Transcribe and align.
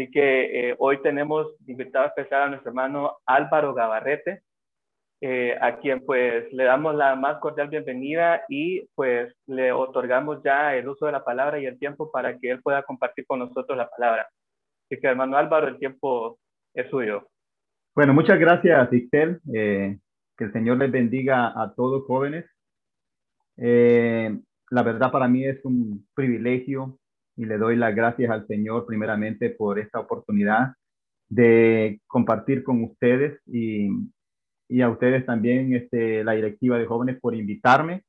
Así 0.00 0.10
que 0.10 0.70
eh, 0.70 0.76
hoy 0.78 1.02
tenemos 1.02 1.46
invitado 1.66 2.06
especial 2.06 2.44
a 2.44 2.48
nuestro 2.48 2.70
hermano 2.70 3.18
Álvaro 3.26 3.74
Gabarrete, 3.74 4.40
eh, 5.20 5.54
a 5.60 5.76
quien 5.76 6.06
pues 6.06 6.50
le 6.54 6.64
damos 6.64 6.94
la 6.94 7.16
más 7.16 7.38
cordial 7.38 7.68
bienvenida 7.68 8.40
y 8.48 8.88
pues 8.94 9.30
le 9.46 9.72
otorgamos 9.72 10.42
ya 10.42 10.74
el 10.74 10.88
uso 10.88 11.04
de 11.04 11.12
la 11.12 11.22
palabra 11.22 11.58
y 11.58 11.66
el 11.66 11.78
tiempo 11.78 12.10
para 12.10 12.38
que 12.38 12.50
él 12.50 12.62
pueda 12.62 12.82
compartir 12.82 13.26
con 13.26 13.40
nosotros 13.40 13.76
la 13.76 13.90
palabra. 13.90 14.26
Así 14.86 14.98
que 14.98 15.06
hermano 15.06 15.36
Álvaro, 15.36 15.68
el 15.68 15.78
tiempo 15.78 16.38
es 16.72 16.88
suyo. 16.88 17.28
Bueno, 17.94 18.14
muchas 18.14 18.38
gracias, 18.38 18.90
Ixtel. 18.90 19.38
Eh, 19.52 19.98
que 20.34 20.44
el 20.44 20.52
Señor 20.54 20.78
les 20.78 20.90
bendiga 20.90 21.48
a 21.48 21.74
todos 21.74 22.06
jóvenes. 22.06 22.46
la 23.58 24.82
verdad 24.82 25.12
para 25.12 25.28
mí 25.28 25.44
es 25.44 25.62
un 25.62 26.08
privilegio 26.14 26.99
y 27.40 27.46
le 27.46 27.56
doy 27.56 27.74
las 27.74 27.94
gracias 27.94 28.30
al 28.30 28.46
Señor 28.46 28.84
primeramente 28.84 29.48
por 29.48 29.78
esta 29.78 29.98
oportunidad 29.98 30.74
de 31.26 32.02
compartir 32.06 32.62
con 32.62 32.84
ustedes 32.84 33.40
y, 33.46 33.88
y 34.68 34.82
a 34.82 34.90
ustedes 34.90 35.24
también 35.24 35.74
este, 35.74 36.22
la 36.22 36.32
directiva 36.32 36.76
de 36.76 36.84
jóvenes 36.84 37.18
por 37.18 37.34
invitarme 37.34 38.02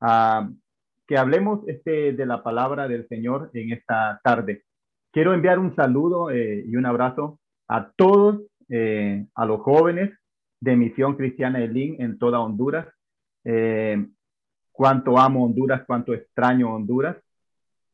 a 0.00 0.48
que 1.08 1.18
hablemos 1.18 1.66
este, 1.66 2.12
de 2.12 2.24
la 2.24 2.44
palabra 2.44 2.86
del 2.86 3.08
Señor 3.08 3.50
en 3.52 3.72
esta 3.72 4.20
tarde. 4.22 4.62
Quiero 5.10 5.34
enviar 5.34 5.58
un 5.58 5.74
saludo 5.74 6.30
eh, 6.30 6.64
y 6.64 6.76
un 6.76 6.86
abrazo 6.86 7.40
a 7.66 7.90
todos, 7.96 8.42
eh, 8.68 9.26
a 9.34 9.44
los 9.44 9.60
jóvenes 9.62 10.16
de 10.60 10.76
Misión 10.76 11.16
Cristiana 11.16 11.64
Elín 11.64 11.96
en 11.98 12.16
toda 12.16 12.38
Honduras. 12.38 12.86
Eh, 13.42 14.06
cuánto 14.70 15.18
amo 15.18 15.46
Honduras, 15.46 15.82
cuánto 15.84 16.14
extraño 16.14 16.72
Honduras. 16.72 17.16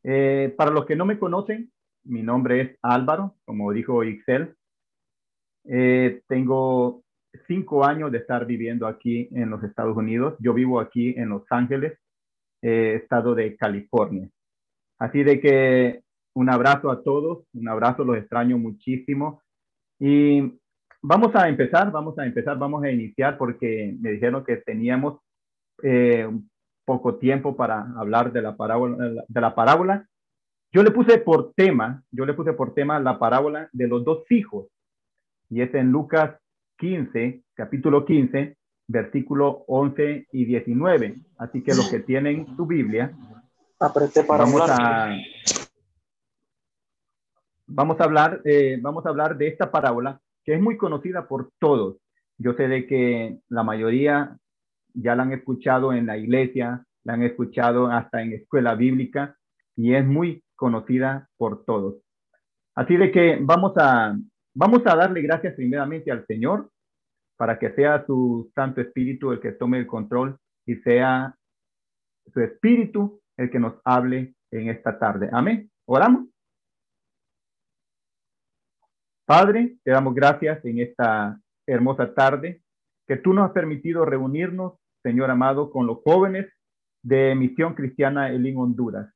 Eh, 0.04 0.54
para 0.56 0.70
los 0.70 0.84
que 0.86 0.96
no 0.96 1.06
me 1.06 1.18
conocen, 1.18 1.72
mi 2.04 2.22
nombre 2.22 2.60
es 2.60 2.78
Álvaro, 2.82 3.36
como 3.44 3.72
dijo 3.72 4.04
Ixel. 4.04 4.54
Eh, 5.64 6.20
tengo 6.28 7.02
cinco 7.46 7.84
años 7.84 8.12
de 8.12 8.18
estar 8.18 8.46
viviendo 8.46 8.86
aquí 8.86 9.28
en 9.32 9.50
los 9.50 9.62
Estados 9.64 9.96
Unidos. 9.96 10.34
Yo 10.38 10.52
vivo 10.52 10.78
aquí 10.78 11.14
en 11.16 11.30
Los 11.30 11.44
Ángeles, 11.50 11.98
eh, 12.62 13.00
estado 13.02 13.34
de 13.34 13.56
California. 13.56 14.28
Así 14.98 15.24
de 15.24 15.40
que 15.40 16.02
un 16.34 16.50
abrazo 16.50 16.90
a 16.90 17.02
todos, 17.02 17.46
un 17.54 17.68
abrazo, 17.68 18.04
los 18.04 18.18
extraño 18.18 18.58
muchísimo. 18.58 19.42
Y 19.98 20.58
vamos 21.02 21.34
a 21.34 21.48
empezar, 21.48 21.90
vamos 21.90 22.18
a 22.18 22.26
empezar, 22.26 22.58
vamos 22.58 22.84
a 22.84 22.90
iniciar 22.90 23.38
porque 23.38 23.96
me 24.00 24.12
dijeron 24.12 24.44
que 24.44 24.56
teníamos 24.58 25.20
eh, 25.82 26.28
poco 26.84 27.16
tiempo 27.16 27.56
para 27.56 27.86
hablar 27.96 28.32
de 28.32 28.42
la 28.42 28.56
parábola, 28.56 29.24
de 29.26 29.40
la 29.40 29.54
parábola. 29.54 30.08
Yo 30.72 30.82
le 30.82 30.90
puse 30.90 31.18
por 31.18 31.52
tema, 31.54 32.02
yo 32.10 32.26
le 32.26 32.34
puse 32.34 32.52
por 32.52 32.74
tema 32.74 32.98
la 33.00 33.18
parábola 33.18 33.68
de 33.72 33.86
los 33.86 34.04
dos 34.04 34.24
hijos. 34.30 34.66
Y 35.48 35.60
es 35.60 35.72
en 35.74 35.90
Lucas 35.90 36.36
15, 36.78 37.42
capítulo 37.54 38.04
15, 38.04 38.56
versículo 38.88 39.64
11 39.68 40.26
y 40.32 40.44
19. 40.44 41.16
Así 41.38 41.62
que 41.62 41.74
los 41.74 41.88
que 41.90 42.00
tienen 42.00 42.56
su 42.56 42.66
Biblia, 42.66 43.12
vamos 43.78 44.70
a, 44.70 45.16
vamos 47.66 48.00
a 48.00 48.04
hablar, 48.04 48.40
eh, 48.44 48.78
vamos 48.80 49.06
a 49.06 49.08
hablar 49.08 49.36
de 49.36 49.48
esta 49.48 49.70
parábola 49.70 50.20
que 50.44 50.54
es 50.54 50.60
muy 50.60 50.76
conocida 50.76 51.26
por 51.26 51.50
todos. 51.58 51.96
Yo 52.36 52.54
sé 52.54 52.68
de 52.68 52.86
que 52.86 53.38
la 53.48 53.62
mayoría 53.62 54.36
ya 54.94 55.14
la 55.14 55.24
han 55.24 55.32
escuchado 55.32 55.92
en 55.92 56.06
la 56.06 56.16
iglesia, 56.16 56.84
la 57.04 57.14
han 57.14 57.22
escuchado 57.22 57.88
hasta 57.88 58.22
en 58.22 58.32
escuela 58.32 58.74
bíblica 58.74 59.36
y 59.76 59.94
es 59.94 60.04
muy 60.06 60.42
conocida 60.56 61.28
por 61.36 61.64
todos. 61.64 61.96
Así 62.74 62.96
de 62.96 63.10
que 63.10 63.38
vamos 63.40 63.72
a, 63.76 64.16
vamos 64.54 64.82
a 64.86 64.96
darle 64.96 65.22
gracias 65.22 65.54
primeramente 65.54 66.10
al 66.10 66.26
Señor 66.26 66.70
para 67.36 67.58
que 67.58 67.72
sea 67.72 68.04
su 68.06 68.50
Santo 68.54 68.80
Espíritu 68.80 69.32
el 69.32 69.40
que 69.40 69.52
tome 69.52 69.78
el 69.78 69.86
control 69.86 70.38
y 70.66 70.76
sea 70.76 71.34
su 72.32 72.40
Espíritu 72.40 73.20
el 73.36 73.50
que 73.50 73.58
nos 73.58 73.74
hable 73.84 74.34
en 74.50 74.68
esta 74.68 74.98
tarde. 74.98 75.28
Amén. 75.32 75.70
Oramos. 75.86 76.28
Padre, 79.26 79.76
te 79.82 79.90
damos 79.90 80.14
gracias 80.14 80.64
en 80.64 80.78
esta 80.80 81.40
hermosa 81.66 82.14
tarde 82.14 82.62
que 83.06 83.16
tú 83.16 83.32
nos 83.32 83.46
has 83.46 83.52
permitido 83.52 84.04
reunirnos 84.04 84.74
Señor 85.04 85.30
amado, 85.30 85.70
con 85.70 85.86
los 85.86 85.98
jóvenes 86.02 86.46
de 87.02 87.34
Misión 87.34 87.74
Cristiana 87.74 88.30
Elín 88.30 88.56
Honduras. 88.56 89.12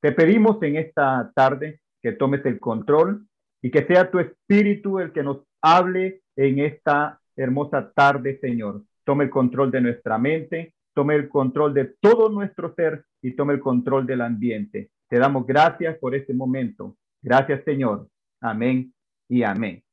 Te 0.00 0.10
pedimos 0.10 0.60
en 0.64 0.76
esta 0.76 1.30
tarde 1.32 1.80
que 2.02 2.10
tomes 2.10 2.44
el 2.44 2.58
control 2.58 3.24
y 3.62 3.70
que 3.70 3.86
sea 3.86 4.10
tu 4.10 4.18
espíritu 4.18 4.98
el 4.98 5.12
que 5.12 5.22
nos 5.22 5.44
hable 5.62 6.22
en 6.34 6.58
esta 6.58 7.20
hermosa 7.36 7.92
tarde, 7.92 8.38
Señor. 8.40 8.82
Tome 9.04 9.24
el 9.24 9.30
control 9.30 9.70
de 9.70 9.80
nuestra 9.80 10.18
mente, 10.18 10.74
tome 10.92 11.14
el 11.14 11.28
control 11.28 11.72
de 11.72 11.94
todo 12.00 12.28
nuestro 12.28 12.74
ser 12.74 13.04
y 13.22 13.36
tome 13.36 13.54
el 13.54 13.60
control 13.60 14.06
del 14.06 14.22
ambiente. 14.22 14.90
Te 15.08 15.18
damos 15.20 15.46
gracias 15.46 15.96
por 15.98 16.16
este 16.16 16.34
momento. 16.34 16.96
Gracias, 17.22 17.62
Señor. 17.64 18.08
Amén 18.40 18.92
y 19.28 19.44
amén. 19.44 19.84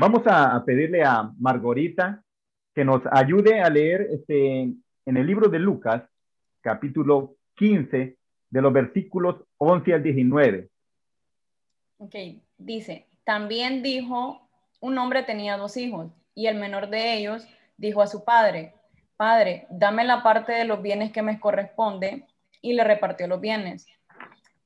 Vamos 0.00 0.22
a 0.24 0.64
pedirle 0.64 1.02
a 1.04 1.30
Margarita 1.38 2.21
que 2.74 2.84
nos 2.84 3.02
ayude 3.10 3.60
a 3.60 3.68
leer 3.68 4.08
este, 4.10 4.62
en 4.62 5.16
el 5.16 5.26
libro 5.26 5.48
de 5.48 5.58
Lucas, 5.58 6.02
capítulo 6.60 7.36
15, 7.56 8.16
de 8.50 8.62
los 8.62 8.72
versículos 8.72 9.36
11 9.58 9.94
al 9.94 10.02
19. 10.02 10.68
Ok, 11.98 12.14
dice, 12.58 13.06
también 13.24 13.82
dijo, 13.82 14.48
un 14.80 14.98
hombre 14.98 15.22
tenía 15.22 15.56
dos 15.56 15.76
hijos 15.76 16.10
y 16.34 16.46
el 16.46 16.56
menor 16.56 16.88
de 16.88 17.14
ellos 17.14 17.46
dijo 17.76 18.02
a 18.02 18.06
su 18.06 18.24
padre, 18.24 18.74
Padre, 19.16 19.66
dame 19.70 20.02
la 20.02 20.22
parte 20.24 20.52
de 20.52 20.64
los 20.64 20.82
bienes 20.82 21.12
que 21.12 21.22
me 21.22 21.38
corresponde 21.38 22.26
y 22.60 22.72
le 22.72 22.82
repartió 22.82 23.28
los 23.28 23.40
bienes. 23.40 23.86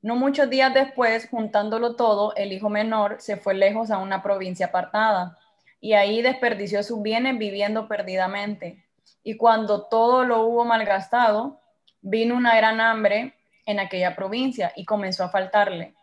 No 0.00 0.16
muchos 0.16 0.48
días 0.48 0.72
después, 0.72 1.28
juntándolo 1.28 1.94
todo, 1.94 2.34
el 2.36 2.52
hijo 2.52 2.70
menor 2.70 3.16
se 3.18 3.36
fue 3.36 3.54
lejos 3.54 3.90
a 3.90 3.98
una 3.98 4.22
provincia 4.22 4.66
apartada 4.66 5.36
y 5.80 5.92
ahí 5.92 6.22
desperdició 6.22 6.82
sus 6.82 7.02
bienes 7.02 7.38
viviendo 7.38 7.88
perdidamente. 7.88 8.84
Y 9.22 9.36
cuando 9.36 9.88
todo 9.88 10.24
lo 10.24 10.42
hubo 10.42 10.64
malgastado, 10.64 11.60
vino 12.00 12.36
una 12.36 12.56
gran 12.56 12.80
hambre 12.80 13.34
en 13.66 13.80
aquella 13.80 14.14
provincia 14.14 14.72
y 14.76 14.84
comenzó 14.84 15.24
a 15.24 15.28
faltarle. 15.28 15.94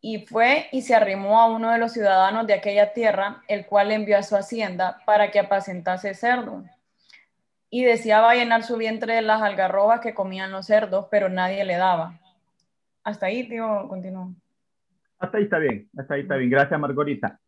Y 0.00 0.26
fue 0.26 0.66
y 0.72 0.82
se 0.82 0.94
arrimó 0.94 1.40
a 1.40 1.46
uno 1.46 1.70
de 1.70 1.78
los 1.78 1.92
ciudadanos 1.92 2.46
de 2.46 2.54
aquella 2.54 2.92
tierra, 2.92 3.42
el 3.48 3.66
cual 3.66 3.88
le 3.88 3.94
envió 3.94 4.18
a 4.18 4.22
su 4.22 4.36
hacienda 4.36 5.00
para 5.06 5.30
que 5.30 5.38
apacentase 5.38 6.12
cerdo. 6.14 6.64
Y 7.70 7.84
deseaba 7.84 8.34
llenar 8.34 8.64
su 8.64 8.76
vientre 8.76 9.14
de 9.14 9.22
las 9.22 9.40
algarrobas 9.40 10.00
que 10.00 10.12
comían 10.12 10.50
los 10.50 10.66
cerdos, 10.66 11.06
pero 11.10 11.28
nadie 11.28 11.64
le 11.64 11.76
daba. 11.76 12.20
Hasta 13.04 13.26
ahí, 13.26 13.48
tío, 13.48 13.86
continúo. 13.88 14.34
Hasta 15.18 15.38
ahí 15.38 15.44
está 15.44 15.58
bien, 15.58 15.88
hasta 15.96 16.14
ahí 16.14 16.22
está 16.22 16.36
bien. 16.36 16.50
Gracias, 16.50 16.78
Margarita. 16.78 17.38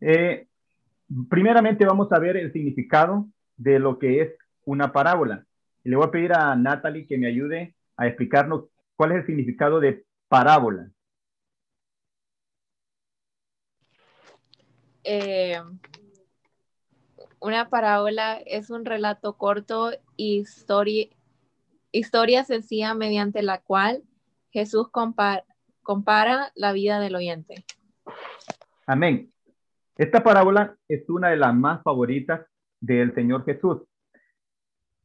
Eh, 0.00 0.46
primeramente 1.28 1.84
vamos 1.84 2.12
a 2.12 2.18
ver 2.18 2.36
el 2.36 2.52
significado 2.52 3.28
de 3.56 3.78
lo 3.78 3.98
que 3.98 4.22
es 4.22 4.34
una 4.64 4.92
parábola. 4.92 5.44
le 5.84 5.96
voy 5.96 6.06
a 6.06 6.10
pedir 6.10 6.32
a 6.34 6.54
Natalie 6.54 7.06
que 7.06 7.16
me 7.16 7.26
ayude 7.26 7.74
a 7.96 8.06
explicarnos 8.06 8.66
cuál 8.94 9.12
es 9.12 9.18
el 9.18 9.26
significado 9.26 9.80
de 9.80 10.04
parábola. 10.28 10.90
Eh, 15.04 15.58
una 17.40 17.70
parábola 17.70 18.34
es 18.44 18.68
un 18.68 18.84
relato 18.84 19.38
corto 19.38 19.92
y 20.16 20.40
historia, 20.40 21.06
historia 21.92 22.44
sencilla 22.44 22.92
mediante 22.94 23.42
la 23.42 23.62
cual 23.62 24.02
Jesús 24.50 24.88
compara 24.90 26.52
la 26.54 26.72
vida 26.72 27.00
del 27.00 27.14
oyente. 27.14 27.64
Amén. 28.86 29.32
Esta 29.98 30.22
parábola 30.22 30.76
es 30.86 31.10
una 31.10 31.30
de 31.30 31.36
las 31.36 31.52
más 31.52 31.82
favoritas 31.82 32.46
del 32.80 33.12
Señor 33.16 33.44
Jesús. 33.44 33.82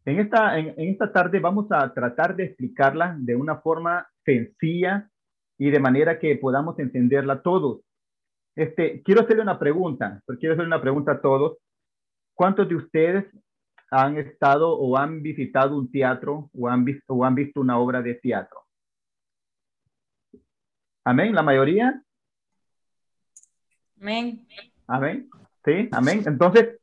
En 0.05 0.19
esta, 0.19 0.59
en, 0.59 0.75
esta 0.77 1.11
tarde 1.11 1.39
vamos 1.39 1.65
a 1.71 1.91
tratar 1.91 2.35
de 2.35 2.43
explicarla 2.43 3.15
de 3.17 3.35
una 3.35 3.57
forma 3.57 4.07
sencilla 4.23 5.09
y 5.57 5.71
de 5.71 5.79
manera 5.79 6.19
que 6.19 6.35
podamos 6.35 6.77
entenderla 6.77 7.41
todos. 7.41 7.81
Este, 8.55 9.01
quiero 9.01 9.21
hacerle 9.21 9.41
una 9.41 9.57
pregunta, 9.57 10.21
quiero 10.39 10.53
hacerle 10.53 10.67
una 10.67 10.81
pregunta 10.81 11.13
a 11.13 11.21
todos. 11.21 11.57
¿Cuántos 12.35 12.69
de 12.69 12.75
ustedes 12.75 13.25
han 13.89 14.17
estado 14.17 14.77
o 14.77 14.95
han 14.95 15.23
visitado 15.23 15.75
un 15.75 15.91
teatro 15.91 16.51
o 16.53 16.67
han 16.67 16.85
visto, 16.85 17.15
o 17.15 17.25
han 17.25 17.33
visto 17.33 17.61
una 17.61 17.79
obra 17.79 18.03
de 18.03 18.13
teatro? 18.13 18.59
Amén, 21.03 21.33
la 21.33 21.41
mayoría. 21.41 21.99
Amén. 23.99 24.45
Amén. 24.93 25.29
Sí, 25.65 25.89
amén. 25.91 26.21
Entonces, 26.25 26.77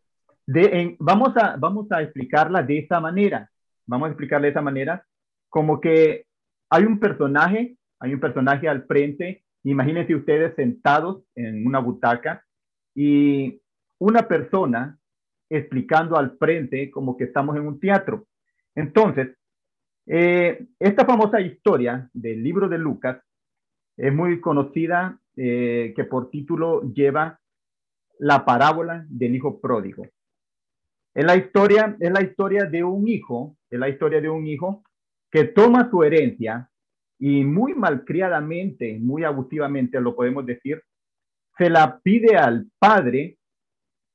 vamos, 0.99 1.37
a, 1.37 1.57
vamos 1.57 1.91
a 1.93 2.03
explicarla 2.03 2.63
de 2.63 2.79
esta 2.79 3.01
manera. 3.01 3.51
Vamos 3.87 4.07
a 4.07 4.11
explicarla 4.11 4.47
de 4.47 4.51
esa 4.51 4.63
manera, 4.63 5.05
como 5.49 5.81
que 5.81 6.27
hay 6.69 6.85
un 6.85 6.99
personaje, 6.99 7.77
hay 7.99 8.15
un 8.15 8.21
personaje 8.21 8.69
al 8.69 8.85
frente 8.87 9.43
imagínense 9.65 10.15
ustedes 10.15 10.55
sentados 10.55 11.23
en 11.35 11.67
una 11.67 11.81
butaca 11.81 12.45
y 12.95 13.61
una 13.99 14.27
persona 14.27 14.99
explicando 15.49 16.17
al 16.17 16.37
frente 16.39 16.91
como 16.91 17.17
que 17.17 17.25
estamos 17.25 17.57
en 17.57 17.67
un 17.67 17.81
teatro. 17.81 18.27
Entonces, 18.75 19.37
eh, 20.07 20.67
esta 20.79 21.05
famosa 21.05 21.41
historia 21.41 22.09
del 22.13 22.43
libro 22.43 22.69
de 22.69 22.79
Lucas 22.79 23.19
es 23.97 24.13
muy 24.13 24.41
conocida, 24.41 25.19
eh, 25.37 25.93
que 25.95 26.05
por 26.05 26.31
título 26.31 26.83
lleva 26.93 27.40
la 28.21 28.45
parábola 28.45 29.05
del 29.09 29.35
hijo 29.35 29.61
pródigo. 29.61 30.07
Es 31.15 31.25
la 31.25 31.37
historia, 31.37 31.97
es 31.99 32.13
la 32.13 32.23
historia 32.23 32.65
de 32.67 32.85
un 32.85 33.09
hijo, 33.09 33.57
es 33.69 33.79
la 33.79 33.89
historia 33.89 34.21
de 34.21 34.29
un 34.29 34.47
hijo 34.47 34.85
que 35.31 35.45
toma 35.45 35.91
su 35.91 36.03
herencia 36.03 36.71
y 37.19 37.45
muy 37.45 37.75
malcriadamente, 37.75 38.99
muy 39.01 39.25
abusivamente 39.25 40.01
lo 40.01 40.15
podemos 40.15 40.47
decir, 40.47 40.83
se 41.57 41.69
la 41.69 41.99
pide 41.99 42.37
al 42.37 42.67
padre 42.79 43.39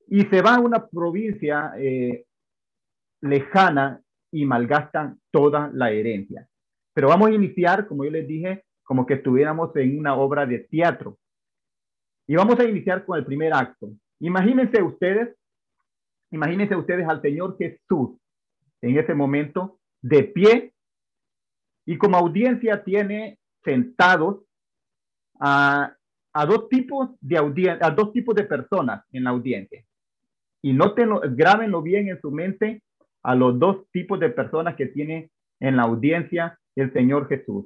y 0.08 0.22
se 0.22 0.42
va 0.42 0.56
a 0.56 0.60
una 0.60 0.88
provincia 0.88 1.74
eh, 1.78 2.26
lejana 3.22 4.02
y 4.32 4.46
malgastan 4.46 5.20
toda 5.32 5.70
la 5.74 5.92
herencia. 5.92 6.48
Pero 6.94 7.10
vamos 7.10 7.30
a 7.30 7.34
iniciar, 7.34 7.88
como 7.88 8.06
yo 8.06 8.12
les 8.12 8.28
dije, 8.28 8.66
como 8.84 9.06
que 9.06 9.16
estuviéramos 9.16 9.76
en 9.76 9.98
una 10.00 10.16
obra 10.16 10.46
de 10.46 10.60
teatro. 10.60 11.18
Y 12.28 12.36
vamos 12.36 12.60
a 12.60 12.66
iniciar 12.66 13.06
con 13.06 13.18
el 13.18 13.26
primer 13.26 13.54
acto. 13.54 13.92
Imagínense 14.20 14.82
ustedes, 14.82 15.36
imagínense 16.32 16.76
ustedes 16.76 17.08
al 17.08 17.22
Señor 17.22 17.58
Jesús 17.58 18.18
en 18.82 18.98
ese 18.98 19.14
momento 19.14 19.80
de 20.02 20.24
pie 20.24 20.74
y 21.86 21.98
como 21.98 22.18
audiencia 22.18 22.84
tiene 22.84 23.40
sentados 23.64 24.44
a, 25.40 25.96
a 26.34 26.46
dos 26.46 26.70
tipos 26.70 27.10
de 27.22 27.38
audiencia, 27.38 27.86
a 27.86 27.92
dos 27.92 28.12
tipos 28.12 28.36
de 28.36 28.44
personas 28.44 29.04
en 29.12 29.24
la 29.24 29.30
audiencia. 29.32 29.84
Y 30.62 30.74
notenlo, 30.74 31.22
grábenlo 31.24 31.82
bien 31.82 32.10
en 32.10 32.20
su 32.22 32.32
mente 32.32 32.82
a 33.22 33.36
los 33.36 33.60
dos 33.60 33.90
tipos 33.92 34.20
de 34.20 34.30
personas 34.30 34.76
que 34.76 34.88
tiene 34.88 35.32
en 35.60 35.78
la 35.78 35.84
audiencia 35.84 36.60
el 36.76 36.92
Señor 36.94 37.28
Jesús. 37.28 37.66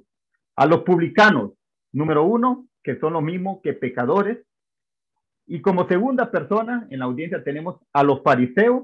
A 0.55 0.65
los 0.65 0.83
publicanos, 0.83 1.53
número 1.91 2.23
uno, 2.23 2.67
que 2.83 2.99
son 2.99 3.13
los 3.13 3.23
mismos 3.23 3.59
que 3.63 3.73
pecadores. 3.73 4.37
Y 5.49 5.61
como 5.61 5.87
segunda 5.87 6.31
persona 6.31 6.87
en 6.89 6.99
la 6.99 7.05
audiencia 7.05 7.43
tenemos 7.43 7.81
a 7.91 8.03
los 8.03 8.21
fariseos 8.21 8.83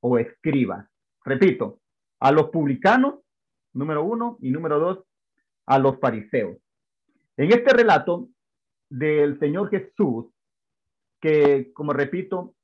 o 0.00 0.18
escribas. 0.18 0.88
Repito, 1.24 1.80
a 2.20 2.30
los 2.30 2.50
publicanos 2.50 3.16
número 3.76 4.02
uno, 4.04 4.38
y 4.40 4.50
número 4.50 4.78
dos, 4.78 5.04
a 5.66 5.78
los 5.78 5.98
fariseos. 6.00 6.56
En 7.36 7.52
este 7.52 7.72
relato 7.72 8.28
del 8.88 9.38
Señor 9.38 9.68
Jesús, 9.68 10.26
que 11.20 11.72
como 11.74 11.92
repito, 11.92 12.54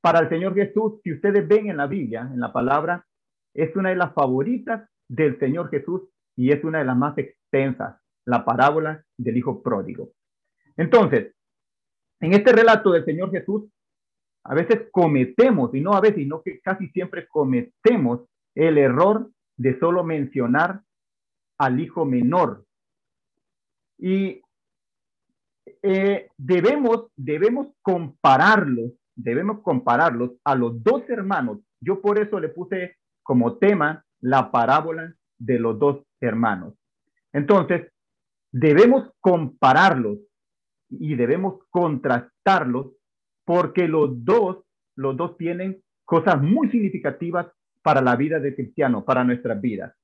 para 0.00 0.20
el 0.20 0.28
Señor 0.28 0.54
Jesús, 0.54 0.94
si 1.04 1.12
ustedes 1.12 1.46
ven 1.46 1.68
en 1.68 1.76
la 1.76 1.86
Biblia, 1.86 2.28
en 2.32 2.40
la 2.40 2.52
palabra, 2.52 3.06
es 3.54 3.74
una 3.76 3.90
de 3.90 3.96
las 3.96 4.12
favoritas 4.14 4.88
del 5.08 5.38
Señor 5.38 5.70
Jesús 5.70 6.02
y 6.36 6.52
es 6.52 6.64
una 6.64 6.78
de 6.78 6.86
las 6.86 6.96
más 6.96 7.16
extensas, 7.18 8.00
la 8.24 8.44
parábola 8.44 9.04
del 9.18 9.36
Hijo 9.36 9.62
Pródigo. 9.62 10.12
Entonces, 10.76 11.34
en 12.20 12.34
este 12.34 12.52
relato 12.52 12.92
del 12.92 13.04
Señor 13.04 13.30
Jesús, 13.30 13.64
a 14.44 14.54
veces 14.54 14.88
cometemos, 14.90 15.74
y 15.74 15.80
no 15.80 15.92
a 15.92 16.00
veces, 16.00 16.18
sino 16.18 16.42
que 16.42 16.60
casi 16.60 16.88
siempre 16.88 17.26
cometemos 17.28 18.20
el 18.54 18.78
error 18.78 19.30
de 19.56 19.78
solo 19.78 20.04
mencionar 20.04 20.82
al 21.58 21.80
hijo 21.80 22.04
menor. 22.04 22.64
Y 23.98 24.40
eh, 25.82 26.28
debemos, 26.38 27.06
debemos 27.16 27.68
compararlos, 27.82 28.92
debemos 29.14 29.60
compararlos 29.62 30.32
a 30.44 30.54
los 30.54 30.82
dos 30.82 31.08
hermanos. 31.08 31.58
Yo 31.80 32.00
por 32.00 32.18
eso 32.18 32.40
le 32.40 32.48
puse 32.48 32.96
como 33.22 33.58
tema 33.58 34.04
la 34.20 34.50
parábola 34.50 35.14
de 35.38 35.58
los 35.58 35.78
dos 35.78 36.02
hermanos. 36.20 36.74
Entonces, 37.32 37.92
debemos 38.52 39.10
compararlos 39.20 40.18
y 40.90 41.14
debemos 41.14 41.60
contrastarlos 41.70 42.92
porque 43.44 43.88
los 43.88 44.24
dos, 44.24 44.64
los 44.96 45.16
dos 45.16 45.36
tienen 45.36 45.82
cosas 46.04 46.42
muy 46.42 46.70
significativas 46.70 47.46
para 47.82 48.02
la 48.02 48.16
vida 48.16 48.38
de 48.40 48.54
cristiano, 48.54 49.04
para 49.04 49.24
nuestras 49.24 49.60
vidas. 49.60 49.94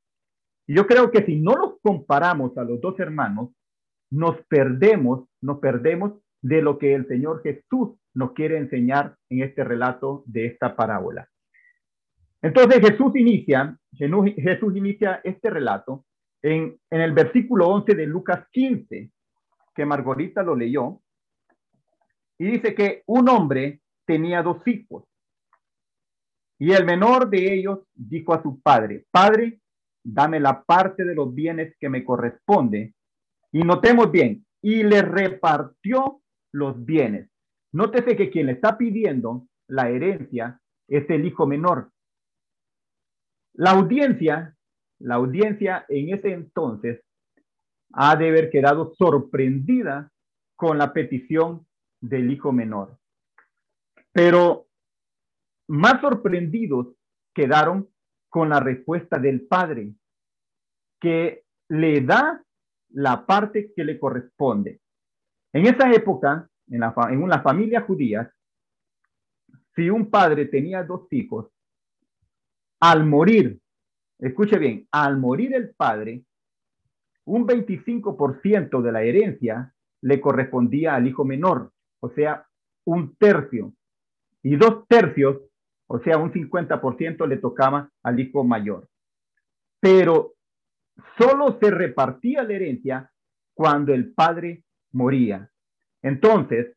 yo 0.69 0.87
creo 0.87 1.11
que 1.11 1.25
si 1.25 1.37
no 1.37 1.55
los 1.55 1.75
comparamos 1.81 2.57
a 2.59 2.65
los 2.65 2.81
dos 2.81 2.99
hermanos, 2.99 3.51
nos 4.11 4.37
perdemos, 4.49 5.29
nos 5.41 5.59
perdemos 5.59 6.15
de 6.43 6.63
lo 6.63 6.79
que 6.79 6.95
el 6.95 7.07
Señor 7.07 7.43
Jesús 7.43 7.99
nos 8.15 8.33
quiere 8.33 8.57
enseñar 8.57 9.17
en 9.29 9.43
este 9.43 9.63
relato 9.65 10.23
de 10.27 10.47
esta 10.47 10.75
parábola. 10.75 11.29
Entonces 12.43 12.81
Jesús 12.81 13.15
inicia, 13.17 13.77
Jesús 13.93 14.77
inicia 14.77 15.21
este 15.25 15.51
relato 15.51 16.05
en, 16.43 16.77
en 16.91 17.01
el 17.01 17.13
versículo 17.13 17.69
11 17.69 17.95
de 17.95 18.07
Lucas 18.07 18.47
15, 18.53 19.11
que 19.77 19.87
Margarita 19.87 20.43
lo 20.43 20.57
leyó, 20.57 21.01
y 22.39 22.47
dice 22.47 22.75
que 22.75 23.03
un 23.07 23.29
hombre 23.29 23.81
tenía 24.07 24.43
dos 24.43 24.67
hijos. 24.67 25.05
Y 26.59 26.73
el 26.73 26.85
menor 26.85 27.29
de 27.29 27.55
ellos 27.55 27.81
dijo 27.95 28.35
a 28.35 28.43
su 28.43 28.61
padre, 28.61 29.07
Padre, 29.11 29.61
dame 30.03 30.41
la 30.41 30.63
parte 30.65 31.05
de 31.05 31.15
los 31.15 31.35
bienes 31.35 31.77
que 31.79 31.89
me 31.89 32.05
corresponde. 32.05 32.95
Y 33.53 33.61
notemos 33.61 34.11
bien, 34.11 34.47
y 34.63 34.83
le 34.83 35.03
repartió 35.03 36.23
los 36.53 36.85
bienes. 36.85 37.29
Nótese 37.73 38.17
que 38.17 38.31
quien 38.31 38.47
le 38.47 38.53
está 38.53 38.79
pidiendo 38.79 39.47
la 39.69 39.91
herencia 39.91 40.61
es 40.89 41.09
el 41.11 41.27
hijo 41.27 41.47
menor. 41.47 41.91
La 43.55 43.73
audiencia, 43.73 44.57
la 44.99 45.17
audiencia 45.17 45.85
en 45.89 46.15
ese 46.15 46.33
entonces 46.33 47.03
ha 47.99 48.15
de 48.15 48.29
haber 48.29 48.51
quedado 48.51 48.95
sorprendida 48.95 50.13
con 50.55 50.77
la 50.77 50.93
petición 50.93 51.67
del 52.01 52.31
hijo 52.31 52.53
menor. 52.53 52.99
Pero 54.13 54.69
más 55.69 56.01
sorprendidos 56.03 56.89
quedaron 57.35 57.89
con 58.29 58.51
la 58.51 58.61
respuesta 58.61 59.19
del 59.19 59.47
padre, 59.47 59.95
que 61.01 61.45
le 61.69 62.03
da 62.03 62.43
la 62.91 63.25
parte 63.25 63.73
que 63.75 63.85
le 63.85 63.99
corresponde. 63.99 64.81
En 65.55 65.65
esa 65.65 65.91
época, 65.91 66.49
en, 66.69 66.81
la, 66.81 66.95
una 67.13 67.41
familia 67.41 67.81
judía, 67.81 68.31
si 69.75 69.89
un 69.89 70.11
padre 70.11 70.47
tenía 70.47 70.85
dos 70.85 71.11
hijos, 71.13 71.51
al 72.81 73.07
morir, 73.07 73.59
escuche 74.19 74.59
bien, 74.59 74.87
al 74.91 75.19
morir 75.19 75.55
el 75.55 75.75
padre, 75.75 76.25
un 77.27 77.47
25% 77.47 78.83
de 78.83 78.93
la 78.93 79.03
herencia 79.03 79.75
le 80.03 80.21
correspondía 80.21 80.95
al 80.95 81.07
hijo 81.07 81.25
menor, 81.25 81.73
o 82.01 82.11
sea, 82.11 82.47
un 82.85 83.17
tercio, 83.17 83.73
y 84.43 84.57
dos 84.57 84.87
tercios 84.87 85.39
o 85.89 86.01
sea, 86.01 86.19
un 86.19 86.33
50% 86.33 87.27
le 87.27 87.37
tocaba 87.37 87.91
al 88.03 88.21
hijo 88.21 88.45
mayor. 88.45 88.89
Pero 89.81 90.35
solo 91.19 91.59
se 91.61 91.71
repartía 91.71 92.43
la 92.43 92.55
herencia 92.55 93.13
cuando 93.55 93.95
el 93.95 94.13
padre 94.13 94.65
moría. 94.93 95.51
Entonces, 96.03 96.77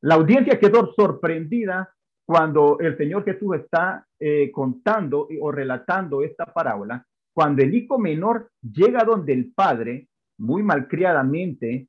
la 0.00 0.14
audiencia 0.14 0.58
quedó 0.58 0.92
sorprendida 0.94 1.94
cuando 2.24 2.78
el 2.80 2.96
Señor 2.96 3.24
Jesús 3.24 3.56
está 3.56 4.06
eh, 4.18 4.50
contando 4.52 5.28
o 5.40 5.52
relatando 5.52 6.22
esta 6.22 6.46
parábola, 6.46 7.06
cuando 7.34 7.62
el 7.62 7.74
hijo 7.74 7.98
menor 7.98 8.50
llega 8.62 9.04
donde 9.04 9.32
el 9.32 9.52
padre, 9.52 10.08
muy 10.38 10.62
malcriadamente, 10.62 11.88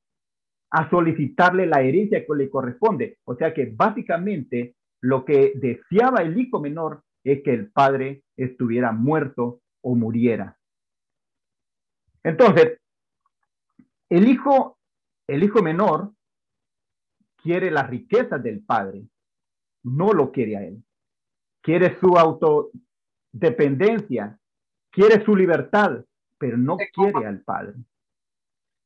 a 0.72 0.90
solicitarle 0.90 1.68
la 1.68 1.82
herencia 1.82 2.26
que 2.26 2.36
le 2.36 2.50
corresponde. 2.50 3.20
O 3.26 3.36
sea 3.36 3.54
que 3.54 3.72
básicamente 3.76 4.76
lo 5.02 5.26
que 5.26 5.54
deseaba 5.56 6.22
el 6.22 6.40
hijo 6.40 6.60
menor 6.60 7.04
es 7.24 7.44
que 7.44 7.54
el 7.54 7.72
padre 7.72 8.24
estuviera 8.36 8.92
muerto 8.92 9.62
o 9.82 9.96
muriera. 9.96 10.58
Entonces, 12.24 12.80
el 14.10 14.28
hijo, 14.28 14.78
el 15.28 15.44
hijo 15.44 15.62
menor 15.62 16.12
quiere 17.42 17.70
las 17.70 17.88
riquezas 17.90 18.42
del 18.42 18.64
padre, 18.64 19.04
no 19.84 20.14
lo 20.14 20.32
quiere 20.32 20.58
a 20.58 20.64
él. 20.64 20.84
Quiere 21.62 22.00
su 22.00 22.18
autodependencia, 22.18 24.40
quiere 24.94 25.26
su 25.26 25.36
libertad, 25.36 26.06
pero 26.38 26.56
no 26.56 26.78
quiere 26.94 27.26
al 27.26 27.42
padre. 27.42 27.74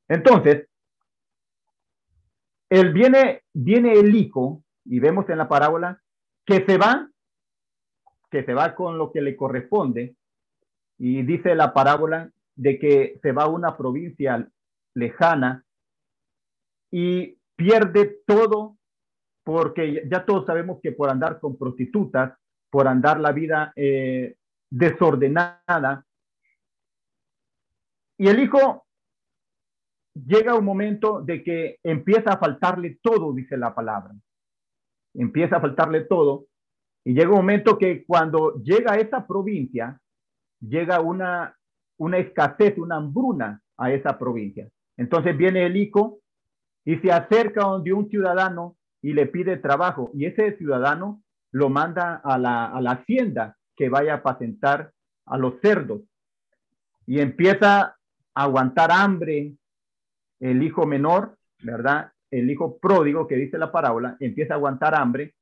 Entonces, 0.07 0.67
él 2.69 2.93
viene, 2.93 3.43
viene 3.53 3.93
el 3.93 4.15
hijo, 4.15 4.63
y 4.85 4.99
vemos 4.99 5.29
en 5.29 5.37
la 5.37 5.49
parábola 5.49 6.01
que 6.45 6.65
se 6.65 6.77
va, 6.77 7.09
que 8.31 8.43
se 8.45 8.53
va 8.53 8.73
con 8.73 8.97
lo 8.97 9.11
que 9.11 9.21
le 9.21 9.35
corresponde, 9.35 10.15
y 10.97 11.23
dice 11.23 11.53
la 11.55 11.73
parábola 11.73 12.31
de 12.55 12.79
que 12.79 13.19
se 13.21 13.31
va 13.33 13.43
a 13.43 13.49
una 13.49 13.75
provincia 13.77 14.49
lejana 14.95 15.63
y 16.89 17.37
pierde 17.55 18.21
todo 18.25 18.77
porque 19.43 20.03
ya 20.09 20.25
todos 20.25 20.45
sabemos 20.45 20.79
que 20.81 20.91
por 20.91 21.09
andar 21.09 21.39
con 21.39 21.57
prostitutas, 21.57 22.33
por 22.69 22.87
andar 22.87 23.19
la 23.19 23.31
vida 23.31 23.71
eh, 23.75 24.35
desordenada, 24.69 26.05
y 28.17 28.27
el 28.27 28.39
hijo 28.39 28.85
llega 30.13 30.55
un 30.55 30.65
momento 30.65 31.21
de 31.21 31.43
que 31.43 31.79
empieza 31.83 32.33
a 32.33 32.39
faltarle 32.39 32.97
todo, 33.01 33.33
dice 33.33 33.57
la 33.57 33.75
palabra. 33.75 34.13
Empieza 35.13 35.57
a 35.57 35.61
faltarle 35.61 36.01
todo. 36.01 36.47
Y 37.05 37.13
llega 37.13 37.29
un 37.29 37.37
momento 37.37 37.77
que 37.77 38.05
cuando 38.05 38.55
llega 38.63 38.93
a 38.93 38.97
esa 38.97 39.25
provincia, 39.27 39.99
llega 40.59 40.99
una, 40.99 41.55
una 41.97 42.17
escasez, 42.17 42.77
una 42.77 42.97
hambruna 42.97 43.61
a 43.77 43.91
esa 43.91 44.17
provincia. 44.17 44.67
Entonces 44.97 45.37
viene 45.37 45.65
el 45.65 45.77
hijo 45.77 46.19
y 46.83 46.97
se 46.97 47.11
acerca 47.11 47.61
donde 47.61 47.93
un 47.93 48.09
ciudadano 48.09 48.77
y 49.01 49.13
le 49.13 49.27
pide 49.27 49.57
trabajo. 49.57 50.09
Y 50.15 50.25
ese 50.25 50.57
ciudadano 50.57 51.21
lo 51.51 51.69
manda 51.69 52.15
a 52.23 52.37
la, 52.39 52.65
a 52.65 52.81
la 52.81 52.91
hacienda 52.91 53.56
que 53.77 53.87
vaya 53.87 54.13
a 54.13 54.17
apacentar 54.17 54.91
a 55.27 55.37
los 55.37 55.61
cerdos. 55.61 56.01
Y 57.05 57.21
empieza 57.21 57.81
a 57.81 57.95
aguantar 58.33 58.91
hambre, 58.91 59.53
el 60.39 60.63
hijo 60.63 60.85
menor, 60.85 61.37
¿verdad? 61.59 62.11
El 62.29 62.49
hijo 62.49 62.77
pródigo 62.77 63.27
que 63.27 63.35
dice 63.35 63.57
la 63.57 63.71
parábola, 63.71 64.17
empieza 64.19 64.55
a 64.55 64.57
aguantar 64.57 64.95
hambre 64.95 65.35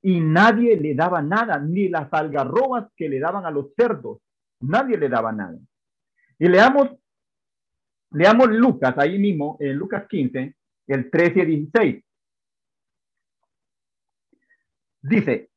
y 0.00 0.18
nadie 0.18 0.76
le 0.76 0.94
daba 0.94 1.22
nada, 1.22 1.60
ni 1.60 1.88
las 1.88 2.12
algarrobas 2.12 2.90
que 2.96 3.08
le 3.08 3.20
daban 3.20 3.46
a 3.46 3.50
los 3.52 3.72
cerdos, 3.76 4.18
nadie 4.60 4.96
le 4.96 5.08
daba 5.08 5.30
nada. 5.30 5.56
Y 6.38 6.48
leamos, 6.48 6.90
leamos 8.10 8.48
Lucas, 8.48 8.94
ahí 8.98 9.18
mismo, 9.18 9.56
en 9.60 9.76
Lucas 9.76 10.06
15, 10.08 10.56
el 10.88 11.10
13 11.10 11.40
y 11.40 11.44
16. 11.44 12.04
Dice, 15.02 15.50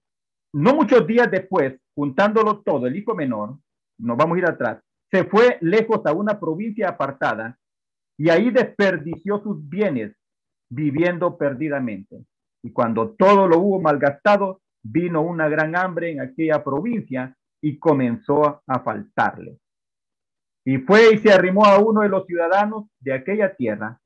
no 0.54 0.76
muchos 0.76 1.06
días 1.08 1.30
después, 1.30 1.76
juntándolo 1.96 2.62
todo, 2.62 2.88
el 2.88 2.96
hijo 2.96 3.16
menor, 3.16 3.58
nos 3.98 4.18
vamos 4.18 4.36
a 4.36 4.40
ir 4.40 4.46
atrás, 4.46 4.84
se 5.12 5.24
fue 5.24 5.58
lejos 5.62 6.06
a 6.06 6.14
una 6.14 6.40
provincia 6.40 6.90
apartada 6.90 7.58
y 8.18 8.30
ahí 8.30 8.52
desperdició 8.52 9.42
sus 9.42 9.68
bienes 9.68 10.16
viviendo 10.70 11.38
perdidamente. 11.38 12.26
Y 12.64 12.72
cuando 12.72 13.12
todo 13.12 13.48
lo 13.48 13.60
hubo 13.60 13.82
malgastado, 13.82 14.62
vino 14.84 15.22
una 15.22 15.48
gran 15.48 15.76
hambre 15.76 16.12
en 16.12 16.22
aquella 16.22 16.64
provincia 16.64 17.36
y 17.62 17.80
comenzó 17.80 18.62
a 18.68 18.80
faltarle. 18.80 19.60
Y 20.66 20.78
fue 20.80 21.14
y 21.14 21.18
se 21.20 21.32
arrimó 21.32 21.66
a 21.66 21.80
uno 21.80 22.02
de 22.02 22.10
los 22.10 22.26
ciudadanos 22.26 22.88
de 23.00 23.14
aquella 23.14 23.56
tierra, 23.56 24.00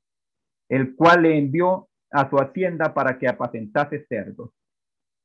el 0.68 0.94
cual 0.94 1.22
le 1.22 1.38
envió 1.38 1.88
a 2.10 2.28
su 2.28 2.36
hacienda 2.36 2.92
para 2.92 3.18
que 3.18 3.28
apacentase 3.28 4.06
cerdos. 4.08 4.50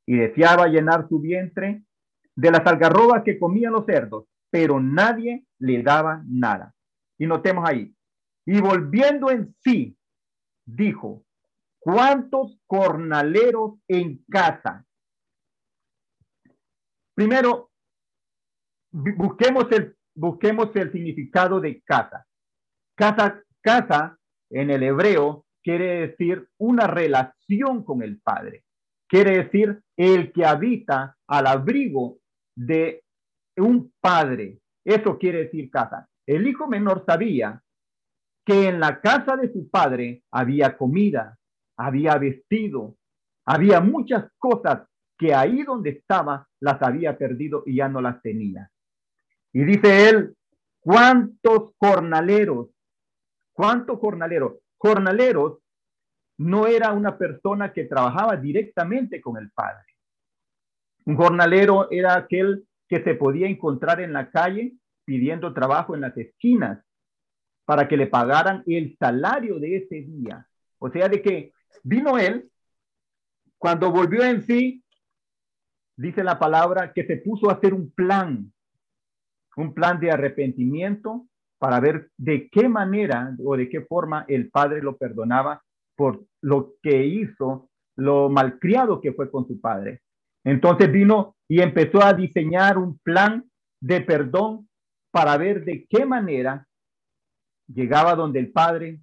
Y 0.06 0.16
deseaba 0.16 0.66
llenar 0.68 1.08
su 1.08 1.20
vientre 1.20 1.82
de 2.36 2.50
las 2.50 2.66
algarrobas 2.66 3.22
que 3.24 3.38
comían 3.38 3.72
los 3.72 3.86
cerdos, 3.86 4.26
pero 4.50 4.80
nadie 4.80 5.44
le 5.58 5.82
daba 5.82 6.22
nada. 6.26 6.74
Y 7.18 7.26
notemos 7.26 7.68
ahí, 7.68 7.94
y 8.46 8.60
volviendo 8.60 9.30
en 9.30 9.54
sí, 9.64 9.96
dijo, 10.64 11.24
¿cuántos 11.80 12.58
cornaleros 12.66 13.80
en 13.88 14.24
casa? 14.30 14.84
Primero, 17.14 17.70
busquemos 18.92 19.66
el, 19.72 19.96
busquemos 20.14 20.74
el 20.76 20.92
significado 20.92 21.60
de 21.60 21.82
casa. 21.82 22.26
Casa, 22.94 23.42
casa 23.62 24.18
en 24.50 24.70
el 24.70 24.82
hebreo 24.82 25.44
quiere 25.62 26.08
decir 26.08 26.48
una 26.58 26.86
relación 26.86 27.82
con 27.82 28.02
el 28.02 28.20
Padre. 28.20 28.64
Quiere 29.08 29.44
decir 29.44 29.82
el 29.96 30.32
que 30.32 30.44
habita 30.44 31.16
al 31.26 31.46
abrigo 31.46 32.18
de 32.56 33.04
un 33.56 33.92
padre. 34.00 34.58
Eso 34.84 35.18
quiere 35.18 35.44
decir 35.44 35.70
casa. 35.70 36.08
El 36.26 36.46
hijo 36.46 36.66
menor 36.66 37.04
sabía 37.06 37.62
que 38.44 38.68
en 38.68 38.80
la 38.80 39.00
casa 39.00 39.36
de 39.36 39.52
su 39.52 39.68
padre 39.68 40.22
había 40.30 40.76
comida, 40.76 41.36
había 41.76 42.16
vestido, 42.16 42.96
había 43.44 43.80
muchas 43.80 44.30
cosas 44.38 44.88
que 45.18 45.34
ahí 45.34 45.62
donde 45.62 45.90
estaba 45.90 46.46
las 46.60 46.80
había 46.82 47.16
perdido 47.16 47.62
y 47.66 47.76
ya 47.76 47.88
no 47.88 48.00
las 48.00 48.20
tenía. 48.22 48.70
Y 49.52 49.64
dice 49.64 50.08
él, 50.08 50.36
¿cuántos 50.80 51.72
jornaleros? 51.78 52.68
¿Cuántos 53.52 53.98
jornaleros? 53.98 54.58
Jornaleros 54.76 55.58
no 56.38 56.66
era 56.66 56.92
una 56.92 57.16
persona 57.16 57.72
que 57.72 57.84
trabajaba 57.84 58.36
directamente 58.36 59.20
con 59.20 59.38
el 59.38 59.50
padre. 59.50 59.95
Un 61.06 61.16
jornalero 61.16 61.88
era 61.90 62.16
aquel 62.16 62.66
que 62.88 63.02
se 63.02 63.14
podía 63.14 63.48
encontrar 63.48 64.00
en 64.00 64.12
la 64.12 64.30
calle 64.30 64.74
pidiendo 65.04 65.54
trabajo 65.54 65.94
en 65.94 66.00
las 66.00 66.16
esquinas 66.16 66.84
para 67.64 67.86
que 67.88 67.96
le 67.96 68.08
pagaran 68.08 68.64
el 68.66 68.96
salario 68.98 69.58
de 69.60 69.76
ese 69.76 70.02
día. 70.02 70.46
O 70.78 70.90
sea, 70.90 71.08
de 71.08 71.22
que 71.22 71.52
vino 71.84 72.18
él, 72.18 72.50
cuando 73.56 73.90
volvió 73.90 74.24
en 74.24 74.42
sí, 74.42 74.84
dice 75.96 76.24
la 76.24 76.38
palabra, 76.38 76.92
que 76.92 77.06
se 77.06 77.16
puso 77.18 77.50
a 77.50 77.54
hacer 77.54 77.72
un 77.72 77.90
plan, 77.92 78.52
un 79.56 79.74
plan 79.74 80.00
de 80.00 80.10
arrepentimiento 80.10 81.26
para 81.58 81.80
ver 81.80 82.10
de 82.16 82.48
qué 82.50 82.68
manera 82.68 83.34
o 83.44 83.56
de 83.56 83.68
qué 83.68 83.80
forma 83.80 84.24
el 84.28 84.50
padre 84.50 84.82
lo 84.82 84.96
perdonaba 84.96 85.62
por 85.94 86.24
lo 86.42 86.74
que 86.82 87.06
hizo, 87.06 87.70
lo 87.94 88.28
malcriado 88.28 89.00
que 89.00 89.12
fue 89.12 89.30
con 89.30 89.46
su 89.46 89.60
padre. 89.60 90.02
Entonces 90.46 90.92
vino 90.92 91.34
y 91.48 91.60
empezó 91.60 92.04
a 92.04 92.14
diseñar 92.14 92.78
un 92.78 92.98
plan 92.98 93.44
de 93.80 94.00
perdón 94.00 94.68
para 95.10 95.36
ver 95.36 95.64
de 95.64 95.86
qué 95.90 96.06
manera 96.06 96.68
llegaba 97.66 98.14
donde 98.14 98.38
el 98.38 98.52
padre 98.52 99.00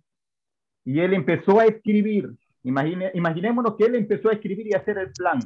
y 0.85 1.01
él 1.01 1.13
empezó 1.13 1.59
a 1.59 1.65
escribir. 1.65 2.33
Imagine, 2.63 3.11
imaginémonos 3.13 3.75
que 3.75 3.83
él 3.83 3.95
empezó 3.95 4.29
a 4.29 4.33
escribir 4.33 4.67
y 4.67 4.73
a 4.73 4.77
hacer 4.77 4.97
el 4.97 5.11
plan. 5.11 5.39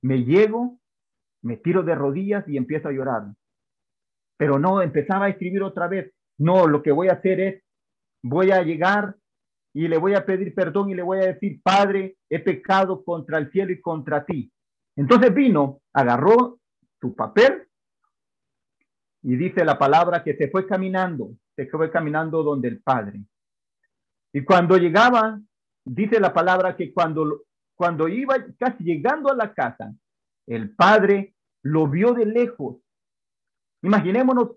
Me 0.00 0.24
llego, 0.24 0.78
me 1.42 1.58
tiro 1.58 1.82
de 1.82 1.94
rodillas 1.94 2.48
y 2.48 2.56
empiezo 2.56 2.88
a 2.88 2.92
llorar. 2.92 3.24
Pero 4.38 4.58
no, 4.58 4.80
empezaba 4.80 5.26
a 5.26 5.28
escribir 5.28 5.62
otra 5.62 5.88
vez. 5.88 6.10
No, 6.38 6.66
lo 6.66 6.82
que 6.82 6.90
voy 6.90 7.08
a 7.08 7.14
hacer 7.14 7.40
es, 7.40 7.62
voy 8.22 8.50
a 8.50 8.62
llegar 8.62 9.14
y 9.74 9.88
le 9.88 9.98
voy 9.98 10.14
a 10.14 10.24
pedir 10.24 10.54
perdón 10.54 10.88
y 10.88 10.94
le 10.94 11.02
voy 11.02 11.18
a 11.18 11.34
decir, 11.34 11.60
Padre, 11.62 12.16
he 12.30 12.38
pecado 12.38 13.04
contra 13.04 13.36
el 13.36 13.50
cielo 13.50 13.72
y 13.72 13.82
contra 13.82 14.24
ti. 14.24 14.50
Entonces 14.96 15.34
vino, 15.34 15.80
agarró 15.92 16.58
su 17.00 17.14
papel 17.14 17.68
y 19.22 19.36
dice 19.36 19.64
la 19.64 19.78
palabra 19.78 20.22
que 20.22 20.36
se 20.36 20.48
fue 20.48 20.66
caminando 20.66 21.30
se 21.56 21.66
fue 21.66 21.90
caminando 21.90 22.42
donde 22.42 22.68
el 22.68 22.82
Padre. 22.82 23.20
Y 24.32 24.44
cuando 24.44 24.76
llegaba, 24.76 25.40
dice 25.84 26.18
la 26.18 26.32
palabra 26.32 26.76
que 26.76 26.92
cuando, 26.92 27.42
cuando 27.74 28.08
iba 28.08 28.36
casi 28.58 28.82
llegando 28.82 29.30
a 29.30 29.36
la 29.36 29.54
casa, 29.54 29.94
el 30.46 30.74
Padre 30.74 31.34
lo 31.62 31.88
vio 31.88 32.12
de 32.12 32.26
lejos. 32.26 32.78
Imaginémonos 33.82 34.56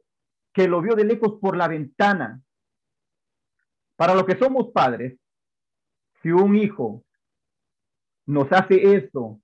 que 0.54 0.68
lo 0.68 0.82
vio 0.82 0.96
de 0.96 1.06
lejos 1.06 1.38
por 1.40 1.56
la 1.56 1.68
ventana. 1.68 2.42
Para 3.96 4.16
los 4.16 4.26
que 4.26 4.38
somos 4.38 4.72
padres, 4.72 5.20
si 6.22 6.32
un 6.32 6.56
hijo 6.56 7.04
nos 8.26 8.52
hace 8.52 8.96
eso 8.96 9.40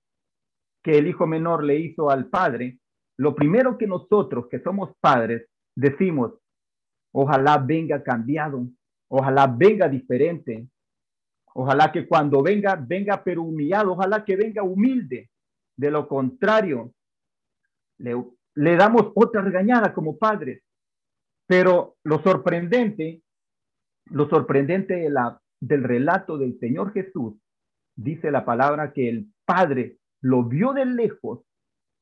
que 0.84 0.98
el 0.98 1.08
hijo 1.08 1.26
menor 1.26 1.64
le 1.64 1.80
hizo 1.80 2.10
al 2.10 2.26
padre, 2.26 2.78
lo 3.16 3.34
primero 3.34 3.76
que 3.76 3.88
nosotros 3.88 4.46
que 4.48 4.60
somos 4.60 4.92
padres 5.00 5.48
decimos, 5.74 6.34
Ojalá 7.16 7.58
venga 7.58 8.02
cambiado, 8.02 8.66
ojalá 9.08 9.46
venga 9.46 9.88
diferente, 9.88 10.66
ojalá 11.54 11.92
que 11.92 12.08
cuando 12.08 12.42
venga, 12.42 12.74
venga 12.74 13.22
pero 13.22 13.44
humillado, 13.44 13.92
ojalá 13.92 14.24
que 14.24 14.34
venga 14.34 14.64
humilde. 14.64 15.30
De 15.76 15.92
lo 15.92 16.08
contrario, 16.08 16.92
le, 17.98 18.16
le 18.56 18.76
damos 18.76 19.12
otra 19.14 19.42
regañada 19.42 19.94
como 19.94 20.18
padres. 20.18 20.64
Pero 21.46 21.98
lo 22.02 22.20
sorprendente, 22.20 23.22
lo 24.06 24.28
sorprendente 24.28 24.94
de 24.94 25.10
la, 25.10 25.40
del 25.60 25.84
relato 25.84 26.36
del 26.36 26.58
Señor 26.58 26.92
Jesús, 26.92 27.34
dice 27.94 28.32
la 28.32 28.44
palabra 28.44 28.92
que 28.92 29.08
el 29.08 29.32
Padre 29.44 29.98
lo 30.24 30.42
vio 30.42 30.72
de 30.72 30.86
lejos 30.86 31.40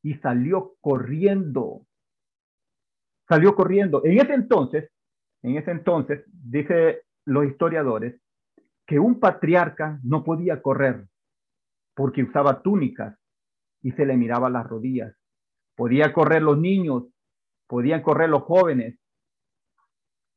y 0.00 0.14
salió 0.14 0.76
corriendo. 0.80 1.86
Salió 3.28 3.56
corriendo. 3.56 4.04
En 4.04 4.20
ese 4.20 4.34
entonces, 4.34 4.90
en 5.42 5.56
ese 5.56 5.72
entonces, 5.72 6.24
dice 6.32 7.02
los 7.24 7.46
historiadores, 7.46 8.20
que 8.86 9.00
un 9.00 9.18
patriarca 9.18 9.98
no 10.04 10.22
podía 10.22 10.62
correr 10.62 11.08
porque 11.94 12.22
usaba 12.22 12.62
túnicas 12.62 13.18
y 13.82 13.90
se 13.90 14.06
le 14.06 14.16
miraba 14.16 14.48
las 14.48 14.68
rodillas. 14.68 15.16
Podía 15.74 16.12
correr 16.12 16.42
los 16.42 16.58
niños, 16.58 17.04
podían 17.66 18.02
correr 18.02 18.28
los 18.28 18.44
jóvenes, 18.44 19.00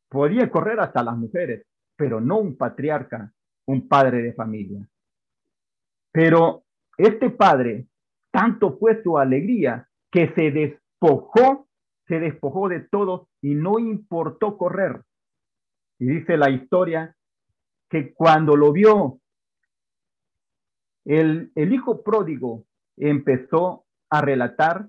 podían 0.09 0.49
correr 0.49 0.79
hasta 0.79 1.03
las 1.03 1.15
mujeres, 1.15 1.67
pero 1.95 2.19
no 2.19 2.39
un 2.39 2.57
patriarca 2.57 3.31
un 3.67 3.87
padre 3.87 4.23
de 4.23 4.33
familia. 4.33 4.87
Pero 6.11 6.64
este 6.97 7.29
padre, 7.29 7.87
tanto 8.31 8.77
fue 8.77 9.01
su 9.03 9.17
alegría 9.17 9.87
que 10.11 10.33
se 10.33 10.51
despojó, 10.51 11.67
se 12.07 12.19
despojó 12.19 12.69
de 12.69 12.81
todo 12.81 13.29
y 13.41 13.55
no 13.55 13.79
importó 13.79 14.57
correr. 14.57 15.03
Y 15.99 16.07
dice 16.07 16.37
la 16.37 16.49
historia 16.49 17.15
que 17.89 18.13
cuando 18.13 18.55
lo 18.55 18.71
vio, 18.71 19.19
el, 21.05 21.51
hijo 21.55 22.03
pródigo 22.03 22.65
empezó 22.97 23.85
a 24.09 24.21
relatar 24.21 24.87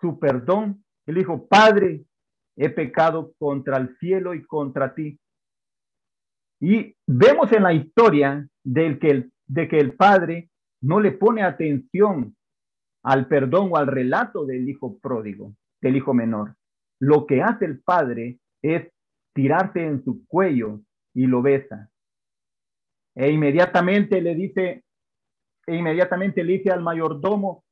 su 0.00 0.18
perdón. 0.18 0.84
Él 1.06 1.14
dijo, 1.16 1.46
Padre, 1.48 2.04
he 2.56 2.68
pecado 2.68 3.32
contra 3.38 3.78
el 3.78 3.96
cielo 3.98 4.34
y 4.34 4.44
contra 4.44 4.94
ti. 4.94 5.18
Y 6.60 6.94
vemos 7.06 7.50
en 7.52 7.62
la 7.62 7.72
historia 7.72 8.46
del 8.62 8.98
de 9.46 9.68
que 9.68 9.78
el 9.78 9.96
padre 9.96 10.49
no 10.82 11.00
le 11.00 11.12
pone 11.12 11.42
atención 11.42 12.36
al 13.02 13.28
perdón 13.28 13.70
o 13.72 13.76
al 13.76 13.86
relato 13.86 14.44
del 14.44 14.68
hijo 14.68 14.98
pródigo, 14.98 15.54
del 15.80 15.96
hijo 15.96 16.14
menor. 16.14 16.56
Lo 17.00 17.26
que 17.26 17.42
hace 17.42 17.64
el 17.64 17.80
padre 17.80 18.38
es 18.62 18.90
tirarse 19.34 19.84
en 19.84 20.04
su 20.04 20.26
cuello 20.26 20.80
y 21.14 21.26
lo 21.26 21.42
besa. 21.42 21.90
E 23.14 23.30
inmediatamente 23.30 24.20
le 24.20 24.34
dice, 24.34 24.84
e 25.66 25.76
inmediatamente 25.76 26.44
le 26.44 26.54
dice 26.54 26.70
al 26.70 26.82
mayordomo, 26.82 27.64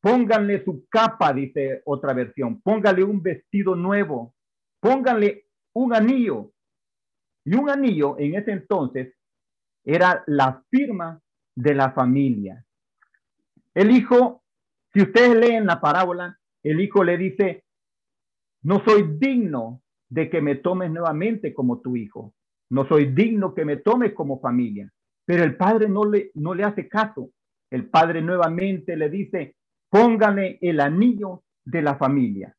pónganle 0.00 0.64
su 0.64 0.86
capa, 0.88 1.32
dice 1.32 1.82
otra 1.84 2.12
versión, 2.12 2.60
pónganle 2.60 3.04
un 3.04 3.22
vestido 3.22 3.74
nuevo, 3.74 4.34
pónganle 4.80 5.46
un 5.74 5.94
anillo. 5.94 6.52
Y 7.44 7.54
un 7.54 7.70
anillo 7.70 8.18
en 8.18 8.34
ese 8.34 8.52
entonces 8.52 9.14
era 9.84 10.22
la 10.26 10.62
firma 10.70 11.20
de 11.54 11.74
la 11.74 11.92
familia. 11.92 12.64
El 13.74 13.90
hijo, 13.90 14.42
si 14.92 15.02
ustedes 15.02 15.36
leen 15.36 15.66
la 15.66 15.80
parábola, 15.80 16.38
el 16.62 16.80
hijo 16.80 17.02
le 17.04 17.16
dice, 17.16 17.64
no 18.62 18.82
soy 18.84 19.16
digno 19.18 19.82
de 20.08 20.30
que 20.30 20.40
me 20.40 20.56
tomes 20.56 20.90
nuevamente 20.90 21.52
como 21.54 21.80
tu 21.80 21.96
hijo. 21.96 22.34
No 22.70 22.86
soy 22.86 23.06
digno 23.06 23.54
que 23.54 23.64
me 23.64 23.76
tomes 23.76 24.12
como 24.14 24.40
familia. 24.40 24.90
Pero 25.24 25.44
el 25.44 25.56
padre 25.56 25.88
no 25.88 26.04
le, 26.04 26.30
no 26.34 26.54
le 26.54 26.64
hace 26.64 26.88
caso. 26.88 27.30
El 27.70 27.88
padre 27.88 28.22
nuevamente 28.22 28.96
le 28.96 29.08
dice, 29.08 29.56
póngale 29.88 30.58
el 30.60 30.80
anillo 30.80 31.42
de 31.64 31.82
la 31.82 31.96
familia. 31.96 32.56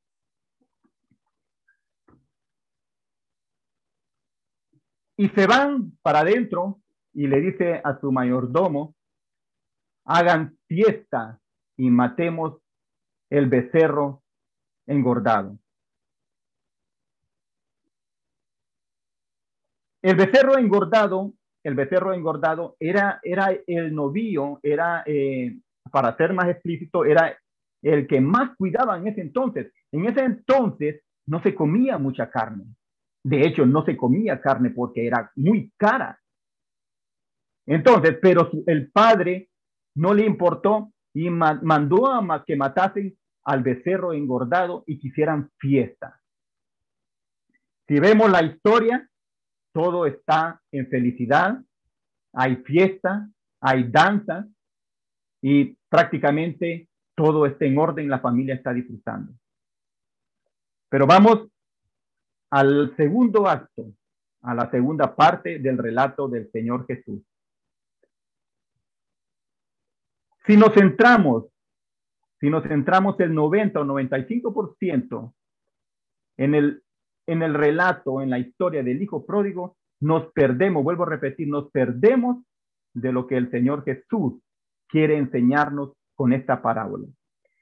Y 5.17 5.29
se 5.29 5.45
van 5.45 5.97
para 6.01 6.19
adentro 6.19 6.82
y 7.13 7.27
le 7.27 7.41
dice 7.41 7.81
a 7.83 7.99
su 7.99 8.11
mayordomo, 8.11 8.95
hagan 10.05 10.57
fiesta 10.67 11.39
y 11.77 11.89
matemos 11.89 12.59
el 13.29 13.47
becerro 13.47 14.21
engordado. 14.87 15.57
El 20.01 20.15
becerro 20.15 20.57
engordado, 20.57 21.33
el 21.63 21.75
becerro 21.75 22.13
engordado 22.13 22.75
era, 22.79 23.19
era 23.23 23.55
el 23.67 23.95
novillo, 23.95 24.59
era, 24.61 25.03
eh, 25.05 25.57
para 25.91 26.15
ser 26.17 26.33
más 26.33 26.49
explícito, 26.49 27.05
era 27.05 27.37
el 27.81 28.07
que 28.07 28.19
más 28.19 28.55
cuidaba 28.57 28.97
en 28.97 29.07
ese 29.07 29.21
entonces. 29.21 29.71
En 29.91 30.05
ese 30.05 30.21
entonces 30.21 31.01
no 31.25 31.41
se 31.41 31.55
comía 31.55 31.97
mucha 31.97 32.29
carne. 32.29 32.65
De 33.23 33.47
hecho, 33.47 33.65
no 33.65 33.85
se 33.85 33.95
comía 33.95 34.41
carne 34.41 34.71
porque 34.71 35.07
era 35.07 35.31
muy 35.35 35.71
cara. 35.77 36.19
Entonces, 37.65 38.17
pero 38.21 38.49
el 38.67 38.91
padre 38.91 39.49
no 39.95 40.13
le 40.13 40.25
importó 40.25 40.91
y 41.13 41.29
mandó 41.29 42.11
a 42.11 42.43
que 42.45 42.55
matasen 42.55 43.17
al 43.45 43.61
becerro 43.61 44.13
engordado 44.13 44.83
y 44.87 44.99
quisieran 44.99 45.51
fiesta. 45.57 46.19
Si 47.87 47.99
vemos 47.99 48.31
la 48.31 48.41
historia, 48.41 49.07
todo 49.73 50.05
está 50.05 50.61
en 50.71 50.87
felicidad, 50.87 51.61
hay 52.33 52.57
fiesta, 52.57 53.29
hay 53.61 53.83
danza 53.83 54.47
y 55.41 55.77
prácticamente 55.89 56.87
todo 57.15 57.45
está 57.45 57.65
en 57.65 57.77
orden, 57.77 58.09
la 58.09 58.19
familia 58.19 58.55
está 58.55 58.73
disfrutando. 58.73 59.33
Pero 60.89 61.05
vamos 61.05 61.47
al 62.49 62.95
segundo 62.95 63.47
acto, 63.47 63.93
a 64.41 64.53
la 64.53 64.69
segunda 64.71 65.15
parte 65.15 65.59
del 65.59 65.77
relato 65.77 66.27
del 66.27 66.49
Señor 66.51 66.85
Jesús. 66.87 67.21
Si 70.45 70.57
nos 70.57 70.73
centramos, 70.73 71.45
si 72.39 72.49
nos 72.49 72.63
centramos 72.63 73.19
el 73.19 73.33
90 73.33 73.79
o 73.79 73.85
95% 73.85 75.33
en 76.37 76.55
el 76.55 76.83
en 77.27 77.41
el 77.41 77.53
relato, 77.53 78.21
en 78.21 78.29
la 78.29 78.39
historia 78.39 78.83
del 78.83 79.01
hijo 79.01 79.25
pródigo, 79.25 79.77
nos 80.01 80.31
perdemos, 80.33 80.83
vuelvo 80.83 81.03
a 81.03 81.09
repetir, 81.09 81.47
nos 81.47 81.71
perdemos 81.71 82.43
de 82.93 83.11
lo 83.11 83.27
que 83.27 83.37
el 83.37 83.49
Señor 83.49 83.83
Jesús 83.83 84.41
quiere 84.87 85.17
enseñarnos 85.17 85.93
con 86.15 86.33
esta 86.33 86.61
parábola. 86.61 87.07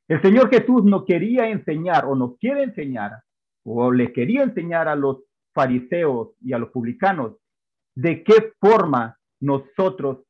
El 0.08 0.22
Señor 0.22 0.50
Jesús 0.50 0.84
no 0.84 1.06
quería 1.06 1.48
enseñar 1.48 2.06
o 2.06 2.16
nos 2.16 2.38
quiere 2.38 2.64
enseñar 2.64 3.24
o 3.64 3.92
le 3.92 4.12
quería 4.12 4.44
enseñar 4.44 4.88
a 4.88 4.96
los 4.96 5.24
fariseos 5.54 6.32
y 6.42 6.54
a 6.54 6.58
los 6.58 6.70
publicanos 6.72 7.38
de 7.96 8.24
qué 8.24 8.54
forma 8.60 9.18
nosotros 9.40 10.24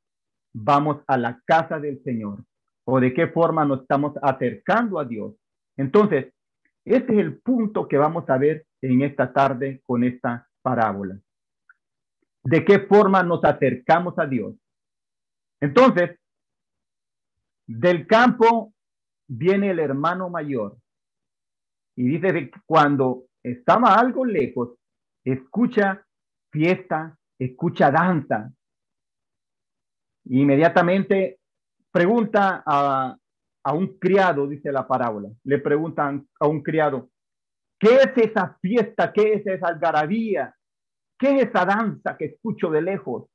vamos 0.53 1.01
a 1.07 1.17
la 1.17 1.41
casa 1.45 1.79
del 1.79 2.01
Señor 2.03 2.43
o 2.85 2.99
de 2.99 3.13
qué 3.13 3.27
forma 3.27 3.65
nos 3.65 3.81
estamos 3.81 4.13
acercando 4.21 4.99
a 4.99 5.05
Dios. 5.05 5.35
Entonces, 5.77 6.33
ese 6.83 7.05
es 7.05 7.19
el 7.19 7.39
punto 7.39 7.87
que 7.87 7.97
vamos 7.97 8.29
a 8.29 8.37
ver 8.37 8.65
en 8.81 9.01
esta 9.01 9.31
tarde 9.31 9.81
con 9.85 10.03
esta 10.03 10.47
parábola. 10.61 11.19
¿De 12.43 12.65
qué 12.65 12.79
forma 12.79 13.21
nos 13.23 13.43
acercamos 13.43 14.17
a 14.17 14.25
Dios? 14.25 14.55
Entonces, 15.59 16.19
del 17.67 18.07
campo 18.07 18.73
viene 19.27 19.69
el 19.69 19.79
hermano 19.79 20.29
mayor 20.29 20.77
y 21.95 22.07
dice 22.07 22.33
que 22.33 22.51
cuando 22.65 23.25
estaba 23.43 23.93
algo 23.95 24.25
lejos, 24.25 24.71
escucha 25.23 26.05
fiesta, 26.51 27.17
escucha 27.39 27.91
danza. 27.91 28.51
Inmediatamente 30.25 31.39
pregunta 31.91 32.63
a, 32.65 33.15
a 33.63 33.73
un 33.73 33.97
criado, 33.99 34.47
dice 34.47 34.71
la 34.71 34.87
parábola, 34.87 35.29
le 35.43 35.59
preguntan 35.59 36.27
a 36.39 36.47
un 36.47 36.61
criado, 36.61 37.09
¿qué 37.79 37.95
es 37.95 38.17
esa 38.17 38.57
fiesta? 38.61 39.11
¿Qué 39.11 39.33
es 39.33 39.47
esa 39.47 39.67
algarabía? 39.67 40.55
¿Qué 41.19 41.37
es 41.37 41.49
esa 41.49 41.65
danza 41.65 42.17
que 42.17 42.25
escucho 42.25 42.69
de 42.69 42.81
lejos? 42.81 43.27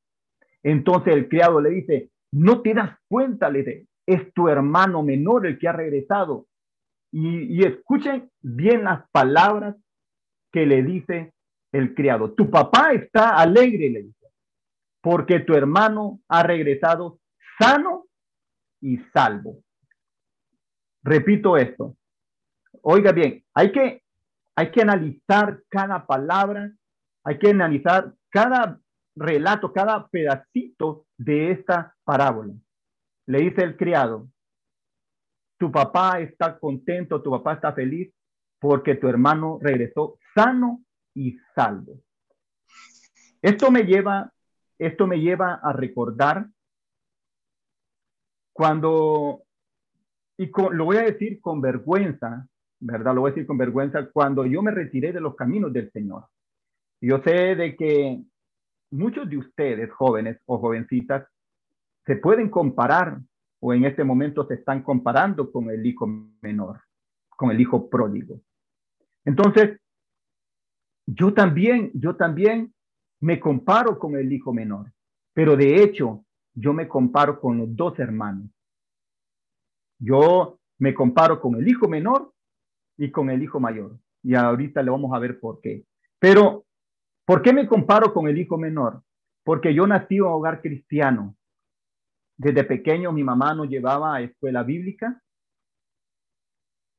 Entonces 0.62 1.14
el 1.14 1.29
criado 1.29 1.61
le 1.61 1.70
dice, 1.70 2.11
no 2.33 2.61
te 2.62 2.75
das 2.75 2.99
cuenta, 3.09 3.49
le 3.49 3.59
dice, 3.61 3.87
es 4.07 4.33
tu 4.35 4.49
hermano 4.49 5.03
menor 5.03 5.46
el 5.46 5.59
que 5.59 5.68
ha 5.68 5.72
regresado. 5.72 6.46
Y, 7.12 7.57
y 7.57 7.62
escuchen 7.62 8.31
bien 8.40 8.85
las 8.85 9.09
palabras 9.11 9.77
que 10.53 10.66
le 10.66 10.83
dice 10.83 11.33
el 11.72 11.94
criado. 11.94 12.33
Tu 12.33 12.51
papá 12.51 12.92
está 12.92 13.37
alegre, 13.37 13.90
le 13.90 14.03
dice, 14.03 14.25
porque 15.06 15.38
tu 15.38 15.54
hermano 15.54 16.20
ha 16.26 16.42
regresado 16.42 17.20
sano 17.60 18.06
y 18.80 18.98
salvo. 19.14 19.62
Repito 21.04 21.56
esto. 21.56 21.96
Oiga 22.82 23.12
bien, 23.12 23.44
hay 23.54 23.70
que, 23.70 24.02
hay 24.56 24.72
que 24.72 24.82
analizar 24.82 25.62
cada 25.68 26.04
palabra, 26.04 26.72
hay 27.22 27.38
que 27.38 27.50
analizar 27.50 28.14
cada 28.30 28.80
relato, 29.14 29.72
cada 29.72 30.08
pedacito 30.08 31.06
de 31.16 31.52
esta 31.52 31.94
parábola. 32.02 32.54
Le 33.26 33.38
dice 33.42 33.62
el 33.62 33.76
criado, 33.76 34.28
tu 35.56 35.70
papá 35.70 36.18
está 36.18 36.58
contento, 36.58 37.22
tu 37.22 37.30
papá 37.30 37.52
está 37.52 37.72
feliz 37.72 38.12
porque 38.58 38.96
tu 38.96 39.06
hermano 39.06 39.60
regresó 39.62 40.18
sano 40.34 40.82
y 41.14 41.38
salvo. 41.54 42.00
Esto 43.40 43.70
me 43.70 43.84
lleva, 43.84 44.32
esto 44.78 45.06
me 45.06 45.20
lleva 45.20 45.54
a 45.54 45.72
recordar 45.72 46.48
cuando 48.52 49.42
y 50.38 50.50
lo 50.72 50.84
voy 50.84 50.98
a 50.98 51.02
decir 51.02 51.40
con 51.40 51.60
vergüenza, 51.60 52.46
¿verdad? 52.78 53.14
Lo 53.14 53.22
voy 53.22 53.30
a 53.30 53.34
decir 53.34 53.46
con 53.46 53.56
vergüenza 53.56 54.10
cuando 54.10 54.44
yo 54.44 54.62
me 54.62 54.70
retiré 54.70 55.12
de 55.12 55.20
los 55.20 55.34
caminos 55.34 55.72
del 55.72 55.90
Señor. 55.92 56.26
Yo 57.00 57.22
sé 57.22 57.54
de 57.54 57.74
que 57.76 58.22
muchos 58.90 59.28
de 59.28 59.38
ustedes, 59.38 59.90
jóvenes 59.92 60.38
o 60.46 60.58
jovencitas, 60.58 61.26
se 62.04 62.16
pueden 62.16 62.50
comparar 62.50 63.18
o 63.60 63.72
en 63.72 63.84
este 63.84 64.04
momento 64.04 64.46
se 64.46 64.54
están 64.54 64.82
comparando 64.82 65.50
con 65.50 65.70
el 65.70 65.84
hijo 65.86 66.06
menor, 66.42 66.82
con 67.30 67.50
el 67.50 67.60
hijo 67.60 67.88
pródigo. 67.88 68.40
Entonces, 69.24 69.80
yo 71.06 71.32
también, 71.32 71.90
yo 71.94 72.16
también 72.16 72.74
me 73.20 73.40
comparo 73.40 73.98
con 73.98 74.16
el 74.16 74.33
hijo 74.33 74.52
menor. 74.52 74.92
pero 75.33 75.57
de 75.57 75.83
hecho 75.83 76.24
yo 76.55 76.72
me 76.72 76.88
comparo 76.88 77.38
con 77.38 77.59
los 77.59 77.76
dos 77.76 77.98
hermanos. 77.98 78.50
Yo 79.98 80.59
me 80.79 80.94
comparo 80.94 81.40
con 81.40 81.55
el 81.57 81.68
hijo 81.68 81.88
menor 81.88 82.33
y 82.96 83.11
con 83.11 83.29
el 83.31 83.42
hijo 83.42 83.61
mayor. 83.61 83.98
Y 84.22 84.35
ahorita 84.35 84.83
le 84.83 84.90
vamos 84.90 85.12
a 85.14 85.18
ver 85.18 85.38
por 85.38 85.61
qué. 85.61 85.85
Pero, 86.18 86.64
¿por 87.26 87.42
qué 87.42 87.52
me 87.52 87.66
comparo 87.66 88.12
con 88.12 88.26
el 88.26 88.38
hijo 88.38 88.57
menor? 88.57 89.02
Porque 89.44 89.74
yo 89.74 89.87
nací 89.87 90.16
en 90.16 90.22
un 90.22 90.33
hogar 90.33 90.62
cristiano. 90.62 91.37
Desde 92.38 92.64
pequeño 92.64 93.12
mi 93.12 93.22
mamá 93.22 93.55
nos 93.55 93.68
llevaba 93.68 94.16
a 94.16 94.22
escuela 94.22 94.62
bíblica. 94.62 95.22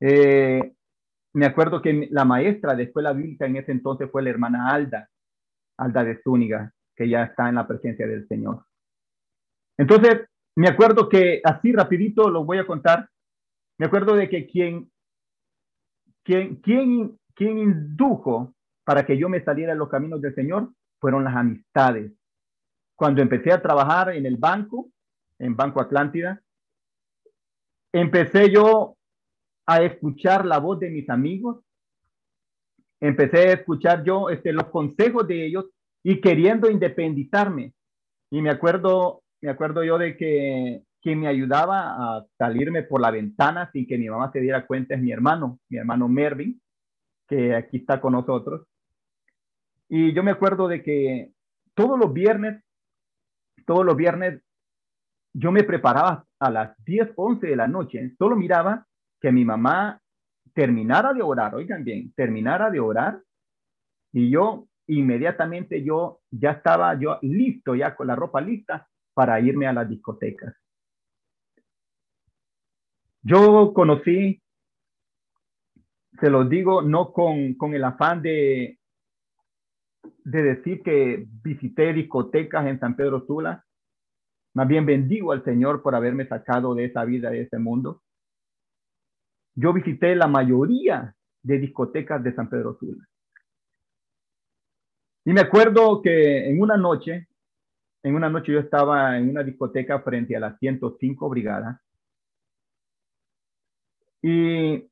Eh, 0.00 0.72
me 1.34 1.46
acuerdo 1.46 1.82
que 1.82 2.08
la 2.10 2.24
maestra 2.24 2.74
de 2.74 2.84
escuela 2.84 3.12
bíblica 3.12 3.46
en 3.46 3.56
ese 3.56 3.72
entonces 3.72 4.10
fue 4.10 4.22
la 4.22 4.30
hermana 4.30 4.72
Alda, 4.72 5.10
Alda 5.78 6.04
de 6.04 6.20
Zúñiga, 6.22 6.72
que 6.94 7.08
ya 7.08 7.24
está 7.24 7.48
en 7.48 7.54
la 7.54 7.66
presencia 7.66 8.06
del 8.06 8.26
Señor. 8.28 8.64
Entonces, 9.78 10.26
me 10.56 10.68
acuerdo 10.68 11.08
que 11.08 11.40
así 11.44 11.72
rapidito 11.72 12.28
lo 12.28 12.44
voy 12.44 12.58
a 12.58 12.66
contar. 12.66 13.08
Me 13.78 13.86
acuerdo 13.86 14.16
de 14.16 14.28
que 14.28 14.46
quien, 14.46 14.90
quien, 16.24 16.56
quien, 16.56 17.16
quien 17.34 17.58
indujo 17.58 18.54
para 18.84 19.06
que 19.06 19.16
yo 19.16 19.28
me 19.28 19.44
saliera 19.44 19.72
de 19.72 19.78
los 19.78 19.88
caminos 19.88 20.20
del 20.20 20.34
Señor 20.34 20.72
fueron 21.00 21.22
las 21.22 21.36
amistades. 21.36 22.12
Cuando 22.96 23.22
empecé 23.22 23.52
a 23.52 23.62
trabajar 23.62 24.10
en 24.10 24.26
el 24.26 24.36
banco, 24.36 24.90
en 25.38 25.54
Banco 25.54 25.80
Atlántida, 25.80 26.42
empecé 27.92 28.50
yo 28.50 28.96
a 29.66 29.82
escuchar 29.82 30.44
la 30.44 30.58
voz 30.58 30.80
de 30.80 30.90
mis 30.90 31.08
amigos, 31.08 31.62
empecé 33.00 33.38
a 33.48 33.52
escuchar 33.54 34.04
yo 34.04 34.30
este, 34.30 34.52
los 34.52 34.66
consejos 34.66 35.26
de 35.26 35.46
ellos 35.46 35.66
y 36.02 36.20
queriendo 36.20 36.70
independizarme. 36.70 37.72
Y 38.30 38.42
me 38.42 38.50
acuerdo, 38.50 39.22
me 39.40 39.50
acuerdo 39.50 39.84
yo 39.84 39.98
de 39.98 40.16
que 40.16 40.82
quien 41.00 41.20
me 41.20 41.28
ayudaba 41.28 42.18
a 42.18 42.26
salirme 42.36 42.82
por 42.82 43.00
la 43.00 43.10
ventana 43.10 43.70
sin 43.72 43.86
que 43.86 43.98
mi 43.98 44.08
mamá 44.08 44.30
se 44.32 44.40
diera 44.40 44.66
cuenta 44.66 44.94
es 44.94 45.00
mi 45.00 45.12
hermano, 45.12 45.60
mi 45.68 45.78
hermano 45.78 46.08
Mervin, 46.08 46.60
que 47.28 47.54
aquí 47.54 47.78
está 47.78 48.00
con 48.00 48.12
nosotros. 48.12 48.66
Y 49.88 50.12
yo 50.12 50.22
me 50.22 50.32
acuerdo 50.32 50.68
de 50.68 50.82
que 50.82 51.32
todos 51.74 51.98
los 51.98 52.12
viernes, 52.12 52.62
todos 53.64 53.86
los 53.86 53.96
viernes, 53.96 54.42
yo 55.32 55.52
me 55.52 55.62
preparaba 55.62 56.26
a 56.40 56.50
las 56.50 56.84
10, 56.84 57.12
11 57.14 57.46
de 57.46 57.56
la 57.56 57.68
noche, 57.68 58.14
solo 58.18 58.36
miraba 58.36 58.86
que 59.20 59.30
mi 59.30 59.44
mamá 59.44 60.00
terminara 60.54 61.12
de 61.12 61.22
orar, 61.22 61.54
oigan 61.54 61.84
bien, 61.84 62.12
terminara 62.14 62.70
de 62.70 62.80
orar 62.80 63.20
y 64.12 64.30
yo 64.30 64.68
inmediatamente 64.86 65.82
yo 65.82 66.20
ya 66.30 66.52
estaba 66.52 66.98
yo 66.98 67.18
listo, 67.22 67.74
ya 67.74 67.94
con 67.94 68.06
la 68.06 68.16
ropa 68.16 68.40
lista 68.40 68.88
para 69.14 69.40
irme 69.40 69.66
a 69.66 69.72
las 69.72 69.88
discotecas. 69.88 70.54
Yo 73.22 73.72
conocí, 73.74 74.42
se 76.18 76.30
los 76.30 76.48
digo, 76.48 76.82
no 76.82 77.12
con, 77.12 77.54
con 77.54 77.74
el 77.74 77.84
afán 77.84 78.22
de, 78.22 78.78
de 80.24 80.42
decir 80.42 80.82
que 80.82 81.26
visité 81.42 81.92
discotecas 81.92 82.66
en 82.66 82.80
San 82.80 82.96
Pedro 82.96 83.26
Sula, 83.26 83.64
más 84.54 84.66
bien 84.66 84.86
bendigo 84.86 85.32
al 85.32 85.44
Señor 85.44 85.82
por 85.82 85.94
haberme 85.94 86.26
sacado 86.26 86.74
de 86.74 86.86
esa 86.86 87.04
vida, 87.04 87.30
de 87.30 87.42
ese 87.42 87.58
mundo 87.58 88.02
yo 89.58 89.72
visité 89.72 90.14
la 90.14 90.28
mayoría 90.28 91.12
de 91.42 91.58
discotecas 91.58 92.22
de 92.22 92.32
San 92.32 92.48
Pedro 92.48 92.76
Sula. 92.78 93.04
Y 95.24 95.32
me 95.32 95.40
acuerdo 95.40 96.00
que 96.00 96.48
en 96.48 96.60
una 96.60 96.76
noche, 96.76 97.26
en 98.04 98.14
una 98.14 98.30
noche 98.30 98.52
yo 98.52 98.60
estaba 98.60 99.18
en 99.18 99.28
una 99.28 99.42
discoteca 99.42 100.00
frente 100.00 100.36
a 100.36 100.40
la 100.40 100.56
105 100.56 101.28
Brigada. 101.28 101.82
Y 104.22 104.88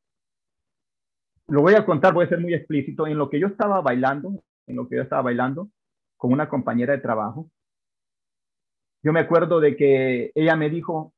lo 1.46 1.62
voy 1.62 1.74
a 1.74 1.86
contar, 1.86 2.12
voy 2.12 2.24
a 2.24 2.28
ser 2.28 2.40
muy 2.40 2.52
explícito. 2.52 3.06
En 3.06 3.18
lo 3.18 3.30
que 3.30 3.38
yo 3.38 3.46
estaba 3.46 3.80
bailando, 3.80 4.42
en 4.66 4.74
lo 4.74 4.88
que 4.88 4.96
yo 4.96 5.02
estaba 5.02 5.22
bailando 5.22 5.70
con 6.16 6.32
una 6.32 6.48
compañera 6.48 6.92
de 6.92 7.02
trabajo, 7.02 7.48
yo 9.00 9.12
me 9.12 9.20
acuerdo 9.20 9.60
de 9.60 9.76
que 9.76 10.32
ella 10.34 10.56
me 10.56 10.70
dijo, 10.70 11.14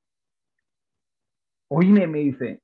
oíme, 1.68 2.06
me 2.06 2.18
dice, 2.18 2.60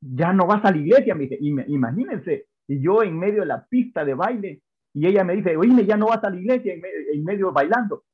ya 0.00 0.32
no 0.32 0.46
vas 0.46 0.64
a 0.64 0.70
la 0.70 0.78
iglesia, 0.78 1.14
me 1.14 1.26
dice, 1.26 1.38
imagínense, 1.40 2.46
y 2.66 2.80
yo 2.80 3.02
en 3.02 3.18
medio 3.18 3.40
de 3.40 3.46
la 3.46 3.66
pista 3.66 4.04
de 4.04 4.14
baile, 4.14 4.62
y 4.94 5.06
ella 5.06 5.24
me 5.24 5.36
dice, 5.36 5.56
oíme, 5.56 5.84
ya 5.84 5.96
no 5.96 6.06
vas 6.06 6.22
a 6.24 6.30
la 6.30 6.36
iglesia 6.36 6.74
en 6.74 6.80
medio, 7.22 7.48
en 7.48 7.54
bailando. 7.54 8.04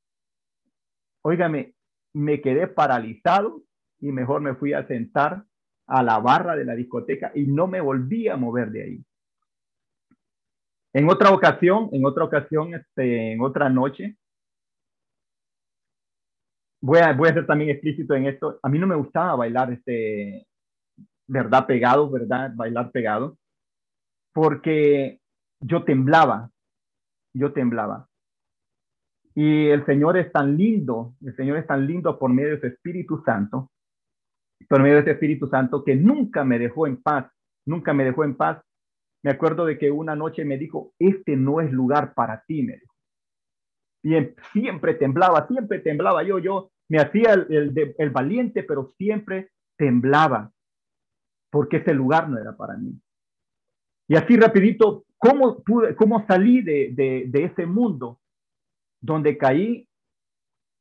Óigame, 1.22 1.74
me 2.14 2.40
quedé 2.40 2.66
paralizado 2.66 3.62
y 4.00 4.12
mejor 4.12 4.40
me 4.40 4.54
fui 4.54 4.72
a 4.72 4.86
sentar 4.86 5.44
a 5.86 6.02
la 6.02 6.18
barra 6.18 6.56
de 6.56 6.64
la 6.64 6.74
discoteca 6.74 7.32
y 7.34 7.46
no 7.46 7.66
me 7.66 7.80
volví 7.80 8.28
a 8.28 8.36
mover 8.36 8.70
de 8.70 8.82
ahí. 8.82 9.04
En 10.92 11.08
otra 11.08 11.30
ocasión, 11.30 11.88
en 11.92 12.04
otra 12.04 12.24
ocasión, 12.24 12.74
este, 12.74 13.32
en 13.32 13.40
otra 13.40 13.68
noche, 13.68 14.16
voy 16.80 17.00
a, 17.00 17.12
voy 17.12 17.28
a 17.28 17.34
ser 17.34 17.46
también 17.46 17.70
explícito 17.70 18.14
en 18.14 18.26
esto. 18.26 18.58
A 18.62 18.68
mí 18.68 18.78
no 18.78 18.86
me 18.86 18.96
gustaba 18.96 19.36
bailar 19.36 19.72
este, 19.72 20.46
¿verdad? 21.26 21.66
Pegado, 21.66 22.10
¿verdad? 22.10 22.52
Bailar 22.54 22.90
pegado, 22.90 23.38
porque 24.32 25.20
yo 25.60 25.84
temblaba, 25.84 26.50
yo 27.34 27.52
temblaba. 27.52 28.08
Y 29.34 29.68
el 29.68 29.84
Señor 29.84 30.16
es 30.16 30.32
tan 30.32 30.56
lindo, 30.56 31.14
el 31.22 31.36
Señor 31.36 31.58
es 31.58 31.66
tan 31.66 31.86
lindo 31.86 32.18
por 32.18 32.32
medio 32.32 32.50
de 32.50 32.60
su 32.60 32.66
Espíritu 32.66 33.22
Santo, 33.24 33.70
por 34.68 34.80
medio 34.80 34.96
de 34.96 35.02
ese 35.02 35.10
Espíritu 35.12 35.46
Santo 35.48 35.84
que 35.84 35.94
nunca 35.94 36.44
me 36.44 36.58
dejó 36.58 36.86
en 36.86 37.02
paz, 37.02 37.30
nunca 37.66 37.92
me 37.92 38.04
dejó 38.04 38.24
en 38.24 38.36
paz. 38.36 38.62
Me 39.22 39.30
acuerdo 39.30 39.66
de 39.66 39.76
que 39.76 39.90
una 39.90 40.14
noche 40.14 40.44
me 40.44 40.56
dijo, 40.56 40.92
este 40.98 41.36
no 41.36 41.60
es 41.60 41.70
lugar 41.70 42.14
para 42.14 42.42
ti, 42.46 42.62
me 42.62 42.74
dijo. 42.74 42.94
Y 44.02 44.14
siempre 44.52 44.94
temblaba, 44.94 45.46
siempre 45.48 45.80
temblaba. 45.80 46.22
Yo, 46.22 46.38
yo 46.38 46.70
me 46.88 46.98
hacía 46.98 47.34
el, 47.34 47.94
el 47.98 48.10
valiente, 48.10 48.62
pero 48.62 48.94
siempre 48.96 49.50
temblaba 49.76 50.52
porque 51.50 51.78
ese 51.78 51.94
lugar 51.94 52.28
no 52.28 52.38
era 52.38 52.56
para 52.56 52.76
mí. 52.76 52.98
Y 54.08 54.16
así 54.16 54.36
rapidito, 54.36 55.04
¿cómo, 55.18 55.62
cómo 55.96 56.26
salí 56.26 56.62
de, 56.62 56.92
de, 56.94 57.44
ese 57.44 57.66
mundo 57.66 58.20
donde 59.00 59.36
caí, 59.36 59.88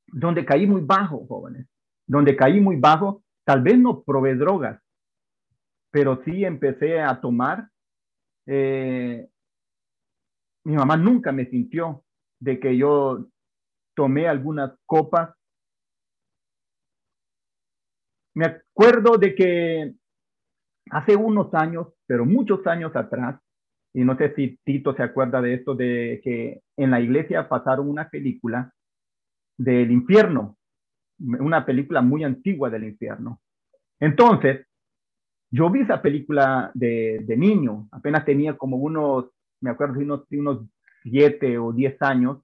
donde 0.08 0.46
caí 0.46 0.68
muy 0.68 0.82
bajo, 0.82 1.26
jóvenes? 1.28 1.68
Donde 2.08 2.36
caí 2.36 2.60
muy 2.62 2.76
bajo, 2.76 3.24
tal 3.44 3.62
vez 3.62 3.80
no 3.80 4.04
probé 4.04 4.36
drogas, 4.36 4.80
pero 5.92 6.22
sí 6.24 6.46
empecé 6.46 7.02
a 7.02 7.20
tomar. 7.20 7.70
Eh, 8.46 9.28
mi 10.66 10.76
mamá 10.76 10.98
nunca 10.98 11.32
me 11.32 11.46
sintió 11.50 12.04
de 12.40 12.60
que 12.60 12.78
yo 12.78 13.28
tomé 13.96 14.28
algunas 14.28 14.78
copas. 14.86 15.36
Me 18.36 18.46
acuerdo 18.46 19.18
de 19.18 19.34
que 19.34 19.96
hace 20.92 21.16
unos 21.16 21.54
años, 21.54 21.88
pero 22.06 22.26
muchos 22.26 22.66
años 22.68 22.96
atrás, 22.96 23.40
y 23.94 24.04
no 24.04 24.18
sé 24.18 24.34
si 24.36 24.60
Tito 24.64 24.94
se 24.96 25.04
acuerda 25.04 25.42
de 25.42 25.54
esto, 25.56 25.76
de 25.76 26.22
que 26.24 26.62
en 26.78 26.92
la 26.92 27.00
iglesia 27.00 27.48
pasaron 27.48 27.90
una 27.90 28.10
película 28.10 28.74
del 29.58 29.92
infierno, 29.92 30.58
una 31.20 31.66
película 31.66 32.02
muy 32.02 32.24
antigua 32.24 32.70
del 32.70 32.84
infierno. 32.84 33.40
Entonces, 34.00 34.68
yo 35.52 35.70
vi 35.70 35.82
esa 35.82 36.02
película 36.02 36.72
de, 36.74 37.24
niño, 37.38 37.88
apenas 37.92 38.26
tenía 38.26 38.58
como 38.58 38.78
unos, 38.78 39.30
me 39.62 39.70
acuerdo 39.70 40.00
unos, 40.00 40.26
unos 40.32 40.68
siete 41.04 41.58
o 41.58 41.72
diez 41.72 41.96
años, 42.02 42.40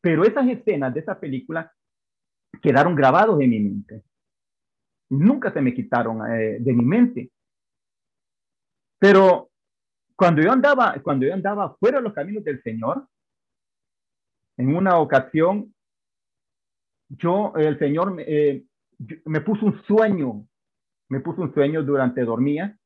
pero 0.00 0.24
esas 0.24 0.48
escenas 0.48 0.94
de 0.94 1.00
esa 1.00 1.18
película 1.18 1.72
quedaron 2.62 2.94
grabados 2.94 3.40
en 3.40 3.50
mi 3.50 3.60
mente. 3.60 4.02
Nunca 5.10 5.52
se 5.52 5.60
me 5.60 5.74
quitaron 5.74 6.24
eh, 6.30 6.58
de 6.60 6.72
mi 6.72 6.84
mente. 6.84 7.30
Pero 9.00 9.50
cuando 10.14 10.42
yo 10.42 10.52
andaba, 10.52 10.94
cuando 11.02 11.26
yo 11.26 11.34
andaba 11.34 11.74
fuera 11.80 11.98
de 11.98 12.04
los 12.04 12.12
caminos 12.12 12.44
del 12.44 12.62
Señor, 12.62 13.08
en 14.58 14.76
una 14.76 14.98
ocasión, 14.98 15.74
yo, 17.08 17.54
el 17.56 17.78
Señor 17.78 18.14
eh, 18.18 18.62
me 19.24 19.40
puso 19.40 19.64
un 19.64 19.82
sueño, 19.84 20.46
me 21.08 21.20
puso 21.20 21.40
un 21.40 21.54
sueño 21.54 21.82
durante 21.82 22.22
dormía 22.22 22.76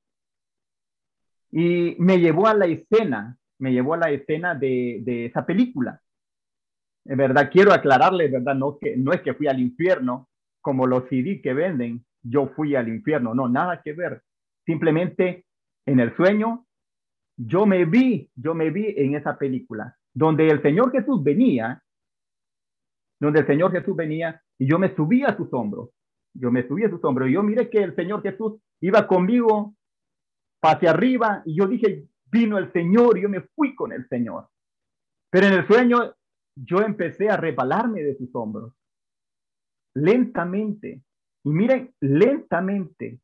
y 1.50 1.96
me 1.98 2.20
llevó 2.20 2.46
a 2.46 2.55
la 2.55 2.66
escena, 2.66 3.37
me 3.59 3.72
llevó 3.72 3.94
a 3.94 3.98
la 3.98 4.11
escena 4.11 4.55
de, 4.55 5.27
esa 5.27 5.44
película. 5.44 6.00
En 7.05 7.18
verdad, 7.18 7.50
quiero 7.53 7.72
aclararle, 7.72 8.29
¿verdad? 8.29 8.55
No, 8.55 8.79
que, 8.79 8.96
no 8.96 9.12
es 9.12 9.20
que 9.22 9.35
fui 9.35 9.48
al 9.48 9.59
infierno, 9.59 10.29
como 10.61 10.87
los 10.87 11.09
CD 11.09 11.42
que 11.42 11.53
venden, 11.53 12.05
yo 12.22 12.48
fui 12.55 12.77
al 12.77 12.88
infierno, 12.88 13.35
no, 13.35 13.48
nada 13.48 13.83
que 13.83 13.92
ver. 13.92 14.22
Simplemente 14.64 15.43
en 15.87 16.01
el 16.01 16.14
sueño, 16.16 16.66
yo 17.37 17.66
me 17.66 17.85
vi, 17.85 18.31
yo 18.35 18.55
me 18.55 18.70
vi 18.70 18.94
en 18.97 19.14
esa 19.14 19.37
película, 19.37 19.97
donde 20.12 20.49
el 20.49 20.62
Señor 20.62 20.92
Jesús 20.92 21.23
venía, 21.23 21.83
donde 23.20 23.40
el 23.40 23.47
Señor 23.47 23.73
Jesús 23.73 23.97
venía 23.97 24.40
y 24.59 24.68
yo 24.68 24.79
me 24.79 24.94
subía 24.94 25.29
a 25.29 25.37
sus 25.37 25.53
hombros. 25.53 25.90
Yo 26.35 26.51
me 26.51 26.66
subía 26.66 26.88
a 26.88 26.90
sus 26.90 27.05
hombros 27.05 27.29
y 27.29 27.35
yo 27.35 27.42
miré 27.42 27.70
que 27.70 27.83
el 27.83 27.94
Señor 27.94 28.23
Jesús 28.23 28.55
iba 28.81 29.07
conmigo 29.07 29.75
hacia 30.62 30.90
arriba 30.90 31.42
y 31.44 31.57
yo 31.57 31.66
dije, 31.66 32.07
vino 32.31 32.59
el 32.59 32.73
Señor 32.73 33.18
y 33.18 33.23
yo 33.23 33.29
me 33.29 33.40
fui 33.40 33.75
con 33.75 33.92
el 33.92 34.09
Señor. 34.09 34.49
Pero 35.31 35.47
en 35.47 35.55
el 35.55 35.66
sueño 35.66 36.14
yo 36.57 36.81
empecé 36.81 37.29
a 37.29 37.37
rebalarme 37.37 38.03
de 38.03 38.16
sus 38.16 38.35
hombros, 38.35 38.73
lentamente. 39.94 41.03
Y 41.44 41.51
miren, 41.51 41.94
lentamente. 42.01 43.20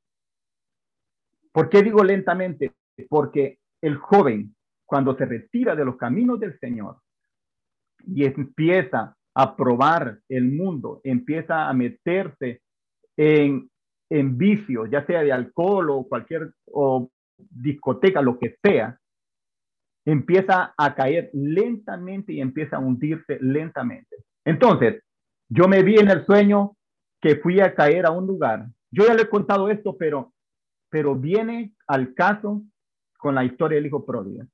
¿Por 1.52 1.68
qué 1.68 1.82
digo 1.82 2.04
lentamente? 2.04 2.72
Porque 3.08 3.58
el 3.82 3.96
joven, 3.96 4.54
cuando 4.86 5.16
se 5.16 5.24
retira 5.24 5.74
de 5.74 5.84
los 5.84 5.96
caminos 5.96 6.38
del 6.40 6.58
Señor 6.58 6.96
y 8.06 8.24
empieza 8.24 9.16
a 9.34 9.56
probar 9.56 10.20
el 10.28 10.44
mundo, 10.50 11.00
empieza 11.04 11.68
a 11.68 11.72
meterse 11.72 12.62
en, 13.16 13.70
en 14.10 14.38
vicios, 14.38 14.88
ya 14.90 15.04
sea 15.06 15.22
de 15.22 15.32
alcohol 15.32 15.90
o 15.90 16.08
cualquier 16.08 16.52
o 16.66 17.10
discoteca, 17.38 18.22
lo 18.22 18.38
que 18.38 18.56
sea, 18.62 18.98
empieza 20.04 20.74
a 20.76 20.94
caer 20.94 21.30
lentamente 21.32 22.32
y 22.32 22.40
empieza 22.40 22.76
a 22.76 22.80
hundirse 22.80 23.38
lentamente. 23.40 24.16
Entonces, 24.44 25.02
yo 25.48 25.68
me 25.68 25.82
vi 25.82 25.96
en 25.96 26.10
el 26.10 26.24
sueño 26.24 26.76
que 27.20 27.36
fui 27.36 27.60
a 27.60 27.74
caer 27.74 28.06
a 28.06 28.10
un 28.10 28.26
lugar. 28.26 28.66
Yo 28.90 29.06
ya 29.06 29.14
le 29.14 29.22
he 29.22 29.28
contado 29.28 29.68
esto, 29.68 29.96
pero, 29.96 30.32
pero 30.90 31.14
viene 31.14 31.72
al 31.86 32.14
caso 32.14 32.62
con 33.18 33.34
la 33.34 33.44
historia 33.44 33.76
del 33.76 33.86
hijo 33.86 34.04
pródigo. 34.04 34.44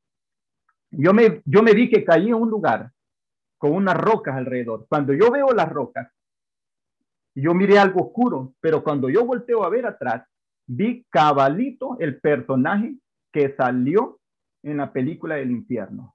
Yo 0.90 1.12
me, 1.12 1.42
yo 1.44 1.62
me 1.62 1.72
vi 1.72 1.90
que 1.90 2.04
caí 2.04 2.28
en 2.28 2.34
un 2.34 2.50
lugar 2.50 2.92
con 3.58 3.72
unas 3.72 3.96
rocas 3.96 4.36
alrededor. 4.36 4.86
Cuando 4.88 5.12
yo 5.14 5.30
veo 5.30 5.48
las 5.52 5.68
rocas, 5.68 6.12
yo 7.34 7.54
miré 7.54 7.78
algo 7.78 8.06
oscuro, 8.06 8.54
pero 8.60 8.82
cuando 8.82 9.08
yo 9.08 9.24
volteo 9.24 9.64
a 9.64 9.68
ver 9.68 9.86
atrás, 9.86 10.26
vi 10.66 11.04
cabalito 11.10 11.96
el 12.00 12.20
personaje 12.20 12.96
que 13.32 13.54
salió 13.56 14.20
en 14.62 14.78
la 14.78 14.92
película 14.92 15.36
del 15.36 15.50
infierno. 15.50 16.14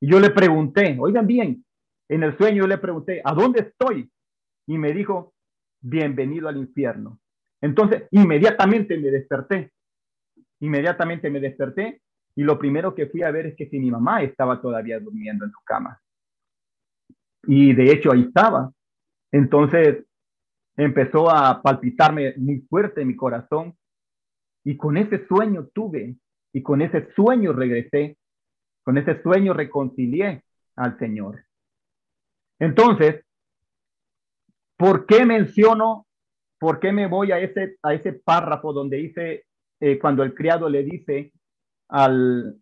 Y 0.00 0.10
yo 0.10 0.18
le 0.18 0.30
pregunté, 0.30 0.96
oigan 0.98 1.26
bien, 1.26 1.64
en 2.08 2.22
el 2.22 2.36
sueño 2.36 2.62
yo 2.62 2.66
le 2.66 2.78
pregunté, 2.78 3.22
¿a 3.24 3.32
dónde 3.34 3.60
estoy? 3.60 4.10
Y 4.66 4.78
me 4.78 4.92
dijo, 4.92 5.34
bienvenido 5.80 6.48
al 6.48 6.56
infierno. 6.56 7.20
Entonces, 7.62 8.04
inmediatamente 8.10 8.98
me 8.98 9.10
desperté. 9.10 9.72
Inmediatamente 10.60 11.30
me 11.30 11.40
desperté 11.40 12.02
y 12.34 12.42
lo 12.42 12.58
primero 12.58 12.94
que 12.94 13.06
fui 13.06 13.22
a 13.22 13.30
ver 13.30 13.46
es 13.46 13.56
que 13.56 13.68
si 13.68 13.78
mi 13.78 13.90
mamá 13.90 14.22
estaba 14.22 14.60
todavía 14.60 14.98
durmiendo 14.98 15.44
en 15.44 15.52
su 15.52 15.60
cama. 15.64 16.00
Y 17.44 17.74
de 17.74 17.92
hecho 17.92 18.12
ahí 18.12 18.22
estaba. 18.22 18.72
Entonces 19.30 20.04
empezó 20.76 21.30
a 21.30 21.60
palpitarme 21.62 22.34
muy 22.36 22.60
fuerte 22.60 23.04
mi 23.04 23.16
corazón 23.16 23.76
y 24.64 24.76
con 24.76 24.96
ese 24.96 25.26
sueño 25.26 25.68
tuve 25.72 26.16
y 26.52 26.62
con 26.62 26.82
ese 26.82 27.12
sueño 27.14 27.52
regresé, 27.52 28.16
con 28.84 28.98
ese 28.98 29.20
sueño 29.22 29.52
reconcilié 29.54 30.42
al 30.76 30.98
Señor. 30.98 31.44
Entonces, 32.58 33.24
¿por 34.76 35.06
qué 35.06 35.26
menciono, 35.26 36.06
por 36.62 36.78
qué 36.78 36.92
me 36.92 37.08
voy 37.08 37.32
a 37.32 37.40
ese, 37.40 37.76
a 37.82 37.92
ese 37.92 38.12
párrafo 38.12 38.72
donde 38.72 38.98
dice, 38.98 39.46
eh, 39.80 39.98
cuando 39.98 40.22
el 40.22 40.32
criado 40.32 40.68
le 40.68 40.84
dice 40.84 41.32
al, 41.88 42.56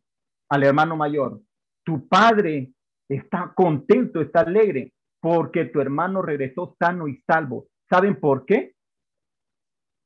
al 0.48 0.62
hermano 0.62 0.96
mayor, 0.96 1.42
tu 1.84 2.08
padre 2.08 2.72
está 3.10 3.52
contento, 3.54 4.22
está 4.22 4.40
alegre, 4.40 4.94
porque 5.20 5.66
tu 5.66 5.82
hermano 5.82 6.22
regresó 6.22 6.74
sano 6.78 7.08
y 7.08 7.20
salvo. 7.26 7.66
¿Saben 7.90 8.18
por 8.18 8.46
qué? 8.46 8.72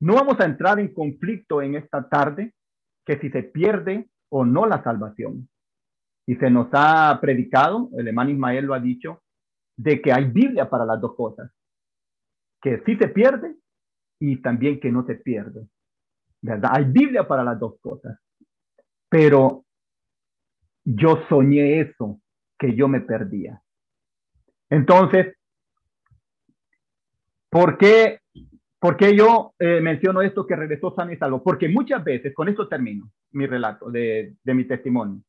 No 0.01 0.15
vamos 0.15 0.41
a 0.41 0.47
entrar 0.47 0.81
en 0.81 0.93
conflicto 0.93 1.63
en 1.63 1.77
esta 1.77 2.09
tarde, 2.09 2.53
que 3.07 3.21
si 3.21 3.31
se 3.31 3.45
pierde 3.45 4.09
o 4.29 4.45
no 4.45 4.67
la 4.67 4.83
salvación. 4.83 5.49
Y 6.27 6.35
se 6.35 6.51
nos 6.51 6.67
ha 6.73 7.17
predicado, 7.21 7.91
el 7.97 8.09
hermano 8.09 8.31
Ismael 8.31 8.65
lo 8.65 8.75
ha 8.75 8.81
dicho, 8.81 9.23
de 9.77 10.03
que 10.03 10.13
hay 10.13 10.25
Biblia 10.25 10.69
para 10.69 10.85
las 10.85 11.01
dos 11.01 11.15
cosas, 11.15 11.49
que 12.61 12.83
sí 12.85 12.97
se 12.97 13.07
pierde 13.07 13.55
y 14.19 14.41
también 14.43 14.81
que 14.81 14.91
no 14.91 15.07
se 15.07 15.17
pierde. 15.17 15.67
¿Verdad? 16.41 16.71
Hay 16.75 16.85
Biblia 16.85 17.27
para 17.27 17.43
las 17.43 17.59
dos 17.59 17.79
cosas. 17.81 18.19
Pero 19.09 19.65
yo 20.85 21.25
soñé 21.29 21.81
eso, 21.81 22.21
que 22.59 22.75
yo 22.75 22.89
me 22.89 23.01
perdía. 23.01 23.63
Entonces, 24.69 25.37
¿por 27.51 27.79
qué 27.79 28.21
¿Por 28.85 28.99
qué 28.99 29.17
yo 29.17 29.55
eh, 29.59 29.81
menciono 29.81 30.21
esto 30.21 30.47
que 30.47 30.55
regresó 30.55 30.95
sano 30.95 31.11
y 31.11 31.17
salvo? 31.17 31.43
Porque 31.43 31.71
muchas 31.71 32.05
veces, 32.05 32.35
con 32.35 32.51
esto 32.51 32.69
termino 32.69 33.11
mi 33.31 33.47
relato 33.47 33.91
de 33.91 34.37
mi 34.45 34.67
testimonio, 34.67 35.23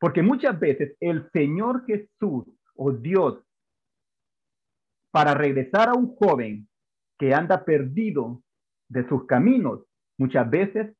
porque 0.00 0.22
muchas 0.22 0.58
veces 0.58 0.96
el 0.98 1.30
Señor 1.30 1.86
Jesús 1.86 2.46
o 2.74 2.90
Dios, 2.90 3.44
para 5.12 5.34
regresar 5.34 5.90
a 5.90 5.92
un 5.92 6.16
joven 6.16 6.66
que 7.22 7.32
anda 7.32 7.64
perdido 7.64 8.42
de 8.88 9.08
sus 9.08 9.26
caminos, 9.26 9.84
muchas 10.18 10.50
veces 10.50 10.92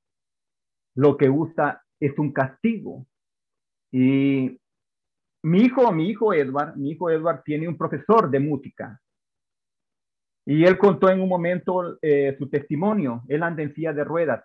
lo 0.94 1.16
que 1.16 1.28
usa 1.28 1.82
es 1.98 2.16
un 2.16 2.32
castigo. 2.32 3.08
Y 3.90 4.56
mi 5.42 5.62
hijo, 5.62 5.90
mi 5.90 6.11
hijo 6.11 6.32
Edward, 6.32 6.76
mi 6.76 6.92
hijo 6.92 7.11
Edward 7.11 7.42
tiene 7.42 7.66
un 7.66 7.76
profesor 7.76 8.30
de 8.30 8.38
música 8.38 9.00
y 10.46 10.64
él 10.64 10.78
contó 10.78 11.11
en 11.11 11.20
un 11.20 11.28
momento 11.28 11.98
eh, 12.00 12.37
su 12.38 12.48
testimonio. 12.48 13.24
Él 13.26 13.42
anda 13.42 13.64
en 13.64 13.74
de 13.74 14.04
ruedas. 14.04 14.44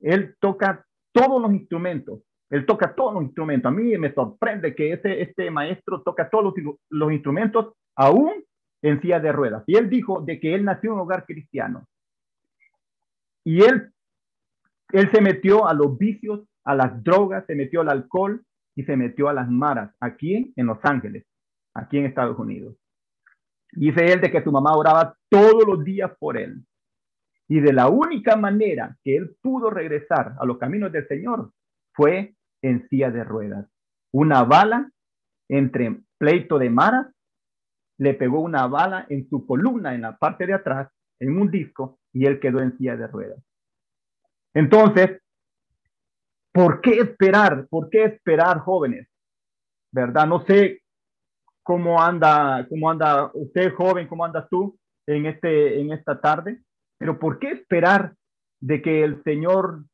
Él 0.00 0.34
toca 0.40 0.86
todos 1.12 1.42
los 1.42 1.52
instrumentos. 1.52 2.22
Él 2.48 2.64
toca 2.64 2.94
todos 2.94 3.12
los 3.12 3.24
instrumentos. 3.24 3.70
A 3.70 3.74
mí 3.74 3.98
me 3.98 4.14
sorprende 4.14 4.74
que 4.74 4.94
este, 4.94 5.20
este 5.20 5.50
maestro 5.50 6.00
toca 6.00 6.30
todos 6.30 6.54
los, 6.56 6.76
los 6.88 7.12
instrumentos 7.12 7.74
aún 7.94 8.43
en 8.84 9.00
silla 9.00 9.18
de 9.18 9.32
ruedas. 9.32 9.64
Y 9.66 9.76
él 9.76 9.88
dijo 9.88 10.20
de 10.20 10.38
que 10.38 10.54
él 10.54 10.64
nació 10.64 10.90
en 10.90 10.94
un 10.94 11.00
hogar 11.00 11.24
cristiano. 11.24 11.88
Y 13.42 13.62
él, 13.62 13.90
él 14.92 15.10
se 15.10 15.22
metió 15.22 15.66
a 15.66 15.72
los 15.72 15.96
vicios, 15.96 16.46
a 16.64 16.74
las 16.74 17.02
drogas, 17.02 17.46
se 17.46 17.54
metió 17.54 17.80
al 17.80 17.88
alcohol 17.88 18.44
y 18.76 18.84
se 18.84 18.96
metió 18.96 19.28
a 19.30 19.32
las 19.32 19.48
maras 19.48 19.94
aquí 20.00 20.52
en 20.54 20.66
Los 20.66 20.78
Ángeles, 20.82 21.24
aquí 21.72 21.96
en 21.96 22.04
Estados 22.04 22.38
Unidos. 22.38 22.76
Dice 23.72 24.12
él 24.12 24.20
de 24.20 24.30
que 24.30 24.44
su 24.44 24.52
mamá 24.52 24.76
oraba 24.76 25.16
todos 25.30 25.66
los 25.66 25.82
días 25.82 26.12
por 26.18 26.36
él. 26.36 26.62
Y 27.48 27.60
de 27.60 27.72
la 27.72 27.88
única 27.88 28.36
manera 28.36 28.98
que 29.02 29.16
él 29.16 29.34
pudo 29.40 29.70
regresar 29.70 30.34
a 30.38 30.44
los 30.44 30.58
caminos 30.58 30.92
del 30.92 31.08
Señor 31.08 31.52
fue 31.94 32.34
en 32.60 32.86
silla 32.88 33.10
de 33.10 33.24
ruedas. 33.24 33.66
Una 34.12 34.44
bala 34.44 34.90
entre 35.48 36.00
pleito 36.18 36.58
de 36.58 36.68
maras 36.68 37.13
le 37.98 38.14
pegó 38.14 38.40
una 38.40 38.66
bala 38.66 39.06
en 39.08 39.28
su 39.28 39.46
columna, 39.46 39.94
en 39.94 40.02
la 40.02 40.16
parte 40.16 40.46
de 40.46 40.54
atrás, 40.54 40.90
en 41.20 41.38
un 41.38 41.50
disco, 41.50 41.98
y 42.12 42.26
él 42.26 42.40
quedó 42.40 42.60
en 42.60 42.76
silla 42.76 42.96
de 42.96 43.06
ruedas. 43.06 43.42
Entonces, 44.52 45.20
¿por 46.52 46.80
qué 46.80 46.98
esperar? 46.98 47.66
¿Por 47.68 47.90
qué 47.90 48.04
esperar, 48.04 48.58
jóvenes? 48.58 49.08
¿Verdad? 49.92 50.26
No 50.26 50.44
sé 50.46 50.82
cómo 51.62 52.00
anda, 52.00 52.66
cómo 52.68 52.90
anda 52.90 53.30
usted 53.34 53.72
joven, 53.74 54.06
cómo 54.06 54.24
andas 54.24 54.48
tú 54.48 54.78
en, 55.06 55.26
este, 55.26 55.80
en 55.80 55.92
esta 55.92 56.20
tarde. 56.20 56.62
Pero 56.98 57.18
¿por 57.18 57.38
qué 57.38 57.50
esperar 57.50 58.14
de 58.60 58.80
que 58.82 59.02
el 59.02 59.22
Señor 59.24 59.84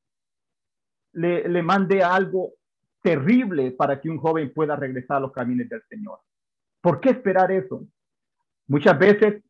le, 1.12 1.48
le 1.48 1.62
mande 1.62 2.02
algo 2.02 2.52
terrible 3.02 3.72
para 3.72 4.00
que 4.00 4.10
un 4.10 4.18
joven 4.18 4.52
pueda 4.52 4.76
regresar 4.76 5.18
a 5.18 5.20
los 5.20 5.32
caminos 5.32 5.68
del 5.68 5.82
Señor? 5.88 6.20
¿Por 6.80 7.00
qué 7.00 7.10
esperar 7.10 7.50
eso? 7.52 7.86
Muchas 8.68 8.98
veces 8.98 9.42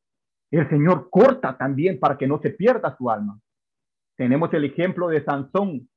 el 0.51 0.69
Señor 0.69 1.09
corta 1.11 1.57
también 1.57 1.99
para 1.99 2.19
que 2.19 2.27
no 2.27 2.41
se 2.41 2.51
pierda 2.51 2.97
su 2.97 3.11
alma. 3.11 3.39
Tenemos 4.17 4.53
el 4.53 4.65
ejemplo 4.65 5.09
de 5.09 5.25
Sansón. 5.25 5.89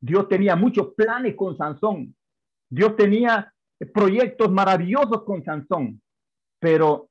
Dios 0.00 0.28
tenía 0.28 0.56
muchos 0.56 0.94
planes 0.94 1.34
con 1.36 1.56
Sansón. 1.56 2.14
Dios 2.68 2.96
tenía 2.96 3.52
proyectos 3.92 4.50
maravillosos 4.50 5.24
con 5.24 5.44
Sansón, 5.44 6.00
pero 6.58 7.10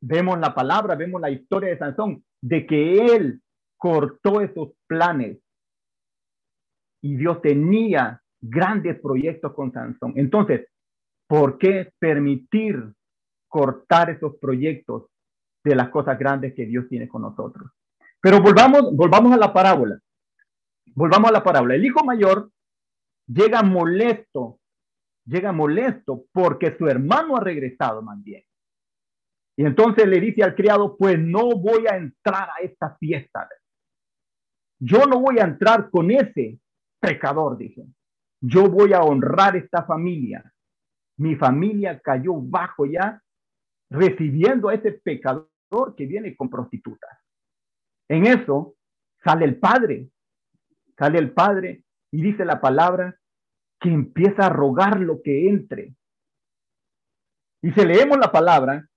vemos 0.00 0.38
la 0.38 0.54
palabra, 0.54 0.94
vemos 0.94 1.20
la 1.20 1.30
historia 1.30 1.70
de 1.70 1.78
Sansón, 1.78 2.24
de 2.40 2.66
que 2.66 3.06
él 3.14 3.42
cortó 3.76 4.40
esos 4.40 4.70
planes 4.86 5.38
y 7.02 7.16
Dios 7.16 7.40
tenía 7.40 8.22
grandes 8.40 8.98
proyectos 9.00 9.54
con 9.54 9.72
Sansón. 9.72 10.14
Entonces, 10.16 10.66
¿por 11.30 11.58
qué 11.58 11.92
permitir 12.00 12.92
cortar 13.46 14.10
esos 14.10 14.34
proyectos 14.38 15.04
de 15.62 15.76
las 15.76 15.88
cosas 15.90 16.18
grandes 16.18 16.54
que 16.54 16.66
Dios 16.66 16.88
tiene 16.88 17.06
con 17.06 17.22
nosotros? 17.22 17.70
Pero 18.20 18.42
volvamos, 18.42 18.96
volvamos 18.96 19.32
a 19.32 19.36
la 19.36 19.52
parábola. 19.52 19.96
Volvamos 20.92 21.30
a 21.30 21.32
la 21.34 21.44
parábola. 21.44 21.76
El 21.76 21.84
hijo 21.84 22.04
mayor 22.04 22.50
llega 23.28 23.62
molesto 23.62 24.58
llega 25.24 25.52
molesto 25.52 26.24
porque 26.32 26.76
su 26.76 26.88
hermano 26.88 27.36
ha 27.36 27.40
regresado 27.40 28.02
más. 28.02 28.18
Y 28.24 29.64
entonces 29.64 30.08
le 30.08 30.18
dice 30.18 30.42
al 30.42 30.56
criado, 30.56 30.96
pues 30.96 31.16
no 31.16 31.50
voy 31.50 31.86
a 31.86 31.96
entrar 31.96 32.48
a 32.48 32.60
esta 32.60 32.96
fiesta. 32.96 33.48
Yo 34.80 35.04
no 35.06 35.20
voy 35.20 35.38
a 35.38 35.44
entrar 35.44 35.90
con 35.90 36.10
ese 36.10 36.58
pecador, 36.98 37.56
dice. 37.56 37.86
Yo 38.40 38.68
voy 38.68 38.94
a 38.94 39.02
honrar 39.02 39.54
esta 39.54 39.84
familia. 39.84 40.52
Mi 41.20 41.36
familia 41.36 42.00
cayó 42.00 42.32
bajo 42.34 42.86
ya, 42.86 43.22
recibiendo 43.90 44.70
a 44.70 44.74
ese 44.74 44.92
pecador 44.92 45.50
que 45.94 46.06
viene 46.06 46.34
con 46.34 46.48
prostitutas. 46.48 47.10
En 48.08 48.26
eso 48.26 48.74
sale 49.22 49.44
el 49.44 49.58
padre, 49.58 50.08
sale 50.96 51.18
el 51.18 51.32
padre 51.32 51.84
y 52.10 52.22
dice 52.22 52.46
la 52.46 52.58
palabra 52.58 53.20
que 53.78 53.90
empieza 53.90 54.46
a 54.46 54.48
rogar 54.48 54.98
lo 54.98 55.20
que 55.20 55.50
entre. 55.50 55.94
Y 57.62 57.70
si 57.72 57.84
leemos 57.84 58.16
la 58.16 58.32
palabra, 58.32 58.88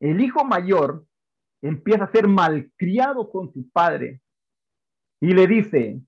el 0.00 0.20
hijo 0.20 0.44
mayor 0.44 1.06
empieza 1.62 2.02
a 2.02 2.10
ser 2.10 2.26
malcriado 2.26 3.30
con 3.30 3.52
su 3.52 3.70
padre 3.70 4.20
y 5.20 5.32
le 5.32 5.46
dice, 5.46 6.00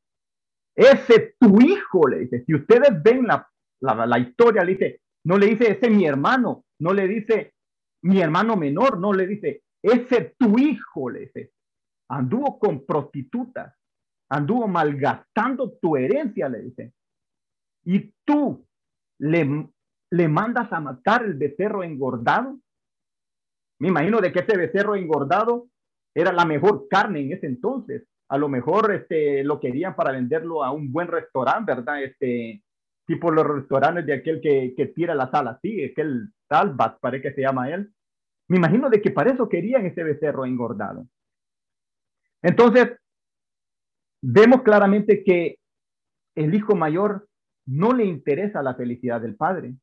ese 0.74 1.36
tu 1.38 1.60
hijo, 1.60 2.08
le 2.08 2.18
dice, 2.18 2.44
si 2.44 2.56
ustedes 2.56 3.00
ven 3.00 3.28
la, 3.28 3.48
la, 3.80 4.18
historia, 4.18 4.64
le 4.64 4.72
dice, 4.72 5.00
no 5.24 5.38
le 5.38 5.46
dice, 5.46 5.70
ese 5.70 5.86
es 5.86 5.92
mi 5.92 6.06
hermano, 6.06 6.64
no 6.80 6.92
le 6.92 7.06
dice, 7.06 7.54
mi 8.02 8.20
hermano 8.20 8.56
menor, 8.56 8.98
no 8.98 9.12
le 9.12 9.26
dice, 9.26 9.62
ese 9.82 10.34
tu 10.38 10.58
hijo, 10.58 11.10
le 11.10 11.20
dice, 11.20 11.52
anduvo 12.10 12.58
con 12.58 12.84
prostitutas, 12.84 13.74
anduvo 14.30 14.68
malgastando 14.68 15.72
tu 15.80 15.96
herencia, 15.96 16.48
le 16.48 16.62
dice, 16.62 16.92
y 17.84 18.12
tú 18.24 18.66
le, 19.20 19.68
le 20.10 20.28
mandas 20.28 20.72
a 20.72 20.80
matar 20.80 21.24
el 21.24 21.34
becerro 21.34 21.82
engordado. 21.82 22.58
Me 23.80 23.88
imagino 23.88 24.20
de 24.20 24.32
que 24.32 24.40
ese 24.40 24.56
becerro 24.56 24.96
engordado 24.96 25.68
era 26.14 26.32
la 26.32 26.44
mejor 26.44 26.88
carne 26.88 27.20
en 27.20 27.32
ese 27.32 27.46
entonces. 27.46 28.06
A 28.28 28.36
lo 28.36 28.48
mejor 28.48 28.92
este, 28.92 29.42
lo 29.44 29.60
querían 29.60 29.96
para 29.96 30.12
venderlo 30.12 30.62
a 30.62 30.70
un 30.70 30.92
buen 30.92 31.08
restaurante, 31.08 31.74
¿verdad? 31.74 32.02
Este, 32.02 32.62
tipo 33.08 33.30
los 33.30 33.46
restaurantes 33.46 34.04
de 34.04 34.12
aquel 34.12 34.38
que, 34.42 34.74
que 34.76 34.86
tira 34.88 35.14
la 35.14 35.30
sal 35.30 35.48
así, 35.48 35.82
aquel 35.82 36.28
Talbat, 36.46 37.00
parece 37.00 37.22
que 37.22 37.34
se 37.34 37.40
llama 37.40 37.70
él. 37.70 37.90
Me 38.48 38.58
imagino 38.58 38.90
de 38.90 39.00
que 39.00 39.10
para 39.10 39.32
eso 39.32 39.48
querían 39.48 39.86
ese 39.86 40.04
becerro 40.04 40.44
engordado. 40.44 41.06
Entonces, 42.42 42.98
vemos 44.20 44.62
claramente 44.62 45.24
que 45.24 45.58
el 46.34 46.54
hijo 46.54 46.76
mayor 46.76 47.26
no 47.66 47.94
le 47.94 48.04
interesa 48.04 48.62
la 48.62 48.74
felicidad 48.74 49.22
del 49.22 49.36
padre. 49.36 49.74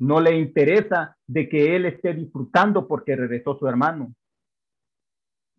No 0.00 0.20
le 0.20 0.36
interesa 0.36 1.16
de 1.26 1.48
que 1.48 1.76
él 1.76 1.86
esté 1.86 2.12
disfrutando 2.12 2.86
porque 2.86 3.16
regresó 3.16 3.58
su 3.58 3.66
hermano. 3.66 4.14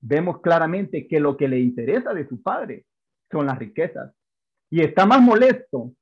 Vemos 0.02 0.40
claramente 0.42 1.08
que 1.08 1.20
lo 1.20 1.36
que 1.36 1.48
le 1.48 1.60
interesa 1.60 2.14
de 2.14 2.28
su 2.28 2.44
padre 2.44 2.86
son 3.32 3.48
las 3.48 3.58
riquezas. 3.58 4.14
Y 4.70 4.82
está 4.82 5.06
más 5.06 5.22
molesto 5.22 5.94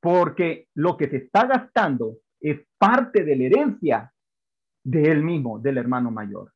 porque 0.00 0.68
lo 0.74 0.96
que 0.96 1.08
se 1.08 1.16
está 1.16 1.46
gastando 1.46 2.18
es 2.40 2.60
parte 2.78 3.24
de 3.24 3.36
la 3.36 3.44
herencia 3.44 4.12
de 4.82 5.02
él 5.10 5.22
mismo, 5.22 5.58
del 5.58 5.78
hermano 5.78 6.10
mayor. 6.10 6.52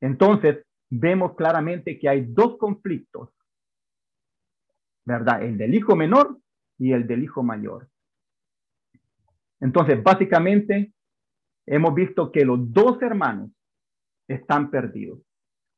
Entonces, 0.00 0.64
vemos 0.90 1.34
claramente 1.34 1.98
que 1.98 2.08
hay 2.08 2.24
dos 2.26 2.56
conflictos, 2.56 3.30
¿verdad? 5.04 5.42
El 5.42 5.58
del 5.58 5.74
hijo 5.74 5.96
menor 5.96 6.38
y 6.78 6.92
el 6.92 7.06
del 7.06 7.24
hijo 7.24 7.42
mayor. 7.42 7.88
Entonces, 9.60 10.02
básicamente, 10.02 10.92
hemos 11.66 11.94
visto 11.94 12.30
que 12.30 12.44
los 12.44 12.72
dos 12.72 13.02
hermanos 13.02 13.50
están 14.28 14.70
perdidos. 14.70 15.20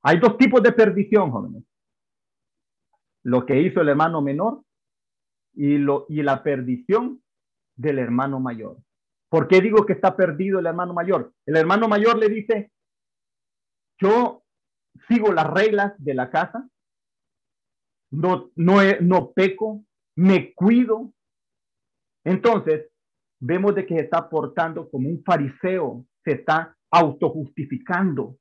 Hay 0.02 0.18
dos 0.18 0.36
tipos 0.36 0.62
de 0.62 0.72
perdición, 0.72 1.30
jóvenes. 1.30 1.64
Lo 3.22 3.44
que 3.46 3.60
hizo 3.60 3.80
el 3.80 3.88
hermano 3.88 4.22
menor 4.22 4.62
y, 5.54 5.78
la 5.78 6.42
perdición 6.42 7.22
del 7.76 7.98
hermano 7.98 8.40
mayor. 8.40 8.78
¿Por 9.28 9.48
qué 9.48 9.60
digo 9.60 9.86
que 9.86 9.92
está 9.92 10.16
perdido 10.16 10.58
el 10.58 10.66
hermano 10.66 10.94
mayor? 10.94 11.32
El 11.46 11.56
hermano 11.56 11.88
mayor 11.88 12.18
le 12.18 12.28
dice, 12.28 12.72
yo 14.00 14.42
sigo 15.08 15.32
las 15.32 15.48
reglas 15.50 15.92
de 15.98 16.14
la 16.14 16.30
casa, 16.30 16.68
no, 18.10 18.50
no, 18.56 18.76
no 19.00 19.32
peco, 19.32 19.84
me 20.16 20.52
cuido. 20.54 21.12
Entonces, 22.24 22.90
vemos 23.40 23.74
de 23.74 23.86
que 23.86 23.94
se 23.96 24.02
está 24.02 24.28
portando 24.28 24.90
como 24.90 25.08
un 25.08 25.22
fariseo, 25.22 26.06
se 26.24 26.32
está 26.32 26.76
autojustificando. 26.90 28.36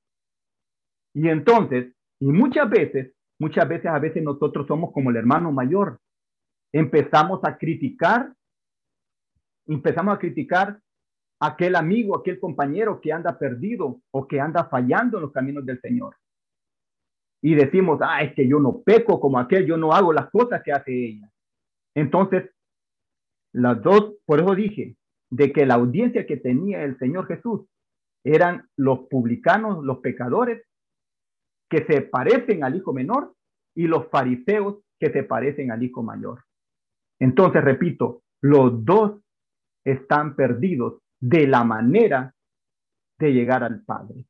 Y 1.14 1.28
entonces, 1.30 1.94
y 2.20 2.28
muchas 2.28 2.70
veces, 2.70 3.14
muchas 3.40 3.68
veces, 3.68 3.88
a 3.88 4.00
veces 4.00 4.24
nosotros 4.24 4.68
somos 4.68 4.92
como 4.92 5.10
el 5.10 5.16
hermano 5.16 5.52
mayor. 5.52 6.00
Empezamos 6.72 7.40
a 7.44 7.58
criticar, 7.58 8.34
empezamos 9.68 10.16
a 10.16 10.20
criticar 10.20 10.80
aquel 11.40 11.76
amigo, 11.76 12.18
aquel 12.18 12.40
compañero 12.40 13.00
que 13.02 13.14
anda 13.14 13.40
perdido 13.40 14.02
o 14.12 14.28
que 14.28 14.40
anda 14.40 14.66
fallando 14.66 15.18
en 15.18 15.24
los 15.24 15.32
caminos 15.32 15.66
del 15.66 15.80
Señor 15.82 16.16
y 17.42 17.56
decimos, 17.56 18.00
ah, 18.02 18.22
es 18.22 18.34
que 18.34 18.48
yo 18.48 18.60
no 18.60 18.82
peco 18.82 19.20
como 19.20 19.40
aquel, 19.40 19.66
yo 19.66 19.78
no 19.78 19.94
hago 19.94 20.12
las 20.12 20.30
cosas 20.30 20.62
que 20.64 20.72
hace 20.72 20.92
ella. 20.92 21.32
Entonces, 21.96 22.50
las 23.54 23.82
dos, 23.82 24.16
por 24.26 24.40
eso 24.40 24.56
dije, 24.56 24.98
de 25.30 25.54
que 25.54 25.66
la 25.66 25.76
audiencia 25.76 26.26
que 26.26 26.38
tenía 26.38 26.84
el 26.84 26.98
Señor 26.98 27.28
Jesús 27.28 27.62
eran 28.24 28.68
los 28.76 29.08
publicanos, 29.10 29.84
los 29.84 30.00
pecadores, 30.00 30.64
que 31.70 31.86
se 31.86 32.02
parecen 32.02 32.64
al 32.64 32.76
hijo 32.76 32.94
menor, 32.94 33.36
y 33.76 33.88
los 33.88 34.08
fariseos 34.10 34.80
que 35.00 35.12
se 35.12 35.24
parecen 35.24 35.72
al 35.72 35.84
hijo 35.84 36.04
mayor. 36.04 36.44
Entonces, 37.20 37.64
repito, 37.64 38.24
los 38.42 38.84
dos 38.84 39.22
están 39.86 40.36
perdidos 40.36 41.02
de 41.22 41.48
la 41.48 41.64
manera 41.64 42.34
de 43.20 43.34
llegar 43.34 43.64
al 43.64 43.82
Padre. 43.84 44.26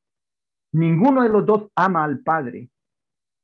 Ninguno 0.74 1.24
de 1.24 1.30
los 1.30 1.46
dos 1.46 1.72
ama 1.76 2.04
al 2.04 2.20
Padre, 2.20 2.70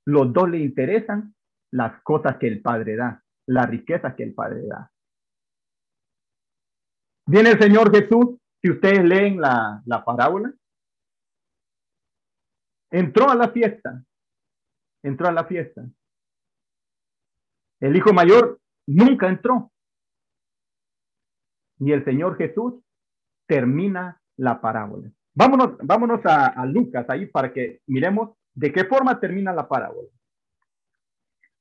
los 0.06 0.32
dos 0.32 0.50
le 0.50 0.60
interesan 0.60 1.34
las 1.72 2.02
cosas 2.04 2.38
que 2.38 2.48
el 2.48 2.62
Padre 2.62 2.96
da, 2.96 3.24
la 3.48 3.66
riqueza 3.66 4.16
que 4.16 4.24
el 4.24 4.34
Padre 4.34 4.62
da. 4.68 4.92
Viene 7.28 7.52
el 7.52 7.60
Señor 7.60 7.92
Jesús, 7.92 8.38
si 8.62 8.70
ustedes 8.70 9.04
leen 9.04 9.42
la, 9.42 9.82
la 9.86 10.06
parábola, 10.06 10.54
entró 12.98 13.30
a 13.30 13.36
la 13.36 13.50
fiesta, 13.50 14.04
entró 15.04 15.28
a 15.28 15.32
la 15.34 15.44
fiesta. 15.44 15.86
El 17.82 17.96
hijo 17.96 18.14
mayor 18.14 18.62
nunca 18.88 19.28
entró. 19.28 19.72
Y 21.80 21.92
el 21.92 22.06
Señor 22.06 22.38
Jesús 22.38 22.76
termina 23.48 24.22
la 24.38 24.62
parábola. 24.62 25.12
Vámonos, 25.34 25.78
vámonos 25.84 26.22
a, 26.24 26.66
Lucas 26.66 27.06
ahí 27.10 27.26
para 27.26 27.52
que 27.52 27.82
miremos 27.88 28.38
¿De 28.54 28.72
qué 28.72 28.86
forma 28.86 29.20
termina 29.20 29.52
la 29.52 29.68
parábola? 29.68 30.08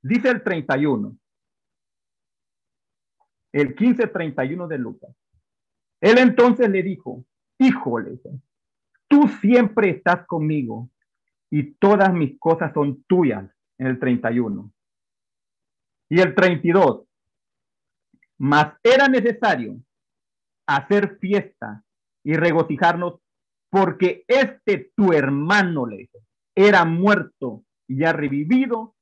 Dice 0.01 0.29
el 0.29 0.45
31, 0.45 1.19
el 3.51 3.75
15-31 3.75 4.69
de 4.69 4.79
Lucas. 4.79 5.11
Él 6.01 6.19
entonces 6.19 6.71
le 6.71 6.85
dijo, 6.85 7.25
híjole, 7.59 8.21
tú 9.09 9.27
siempre 9.41 9.91
estás 9.91 10.25
conmigo 10.25 10.89
y 11.57 11.75
todas 11.75 12.13
mis 12.13 12.37
cosas 12.41 12.73
son 12.75 13.05
tuyas 13.05 13.49
en 13.79 13.87
el 13.87 14.01
31. 14.01 14.73
Y 16.09 16.21
el 16.21 16.35
32, 16.35 17.07
mas 18.39 18.75
era 18.83 19.07
necesario 19.07 19.77
hacer 20.67 21.17
fiesta 21.21 21.85
y 22.25 22.35
regocijarnos 22.35 23.21
porque 23.71 24.25
este 24.27 24.91
tu 24.97 25.13
hermano 25.13 25.87
le 25.87 26.11
era 26.57 26.85
muerto 26.85 27.63
y 27.87 28.03
ha 28.03 28.13
revivido, 28.13 28.97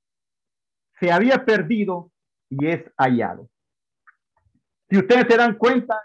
se 1.01 1.11
había 1.11 1.47
perdido 1.47 2.13
y 2.51 2.67
es 2.67 2.85
hallado. 2.99 3.49
Si 4.91 4.99
ustedes 4.99 5.25
se 5.27 5.39
dan 5.39 5.57
cuenta, 5.57 5.99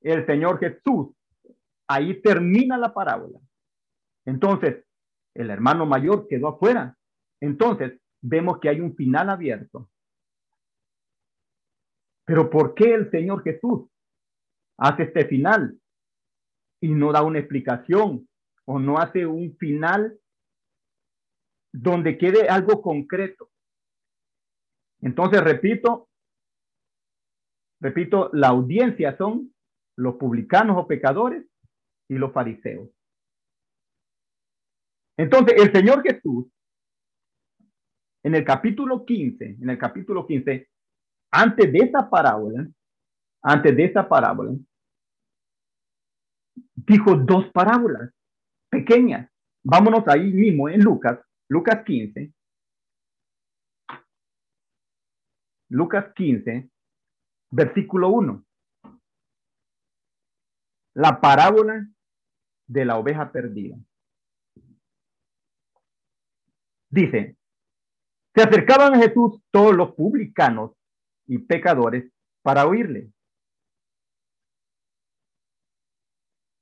el 0.00 0.24
Señor 0.24 0.58
Jesús, 0.58 1.08
ahí 1.86 2.18
termina 2.22 2.78
la 2.78 2.94
parábola. 2.94 3.38
Entonces, 4.24 4.86
el 5.40 5.50
hermano 5.50 5.86
mayor 5.86 6.26
quedó 6.28 6.48
afuera. 6.48 6.96
Entonces, 7.40 8.00
vemos 8.20 8.58
que 8.60 8.68
hay 8.68 8.80
un 8.80 8.94
final 8.94 9.30
abierto. 9.30 9.88
Pero 12.26 12.48
¿por 12.50 12.74
qué 12.74 12.94
el 12.94 13.10
Señor 13.10 13.42
Jesús 13.42 13.88
hace 14.78 15.04
este 15.04 15.26
final 15.26 15.78
y 16.80 16.88
no 16.88 17.12
da 17.12 17.22
una 17.22 17.38
explicación 17.38 18.28
o 18.64 18.78
no 18.78 18.98
hace 18.98 19.26
un 19.26 19.56
final 19.56 20.18
donde 21.72 22.18
quede 22.18 22.48
algo 22.48 22.82
concreto. 22.82 23.50
Entonces, 25.00 25.42
repito, 25.42 26.10
Repito, 27.80 28.28
la 28.34 28.48
audiencia 28.48 29.16
son 29.16 29.54
los 29.96 30.16
publicanos 30.16 30.76
o 30.76 30.86
pecadores 30.86 31.46
y 32.08 32.16
los 32.16 32.32
fariseos. 32.32 32.90
Entonces, 35.20 35.54
el 35.58 35.70
Señor 35.70 36.02
Jesús, 36.02 36.46
en 38.22 38.34
el 38.34 38.42
capítulo 38.42 39.04
15, 39.04 39.58
en 39.60 39.68
el 39.68 39.76
capítulo 39.76 40.26
15, 40.26 40.66
antes 41.30 41.70
de 41.70 41.78
esa 41.78 42.08
parábola, 42.08 42.66
antes 43.42 43.76
de 43.76 43.84
esa 43.84 44.08
parábola, 44.08 44.52
dijo 46.74 47.16
dos 47.16 47.50
parábolas 47.52 48.10
pequeñas. 48.70 49.30
Vámonos 49.62 50.08
ahí 50.08 50.32
mismo 50.32 50.70
en 50.70 50.82
Lucas, 50.82 51.20
Lucas 51.50 51.84
15. 51.84 52.32
Lucas 55.68 56.14
15, 56.14 56.70
versículo 57.50 58.08
1. 58.08 58.42
La 60.94 61.20
parábola 61.20 61.86
de 62.66 62.84
la 62.86 62.96
oveja 62.96 63.30
perdida. 63.30 63.76
Dice, 66.90 67.36
se 68.34 68.42
acercaban 68.42 68.94
a 68.94 68.98
Jesús 68.98 69.40
todos 69.50 69.74
los 69.74 69.94
publicanos 69.94 70.72
y 71.26 71.38
pecadores 71.38 72.10
para 72.42 72.66
oírle. 72.66 73.10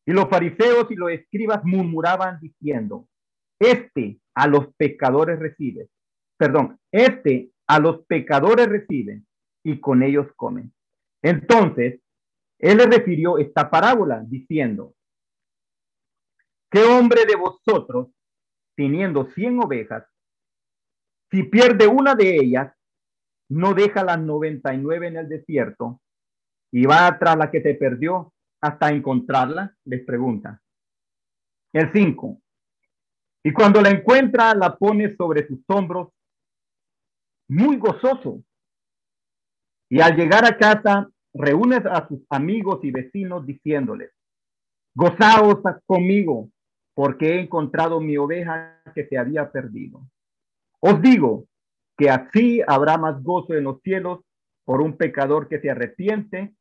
Y 0.07 0.13
los 0.13 0.29
fariseos 0.29 0.91
y 0.91 0.95
los 0.95 1.11
escribas 1.11 1.63
murmuraban 1.65 2.41
diciendo, 2.41 3.07
este 3.59 4.21
a 4.35 4.47
los 4.47 4.75
pecadores 4.77 5.39
recibe. 5.39 5.89
Perdón, 6.39 6.79
este 6.93 7.51
a 7.67 7.79
los 7.79 8.07
pecadores 8.07 8.69
recibe 8.69 9.23
y 9.63 9.81
con 9.81 10.03
ellos 10.03 10.27
comen. 10.37 10.73
Entonces, 11.23 12.01
él 12.59 12.79
le 12.79 12.87
refirió 12.87 13.39
esta 13.39 13.71
parábola 13.71 14.23
diciendo, 14.27 14.95
¿qué 16.71 16.83
hombre 16.83 17.25
de 17.27 17.37
vosotros, 17.37 18.09
teniendo 18.77 19.31
cien 19.33 19.63
ovejas, 19.63 20.07
si 21.31 21.43
pierde 21.45 21.87
una 21.87 22.15
de 22.15 22.37
ellas, 22.37 22.73
no 23.51 23.75
deja 23.75 24.05
las 24.05 24.21
noventa 24.21 24.75
y 24.75 24.79
nueve 24.79 25.09
en 25.09 25.17
el 25.17 25.29
desierto 25.29 26.01
y 26.71 26.85
va 26.85 27.19
tras 27.19 27.37
la 27.37 27.51
que 27.51 27.61
te 27.61 27.75
perdió 27.75 28.33
hasta 28.61 28.91
encontrarla? 28.91 29.75
Les 29.85 30.05
pregunta. 30.05 30.61
El 31.73 31.93
5. 31.93 32.41
Y 33.45 33.53
cuando 33.53 33.81
la 33.81 33.91
encuentra, 33.91 34.55
la 34.55 34.77
pone 34.77 35.15
sobre 35.17 35.47
sus 35.47 35.61
hombros, 35.69 36.09
muy 37.49 37.77
gozoso. 37.77 38.43
Y 39.91 40.01
al 40.01 40.17
llegar 40.17 40.45
a 40.45 40.57
casa, 40.59 41.09
reúne 41.33 41.77
a 41.77 42.07
sus 42.09 42.21
amigos 42.31 42.81
y 42.83 42.91
vecinos 42.91 43.47
diciéndoles, 43.47 44.11
gozaos 44.95 45.63
conmigo, 45.87 46.51
porque 46.95 47.35
he 47.35 47.41
encontrado 47.41 48.01
mi 48.01 48.17
oveja 48.17 48.83
que 48.95 49.07
se 49.07 49.17
había 49.17 49.51
perdido. 49.51 50.03
Os 50.81 51.01
digo 51.03 51.47
que 51.97 52.11
así 52.11 52.61
habrá 52.67 52.97
más 52.97 53.23
gozo 53.23 53.55
en 53.55 53.65
los 53.65 53.81
cielos 53.83 54.21
por 54.65 54.81
un 54.81 54.97
pecador 54.97 55.49
que 55.49 55.61
se 55.61 55.71
arrepiente 55.71 56.55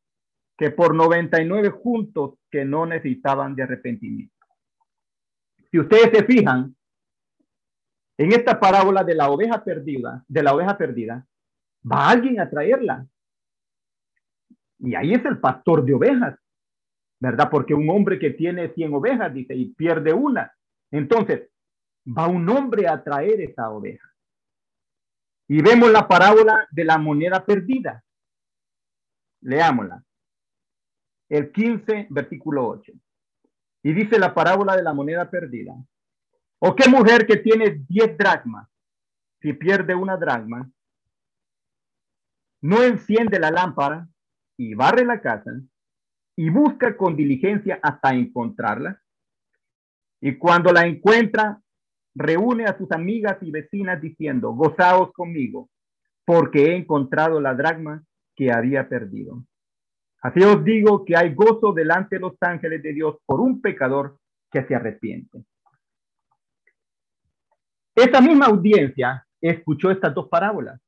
que 0.57 0.71
por 0.71 0.95
99 0.95 1.69
juntos 1.69 2.35
que 2.49 2.65
no 2.65 2.85
necesitaban 2.85 3.55
de 3.55 3.63
arrepentimiento. 3.63 4.33
Si 5.69 5.79
ustedes 5.79 6.09
se 6.11 6.23
fijan, 6.23 6.75
en 8.17 8.31
esta 8.31 8.59
parábola 8.59 9.03
de 9.03 9.13
la 9.13 9.29
oveja 9.29 9.63
perdida, 9.63 10.25
de 10.27 10.41
la 10.41 10.55
oveja 10.55 10.75
perdida, 10.75 11.27
va 11.89 12.09
alguien 12.09 12.39
a 12.39 12.49
traerla. 12.49 13.05
Y 14.79 14.95
ahí 14.95 15.13
es 15.13 15.23
el 15.25 15.39
pastor 15.39 15.85
de 15.85 15.93
ovejas, 15.93 16.39
¿verdad? 17.19 17.49
Porque 17.51 17.75
un 17.75 17.89
hombre 17.89 18.17
que 18.17 18.31
tiene 18.31 18.69
100 18.69 18.93
ovejas, 18.93 19.33
dice, 19.33 19.53
y 19.53 19.73
pierde 19.73 20.13
una. 20.13 20.51
Entonces, 20.89 21.49
va 22.07 22.27
un 22.27 22.47
hombre 22.49 22.87
a 22.87 23.03
traer 23.03 23.41
esa 23.41 23.69
oveja. 23.69 24.06
Y 25.47 25.61
vemos 25.61 25.91
la 25.91 26.07
parábola 26.07 26.67
de 26.71 26.83
la 26.83 26.97
moneda 26.97 27.45
perdida. 27.45 28.03
Leámosla 29.41 30.03
el 31.29 31.51
15, 31.51 32.07
versículo 32.09 32.67
8. 32.67 32.93
Y 33.83 33.93
dice 33.93 34.19
la 34.19 34.33
parábola 34.33 34.75
de 34.75 34.83
la 34.83 34.93
moneda 34.93 35.29
perdida. 35.29 35.73
¿O 36.59 36.75
qué 36.75 36.89
mujer 36.89 37.27
que 37.27 37.37
tiene 37.37 37.83
10 37.87 38.17
dracmas, 38.17 38.67
si 39.41 39.53
pierde 39.53 39.93
una 39.93 40.17
dracma, 40.17 40.69
no 42.61 42.81
enciende 42.81 43.39
la 43.39 43.51
lámpara 43.51 44.07
y 44.57 44.73
barre 44.73 45.05
la 45.05 45.21
casa 45.21 45.51
y 46.35 46.49
busca 46.49 46.97
con 46.97 47.15
diligencia 47.15 47.79
hasta 47.81 48.13
encontrarla? 48.13 49.01
Y 50.19 50.35
cuando 50.37 50.71
la 50.71 50.87
encuentra, 50.87 51.61
reúne 52.17 52.65
a 52.65 52.77
sus 52.77 52.91
amigas 52.91 53.37
y 53.41 53.51
vecinas 53.51 54.01
diciendo, 54.01 54.51
gozaos 54.51 55.11
conmigo, 55.13 55.69
porque 56.25 56.65
he 56.65 56.75
encontrado 56.75 57.39
la 57.39 57.53
dracma 57.53 58.03
que 58.35 58.51
había 58.51 58.89
perdido. 58.89 59.43
Así 60.21 60.41
os 60.41 60.63
digo 60.63 61.05
que 61.05 61.15
hay 61.15 61.33
gozo 61.33 61.73
delante 61.73 62.15
de 62.15 62.21
los 62.21 62.33
ángeles 62.41 62.81
de 62.81 62.93
Dios 62.93 63.17
por 63.25 63.39
un 63.39 63.61
pecador 63.61 64.17
que 64.51 64.65
se 64.65 64.75
arrepiente. 64.75 65.43
Esta 67.95 68.19
misma 68.19 68.47
audiencia 68.47 69.25
escuchó 69.39 69.91
estas 69.91 70.13
dos 70.13 70.27
parábolas. 70.27 70.81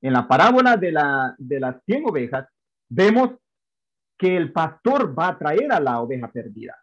En 0.00 0.12
la 0.12 0.28
parábola 0.28 0.76
de, 0.76 0.92
la, 0.92 1.34
de 1.38 1.60
las 1.60 1.82
100 1.84 2.04
ovejas, 2.06 2.46
vemos 2.88 3.30
que 4.18 4.36
el 4.36 4.52
pastor 4.52 5.18
va 5.18 5.28
a 5.28 5.38
traer 5.38 5.72
a 5.72 5.80
la 5.80 6.00
oveja 6.00 6.30
perdida. 6.30 6.76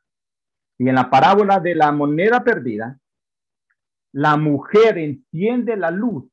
Y 0.78 0.90
en 0.90 0.96
la 0.96 1.10
parábola 1.10 1.60
de 1.60 1.76
la 1.76 1.92
moneda 1.92 2.44
perdida, 2.44 3.00
la 4.14 4.38
mujer 4.38 4.98
enciende 4.98 5.76
la 5.76 5.92
luz 5.92 6.26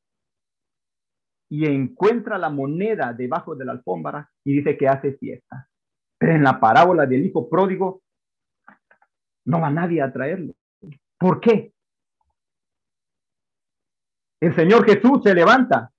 y 1.49 1.65
encuentra 1.65 2.37
la 2.37 2.49
moneda 2.49 3.13
debajo 3.13 3.55
de 3.55 3.65
la 3.65 3.73
alfombra 3.73 4.29
y 4.43 4.57
dice 4.57 4.77
que 4.77 4.87
hace 4.87 5.13
fiesta. 5.17 5.69
Pero 6.17 6.33
en 6.33 6.43
la 6.43 6.59
parábola 6.59 7.05
del 7.05 7.25
hijo 7.25 7.49
pródigo 7.49 8.01
no 9.45 9.61
va 9.61 9.69
nadie 9.69 10.01
a 10.01 10.11
traerlo. 10.11 10.53
¿Por 11.17 11.39
qué? 11.39 11.73
El 14.41 14.55
Señor 14.55 14.85
Jesús 14.85 15.21
se 15.23 15.33
levanta. 15.33 15.91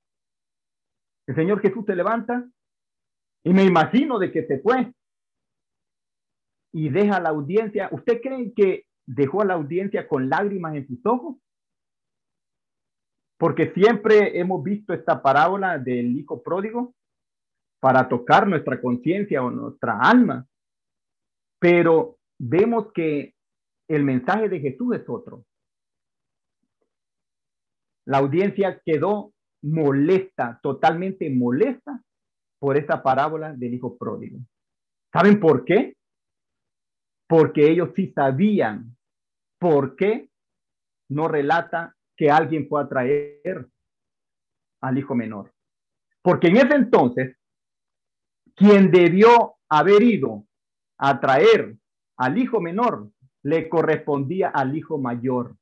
El 1.26 1.34
Señor 1.34 1.61
Jesús 1.61 1.84
se 1.86 1.95
levanta 1.95 2.47
y 3.42 3.53
me 3.53 3.64
imagino 3.64 4.18
de 4.18 4.32
que 4.32 4.47
se 4.47 4.59
fue 4.59 4.92
y 6.75 6.89
deja 6.89 7.20
la 7.20 7.29
audiencia. 7.29 7.89
¿Usted 7.93 8.20
cree 8.20 8.53
que 8.53 8.87
dejó 9.07 9.43
a 9.43 9.45
la 9.45 9.55
audiencia 9.55 10.09
con 10.09 10.29
lágrimas 10.29 10.75
en 10.75 10.87
sus 10.89 10.99
ojos? 11.07 11.37
Porque 13.39 13.72
siempre 13.72 14.41
hemos 14.41 14.62
visto 14.64 14.93
esta 14.93 15.22
parábola 15.22 15.79
del 15.79 16.18
hijo 16.18 16.43
pródigo 16.43 16.93
para 17.81 18.09
tocar 18.09 18.49
nuestra 18.49 18.81
conciencia 18.81 19.45
o 19.45 19.53
nuestra 19.53 20.01
alma. 20.01 20.49
Pero 21.61 22.18
vemos 22.41 22.91
que 22.93 23.35
el 23.89 24.03
mensaje 24.03 24.49
de 24.49 24.59
Jesús 24.59 24.97
es 24.97 25.09
otro. 25.09 25.45
La 28.05 28.18
audiencia 28.18 28.83
quedó 28.85 29.33
molesta, 29.62 30.59
totalmente 30.61 31.31
molesta 31.31 32.03
por 32.59 32.77
esta 32.77 33.01
parábola 33.01 33.53
del 33.53 33.75
hijo 33.75 33.97
pródigo. 33.97 34.41
¿Saben 35.12 35.39
por 35.39 35.64
qué? 35.64 35.95
Porque 37.27 37.70
ellos 37.70 37.91
sí 37.97 38.12
sabían 38.14 38.97
por 39.59 39.97
qué 39.97 40.29
no 41.09 41.29
relata 41.29 41.97
que 42.16 42.31
alguien 42.31 42.68
pueda 42.68 42.89
traer 42.89 43.68
al 44.81 44.99
hijo 44.99 45.14
menor. 45.14 45.53
Porque 46.22 46.49
en 46.49 46.57
ese 46.57 46.75
entonces, 46.75 47.37
quien 48.55 48.91
debió 48.91 49.57
haber 49.68 50.03
ido 50.03 50.47
a 50.99 51.20
traer 51.20 51.77
al 52.16 52.39
hijo 52.39 52.61
menor 52.61 53.11
le 53.43 53.68
correspondía 53.68 54.49
al 54.49 54.77
hijo 54.77 54.99
mayor. 54.99 55.57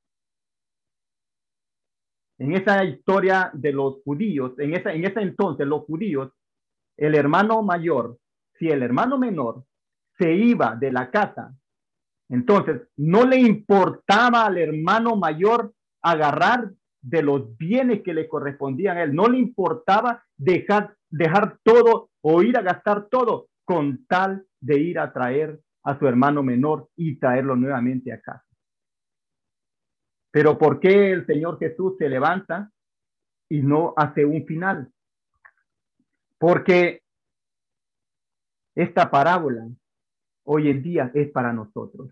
En 2.39 2.53
esa 2.55 2.85
historia 2.85 3.51
de 3.55 3.73
los 3.73 4.03
judíos, 4.03 4.59
en, 4.59 4.75
esa, 4.75 4.93
en 4.93 5.05
ese 5.05 5.21
entonces 5.21 5.67
los 5.67 5.85
judíos, 5.85 6.33
el 6.97 7.15
hermano 7.15 7.63
mayor, 7.63 8.19
si 8.59 8.69
el 8.69 8.83
hermano 8.83 9.19
menor 9.19 9.65
se 10.23 10.33
iba 10.33 10.77
de 10.77 10.93
la 10.93 11.11
casa, 11.11 11.53
entonces 12.29 12.83
no 12.97 13.27
le 13.27 13.39
importaba 13.39 14.47
al 14.47 14.57
hermano 14.57 15.17
mayor 15.17 15.75
agarrar 16.01 16.71
de 17.01 17.23
los 17.23 17.57
bienes 17.57 18.03
que 18.03 18.15
le 18.15 18.29
correspondían 18.29 18.97
a 18.97 19.03
él. 19.03 19.15
No 19.15 19.27
le 19.27 19.39
importaba 19.39 20.25
dejar, 20.37 20.95
dejar 21.11 21.59
todo 21.65 22.11
o 22.23 22.43
ir 22.43 22.57
a 22.57 22.63
gastar 22.63 23.09
todo 23.09 23.49
con 23.65 24.07
tal 24.07 24.47
de 24.61 24.79
ir 24.79 25.01
a 25.01 25.13
traer 25.13 25.61
a 25.83 25.99
su 25.99 26.07
hermano 26.07 26.45
menor 26.45 26.89
y 26.97 27.17
traerlo 27.17 27.57
nuevamente 27.57 28.13
a 28.13 28.21
casa. 28.21 28.47
Pero 30.31 30.57
¿por 30.57 30.79
qué 30.79 31.11
el 31.11 31.27
Señor 31.27 31.59
Jesús 31.59 31.97
se 31.99 32.09
levanta 32.09 32.71
y 33.49 33.61
no 33.61 33.93
hace 33.97 34.25
un 34.25 34.47
final? 34.47 34.89
Porque 36.39 37.03
esta 38.75 39.11
parábola 39.11 39.67
hoy 40.45 40.69
en 40.69 40.83
día 40.83 41.11
es 41.15 41.31
para 41.31 41.53
nosotros. 41.53 42.11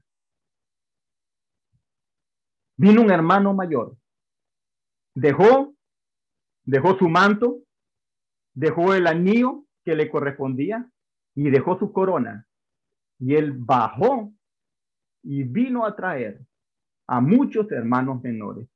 Vino 2.76 3.02
un 3.02 3.10
hermano 3.10 3.52
mayor, 3.52 3.96
dejó, 5.14 5.74
dejó 6.64 6.96
su 6.96 7.08
manto, 7.08 7.58
dejó 8.54 8.94
el 8.94 9.06
anillo 9.06 9.64
que 9.84 9.94
le 9.94 10.10
correspondía 10.10 10.90
y 11.34 11.50
dejó 11.50 11.78
su 11.78 11.92
corona. 11.92 12.46
Y 13.18 13.34
él 13.34 13.52
bajó 13.52 14.32
y 15.22 15.42
vino 15.42 15.84
a 15.84 15.94
traer 15.94 16.40
a 17.06 17.20
muchos 17.20 17.70
hermanos 17.70 18.22
menores. 18.22 18.68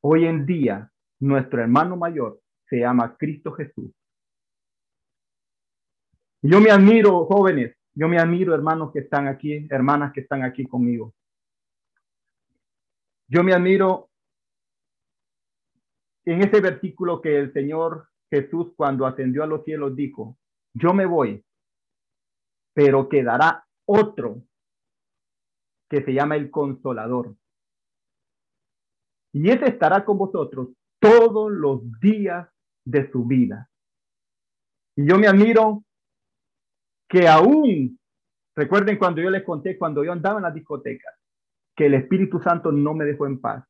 Hoy 0.00 0.24
en 0.24 0.46
día, 0.46 0.90
nuestro 1.20 1.60
hermano 1.60 1.96
mayor 1.96 2.40
se 2.68 2.80
llama 2.80 3.16
Cristo 3.16 3.52
Jesús. 3.52 3.90
Yo 6.42 6.60
me 6.60 6.70
admiro, 6.70 7.26
jóvenes, 7.26 7.76
yo 7.96 8.08
me 8.08 8.18
admiro, 8.18 8.54
hermanos 8.54 8.92
que 8.92 8.98
están 9.00 9.26
aquí, 9.26 9.66
hermanas 9.70 10.12
que 10.12 10.20
están 10.20 10.42
aquí 10.42 10.66
conmigo. 10.66 11.14
Yo 13.26 13.42
me 13.42 13.54
admiro 13.54 14.10
en 16.26 16.42
ese 16.42 16.60
versículo 16.60 17.22
que 17.22 17.38
el 17.38 17.54
Señor 17.54 18.10
Jesús 18.30 18.74
cuando 18.76 19.06
ascendió 19.06 19.44
a 19.44 19.46
los 19.46 19.64
cielos 19.64 19.96
dijo, 19.96 20.36
yo 20.74 20.92
me 20.92 21.06
voy, 21.06 21.42
pero 22.74 23.08
quedará 23.08 23.66
otro 23.86 24.42
que 25.88 26.04
se 26.04 26.12
llama 26.12 26.36
el 26.36 26.50
consolador. 26.50 27.34
Y 29.32 29.48
ese 29.50 29.68
estará 29.68 30.04
con 30.04 30.18
vosotros 30.18 30.68
todos 31.00 31.50
los 31.50 31.80
días 32.00 32.46
de 32.84 33.10
su 33.10 33.24
vida. 33.24 33.70
Y 34.96 35.08
yo 35.08 35.18
me 35.18 35.28
admiro 35.28 35.82
que 37.08 37.28
aún, 37.28 37.98
recuerden 38.54 38.98
cuando 38.98 39.20
yo 39.20 39.30
les 39.30 39.44
conté, 39.44 39.78
cuando 39.78 40.04
yo 40.04 40.12
andaba 40.12 40.38
en 40.38 40.44
la 40.44 40.50
discoteca, 40.50 41.10
que 41.76 41.86
el 41.86 41.94
Espíritu 41.94 42.40
Santo 42.40 42.72
no 42.72 42.94
me 42.94 43.04
dejó 43.04 43.26
en 43.26 43.40
paz. 43.40 43.64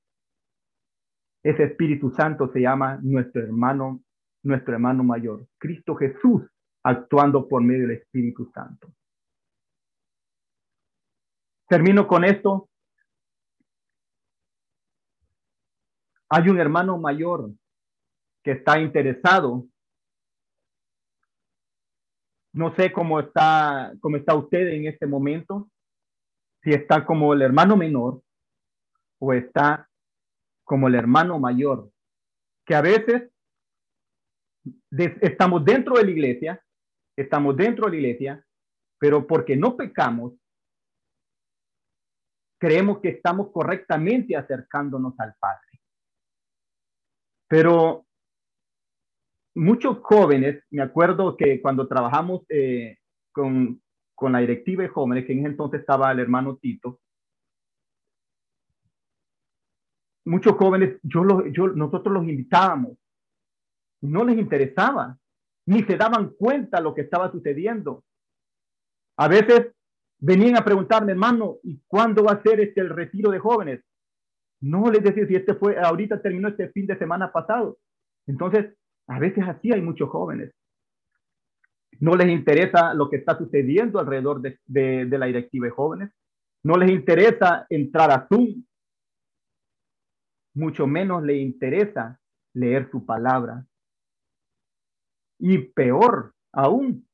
Ese 1.42 1.64
Espíritu 1.64 2.10
Santo 2.10 2.50
se 2.52 2.60
llama 2.60 2.98
nuestro 3.02 3.42
hermano, 3.42 4.02
nuestro 4.42 4.74
hermano 4.74 5.04
mayor, 5.04 5.46
Cristo 5.58 5.94
Jesús, 5.96 6.42
actuando 6.82 7.48
por 7.48 7.62
medio 7.62 7.88
del 7.88 7.98
Espíritu 7.98 8.50
Santo. 8.52 8.88
Termino 11.68 12.06
con 12.06 12.24
esto. 12.24 12.68
Hay 16.28 16.48
un 16.48 16.58
hermano 16.60 16.96
mayor 16.98 17.50
que 18.42 18.52
está 18.52 18.80
interesado. 18.80 19.66
No 22.56 22.74
sé 22.74 22.90
cómo 22.90 23.20
está, 23.20 23.92
cómo 24.00 24.16
está 24.16 24.34
usted 24.34 24.68
en 24.68 24.86
este 24.86 25.06
momento, 25.06 25.68
si 26.62 26.72
está 26.72 27.04
como 27.04 27.34
el 27.34 27.42
hermano 27.42 27.76
menor 27.76 28.22
o 29.20 29.34
está 29.34 29.86
como 30.64 30.88
el 30.88 30.94
hermano 30.94 31.38
mayor, 31.38 31.90
que 32.64 32.74
a 32.74 32.80
veces 32.80 33.30
estamos 35.20 35.66
dentro 35.66 35.96
de 35.96 36.04
la 36.04 36.10
iglesia, 36.10 36.64
estamos 37.14 37.54
dentro 37.58 37.84
de 37.84 37.90
la 37.90 37.96
iglesia, 37.98 38.46
pero 38.98 39.26
porque 39.26 39.54
no 39.54 39.76
pecamos, 39.76 40.32
creemos 42.58 43.00
que 43.00 43.10
estamos 43.10 43.52
correctamente 43.52 44.34
acercándonos 44.34 45.12
al 45.20 45.34
Padre. 45.38 45.82
Pero 47.48 48.05
muchos 49.56 49.98
jóvenes, 50.02 50.62
me 50.70 50.82
acuerdo 50.82 51.36
que 51.36 51.60
cuando 51.60 51.88
trabajamos 51.88 52.42
eh, 52.48 52.98
con, 53.32 53.82
con, 54.14 54.32
la 54.32 54.40
directiva 54.40 54.82
de 54.82 54.88
jóvenes, 54.88 55.26
que 55.26 55.32
en 55.32 55.40
ese 55.40 55.48
entonces 55.48 55.80
estaba 55.80 56.12
el 56.12 56.20
hermano 56.20 56.56
Tito, 56.56 57.00
muchos 60.26 60.54
jóvenes, 60.54 60.98
yo, 61.02 61.46
yo 61.46 61.68
nosotros 61.68 62.12
los 62.12 62.28
invitábamos, 62.28 62.98
no 64.02 64.24
les 64.24 64.38
interesaba, 64.38 65.16
ni 65.66 65.82
se 65.82 65.96
daban 65.96 66.30
cuenta 66.38 66.80
lo 66.80 66.94
que 66.94 67.02
estaba 67.02 67.32
sucediendo. 67.32 68.04
A 69.16 69.28
veces 69.28 69.72
venían 70.18 70.56
a 70.56 70.64
preguntarme, 70.64 71.12
hermano, 71.12 71.56
¿y 71.62 71.80
cuándo 71.86 72.24
va 72.24 72.32
a 72.32 72.42
ser 72.42 72.60
este 72.60 72.80
el 72.80 72.90
retiro 72.90 73.30
de 73.30 73.38
jóvenes? 73.38 73.80
No 74.60 74.90
les 74.90 75.02
decía 75.02 75.26
si 75.26 75.34
este 75.34 75.54
fue, 75.54 75.78
ahorita 75.78 76.20
terminó 76.20 76.48
este 76.48 76.68
fin 76.70 76.86
de 76.86 76.98
semana 76.98 77.32
pasado. 77.32 77.78
Entonces, 78.26 78.74
a 79.08 79.18
veces 79.18 79.44
así 79.46 79.72
hay 79.72 79.80
muchos 79.80 80.08
jóvenes. 80.10 80.52
No 82.00 82.14
les 82.14 82.28
interesa 82.28 82.92
lo 82.94 83.08
que 83.08 83.16
está 83.16 83.38
sucediendo 83.38 83.98
alrededor 83.98 84.42
de, 84.42 85.06
la 85.10 85.26
directiva 85.26 85.66
de 85.66 85.70
jóvenes. 85.70 86.12
No 86.62 86.76
les 86.76 86.90
interesa 86.90 87.66
entrar 87.70 88.10
a 88.10 88.26
Zoom. 88.28 88.64
Mucho 90.54 90.86
menos 90.86 91.22
les 91.22 91.40
interesa 91.40 92.20
leer 92.54 92.90
su 92.90 93.04
palabra. 93.04 93.64
Y 95.38 95.58
peor 95.58 96.34
aún, 96.52 97.06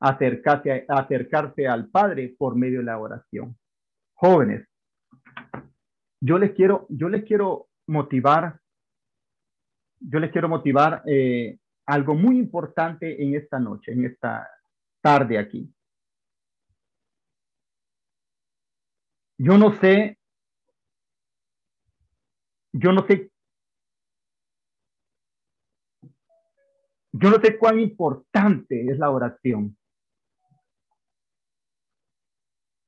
acercarse, 0.00 0.84
acercarse 0.88 1.68
al 1.68 1.88
Padre 1.88 2.34
por 2.36 2.56
medio 2.56 2.80
de 2.80 2.84
la 2.86 2.98
oración. 2.98 3.56
Jóvenes, 4.14 4.66
yo 6.20 6.38
les 6.38 6.52
quiero, 6.52 6.86
yo 6.88 7.08
les 7.08 7.24
quiero 7.24 7.68
motivar, 7.86 8.60
yo 10.08 10.18
les 10.18 10.30
quiero 10.30 10.48
motivar 10.48 11.02
eh, 11.06 11.58
algo 11.86 12.14
muy 12.14 12.38
importante 12.38 13.22
en 13.22 13.34
esta 13.34 13.58
noche, 13.58 13.92
en 13.92 14.04
esta 14.04 14.48
tarde 15.00 15.38
aquí. 15.38 15.72
Yo 19.38 19.58
no 19.58 19.72
sé, 19.80 20.18
yo 22.72 22.92
no 22.92 23.04
sé, 23.06 23.30
yo 27.12 27.30
no 27.30 27.40
sé 27.40 27.58
cuán 27.58 27.80
importante 27.80 28.86
es 28.90 28.98
la 28.98 29.10
oración. 29.10 29.76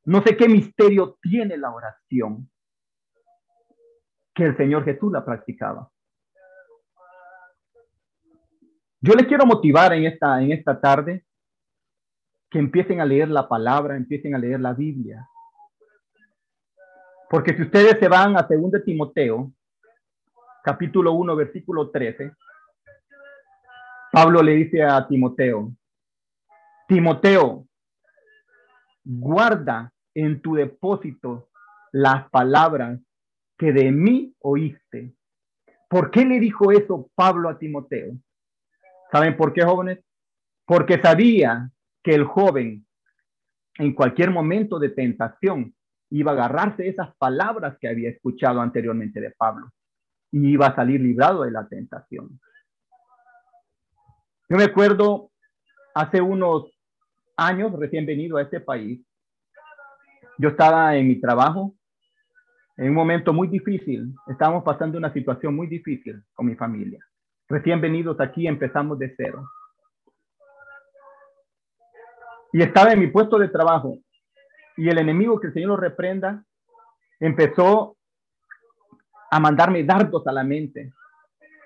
No 0.06 0.22
sé 0.22 0.36
qué 0.36 0.48
misterio 0.48 1.18
tiene 1.20 1.56
la 1.56 1.70
oración 1.70 2.50
que 4.34 4.44
el 4.44 4.56
Señor 4.56 4.84
Jesús 4.84 5.10
la 5.12 5.24
practicaba. 5.24 5.90
Yo 9.06 9.12
les 9.12 9.26
quiero 9.26 9.44
motivar 9.44 9.92
en 9.92 10.06
esta, 10.06 10.40
en 10.40 10.50
esta 10.50 10.80
tarde 10.80 11.26
que 12.48 12.58
empiecen 12.58 13.02
a 13.02 13.04
leer 13.04 13.28
la 13.28 13.46
palabra, 13.46 13.98
empiecen 13.98 14.34
a 14.34 14.38
leer 14.38 14.60
la 14.60 14.72
Biblia. 14.72 15.28
Porque 17.28 17.54
si 17.54 17.64
ustedes 17.64 17.98
se 18.00 18.08
van 18.08 18.34
a 18.38 18.48
2 18.48 18.82
Timoteo, 18.82 19.52
capítulo 20.62 21.12
1, 21.12 21.36
versículo 21.36 21.90
13, 21.90 22.32
Pablo 24.10 24.42
le 24.42 24.52
dice 24.52 24.82
a 24.82 25.06
Timoteo, 25.06 25.70
Timoteo, 26.88 27.66
guarda 29.04 29.92
en 30.14 30.40
tu 30.40 30.54
depósito 30.54 31.50
las 31.92 32.30
palabras 32.30 32.98
que 33.58 33.70
de 33.70 33.92
mí 33.92 34.34
oíste. 34.38 35.14
¿Por 35.90 36.10
qué 36.10 36.24
le 36.24 36.40
dijo 36.40 36.72
eso 36.72 37.10
Pablo 37.14 37.50
a 37.50 37.58
Timoteo? 37.58 38.14
¿Saben 39.14 39.36
por 39.36 39.52
qué, 39.52 39.62
jóvenes? 39.62 40.00
Porque 40.66 41.00
sabía 41.00 41.70
que 42.02 42.16
el 42.16 42.24
joven 42.24 42.84
en 43.78 43.94
cualquier 43.94 44.32
momento 44.32 44.80
de 44.80 44.88
tentación 44.88 45.72
iba 46.10 46.32
a 46.32 46.34
agarrarse 46.34 46.88
esas 46.88 47.14
palabras 47.14 47.76
que 47.80 47.86
había 47.86 48.10
escuchado 48.10 48.60
anteriormente 48.60 49.20
de 49.20 49.30
Pablo 49.30 49.70
y 50.32 50.48
iba 50.48 50.66
a 50.66 50.74
salir 50.74 51.00
librado 51.00 51.44
de 51.44 51.52
la 51.52 51.64
tentación. 51.68 52.40
Yo 54.48 54.56
me 54.56 54.64
acuerdo 54.64 55.30
hace 55.94 56.20
unos 56.20 56.64
años, 57.36 57.70
recién 57.78 58.06
venido 58.06 58.36
a 58.36 58.42
este 58.42 58.58
país, 58.58 59.00
yo 60.38 60.48
estaba 60.48 60.96
en 60.96 61.06
mi 61.06 61.20
trabajo 61.20 61.76
en 62.76 62.88
un 62.88 62.94
momento 62.94 63.32
muy 63.32 63.46
difícil. 63.46 64.12
Estábamos 64.26 64.64
pasando 64.64 64.98
una 64.98 65.12
situación 65.12 65.54
muy 65.54 65.68
difícil 65.68 66.20
con 66.34 66.46
mi 66.46 66.56
familia. 66.56 66.98
Recién 67.48 67.80
venidos 67.80 68.20
aquí 68.20 68.46
empezamos 68.46 68.98
de 68.98 69.14
cero. 69.16 69.48
Y 72.52 72.62
estaba 72.62 72.92
en 72.92 73.00
mi 73.00 73.08
puesto 73.08 73.38
de 73.38 73.48
trabajo 73.48 73.98
y 74.76 74.88
el 74.88 74.98
enemigo, 74.98 75.40
que 75.40 75.48
el 75.48 75.54
Señor 75.54 75.70
lo 75.70 75.76
reprenda, 75.76 76.44
empezó 77.20 77.96
a 79.30 79.40
mandarme 79.40 79.84
dardos 79.84 80.26
a 80.26 80.32
la 80.32 80.44
mente, 80.44 80.92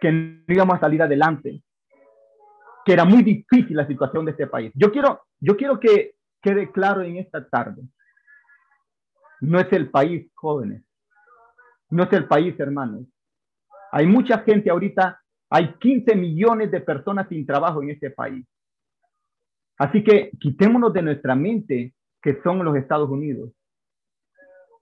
que 0.01 0.12
no 0.12 0.55
íbamos 0.55 0.76
a 0.76 0.81
salir 0.81 1.03
adelante, 1.03 1.62
que 2.85 2.93
era 2.93 3.05
muy 3.05 3.22
difícil 3.22 3.76
la 3.76 3.87
situación 3.87 4.24
de 4.24 4.33
este 4.33 4.47
país. 4.47 4.72
Yo 4.74 4.91
quiero, 4.91 5.22
yo 5.41 5.57
quiero 5.57 5.79
que 5.79 6.14
quede 6.41 6.70
claro 6.70 7.03
en 7.03 7.16
esta 7.16 7.47
tarde 7.49 7.83
no 9.41 9.61
es 9.61 9.72
el 9.72 9.91
país, 9.91 10.31
jóvenes. 10.35 10.83
No 11.91 12.05
es 12.05 12.12
el 12.12 12.26
país, 12.26 12.59
hermanos. 12.59 13.05
Hay 13.93 14.07
mucha 14.07 14.39
gente 14.41 14.70
ahorita, 14.70 15.22
hay 15.51 15.75
15 15.75 16.15
millones 16.15 16.71
de 16.71 16.81
personas 16.81 17.29
sin 17.29 17.47
trabajo 17.47 17.83
en 17.83 17.91
este 17.91 18.11
país. 18.11 18.47
Así 19.79 20.03
que 20.03 20.31
quitémonos 20.39 20.93
de 20.93 21.03
nuestra 21.03 21.35
mente 21.35 21.95
que 22.21 22.41
son 22.43 22.65
los 22.65 22.77
Estados 22.77 23.09
Unidos. 23.09 23.53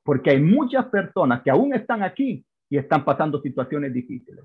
Porque 0.03 0.31
hay 0.31 0.41
muchas 0.41 0.87
personas 0.87 1.43
que 1.43 1.51
aún 1.51 1.75
están 1.75 2.03
aquí 2.03 2.45
y 2.69 2.79
están 2.79 3.05
pasando 3.05 3.41
situaciones 3.41 3.93
difíciles. 3.93 4.45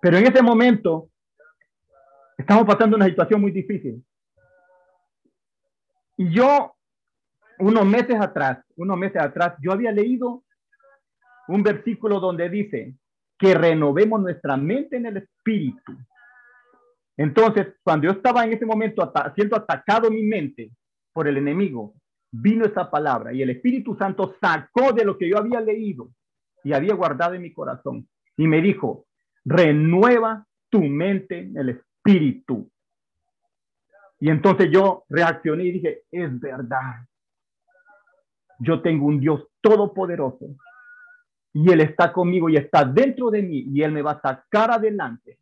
Pero 0.00 0.16
en 0.18 0.26
ese 0.26 0.42
momento 0.42 1.10
estamos 2.38 2.64
pasando 2.64 2.96
una 2.96 3.06
situación 3.06 3.40
muy 3.40 3.50
difícil. 3.50 4.04
Y 6.16 6.30
yo, 6.30 6.74
unos 7.58 7.84
meses 7.84 8.18
atrás, 8.20 8.64
unos 8.76 8.96
meses 8.96 9.20
atrás, 9.20 9.54
yo 9.60 9.72
había 9.72 9.92
leído 9.92 10.44
un 11.48 11.62
versículo 11.62 12.20
donde 12.20 12.48
dice 12.48 12.94
que 13.38 13.54
renovemos 13.54 14.20
nuestra 14.20 14.56
mente 14.56 14.96
en 14.96 15.06
el 15.06 15.18
espíritu. 15.18 15.92
Entonces, 17.16 17.68
cuando 17.82 18.06
yo 18.06 18.12
estaba 18.12 18.44
en 18.44 18.52
ese 18.52 18.66
momento 18.66 19.12
siendo 19.34 19.56
atacado 19.56 20.10
mi 20.10 20.22
mente 20.22 20.70
por 21.12 21.28
el 21.28 21.36
enemigo, 21.36 21.94
vino 22.30 22.66
esa 22.66 22.90
palabra 22.90 23.32
y 23.32 23.42
el 23.42 23.50
Espíritu 23.50 23.96
Santo 23.96 24.34
sacó 24.40 24.92
de 24.92 25.04
lo 25.04 25.16
que 25.16 25.28
yo 25.28 25.38
había 25.38 25.60
leído 25.60 26.10
y 26.62 26.72
había 26.72 26.94
guardado 26.94 27.34
en 27.34 27.42
mi 27.42 27.52
corazón 27.52 28.06
y 28.36 28.46
me 28.46 28.60
dijo, 28.60 29.06
renueva 29.44 30.46
tu 30.68 30.82
mente 30.82 31.38
en 31.38 31.56
el 31.56 31.68
espíritu. 31.70 32.70
Y 34.18 34.28
entonces 34.30 34.68
yo 34.70 35.04
reaccioné 35.08 35.64
y 35.64 35.72
dije, 35.72 36.02
es 36.10 36.38
verdad. 36.40 37.06
Yo 38.58 38.82
tengo 38.82 39.06
un 39.06 39.20
Dios 39.20 39.46
todopoderoso 39.60 40.56
y 41.56 41.72
Él 41.72 41.80
está 41.80 42.12
conmigo 42.12 42.50
y 42.50 42.56
está 42.58 42.84
dentro 42.84 43.30
de 43.30 43.40
mí 43.40 43.64
y 43.72 43.82
Él 43.82 43.90
me 43.90 44.02
va 44.02 44.10
a 44.10 44.20
sacar 44.20 44.70
adelante. 44.70 45.38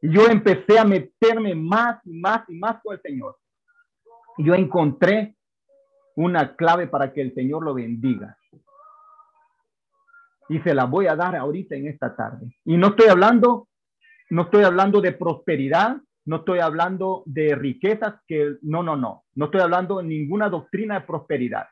Yo 0.00 0.26
empecé 0.26 0.78
a 0.78 0.84
meterme 0.84 1.54
más 1.54 2.00
y 2.06 2.14
más 2.14 2.48
y 2.48 2.54
más 2.54 2.80
con 2.82 2.94
el 2.94 3.02
Señor. 3.02 3.36
Y 4.38 4.44
yo 4.44 4.54
encontré 4.54 5.36
una 6.16 6.56
clave 6.56 6.86
para 6.86 7.12
que 7.12 7.20
el 7.20 7.34
Señor 7.34 7.62
lo 7.64 7.74
bendiga. 7.74 8.34
Y 10.48 10.58
se 10.60 10.72
la 10.72 10.86
voy 10.86 11.06
a 11.06 11.14
dar 11.14 11.36
ahorita 11.36 11.74
en 11.74 11.88
esta 11.88 12.16
tarde. 12.16 12.56
Y 12.64 12.78
no 12.78 12.88
estoy 12.88 13.08
hablando, 13.08 13.68
no 14.30 14.42
estoy 14.44 14.64
hablando 14.64 15.02
de 15.02 15.12
prosperidad, 15.12 15.98
no 16.24 16.36
estoy 16.36 16.60
hablando 16.60 17.22
de 17.26 17.54
riquezas 17.54 18.14
que 18.26 18.56
no, 18.62 18.82
no, 18.82 18.96
no. 18.96 19.24
No 19.34 19.44
estoy 19.44 19.60
hablando 19.60 19.98
de 19.98 20.04
ninguna 20.04 20.48
doctrina 20.48 21.00
de 21.00 21.06
prosperidad. 21.06 21.66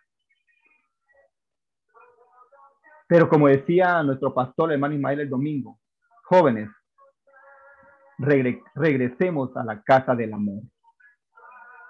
Pero 3.13 3.29
como 3.29 3.47
decía 3.47 4.03
nuestro 4.03 4.33
pastor 4.33 4.73
hermano 4.73 4.95
Ismael 4.95 5.21
el 5.21 5.29
domingo, 5.29 5.79
jóvenes, 6.25 6.71
regresemos 8.17 9.55
a 9.55 9.63
la 9.63 9.83
casa 9.83 10.15
del 10.15 10.33
amor. 10.33 10.63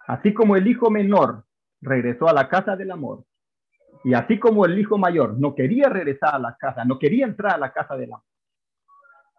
Así 0.08 0.34
como 0.34 0.56
el 0.56 0.66
hijo 0.66 0.90
menor 0.90 1.44
regresó 1.80 2.28
a 2.28 2.32
la 2.32 2.48
casa 2.48 2.74
del 2.74 2.90
amor, 2.90 3.22
y 4.02 4.14
así 4.14 4.40
como 4.40 4.66
el 4.66 4.76
hijo 4.76 4.98
mayor 4.98 5.38
no 5.38 5.54
quería 5.54 5.88
regresar 5.88 6.34
a 6.34 6.40
la 6.40 6.56
casa, 6.58 6.84
no 6.84 6.98
quería 6.98 7.24
entrar 7.24 7.54
a 7.54 7.58
la 7.58 7.72
casa 7.72 7.94
del 7.94 8.12
amor, 8.12 8.26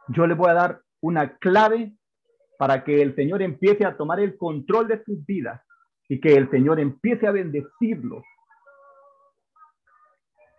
yo 0.08 0.26
le 0.26 0.36
voy 0.36 0.52
a 0.52 0.54
dar 0.54 0.82
una 1.02 1.36
clave 1.36 1.98
para 2.58 2.86
que 2.86 3.02
el 3.02 3.14
Señor 3.14 3.42
empiece 3.42 3.86
a 3.86 3.98
tomar 3.98 4.22
el 4.22 4.38
control 4.38 4.88
de 4.88 5.04
sus 5.04 5.26
vidas 5.26 5.62
y 6.08 6.22
que 6.22 6.34
el 6.34 6.50
Señor 6.50 6.80
empiece 6.80 7.28
a 7.28 7.32
bendecirlos 7.32 8.24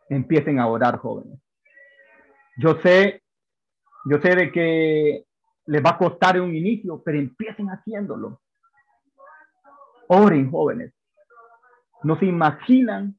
empiecen 0.09 0.59
a 0.59 0.66
orar, 0.66 0.98
jóvenes. 0.98 1.38
Yo 2.57 2.80
sé, 2.82 3.22
yo 4.05 4.20
sé 4.20 4.36
de 4.36 4.52
que 4.52 5.24
les 5.66 5.82
va 5.84 5.90
a 5.90 5.98
costar 5.98 6.40
un 6.40 6.55
inicio, 6.55 7.02
pero 7.02 7.18
empiecen 7.18 7.68
haciéndolo. 7.68 8.40
Oren, 10.09 10.50
jóvenes. 10.50 10.92
No 12.02 12.18
se 12.18 12.26
imaginan 12.26 13.18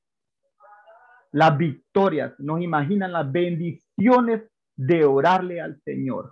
las 1.31 1.57
victorias, 1.57 2.33
no 2.37 2.57
se 2.57 2.63
imaginan 2.63 3.11
las 3.11 3.29
bendiciones 3.29 4.43
de 4.75 5.03
orarle 5.03 5.59
al 5.59 5.81
Señor. 5.83 6.31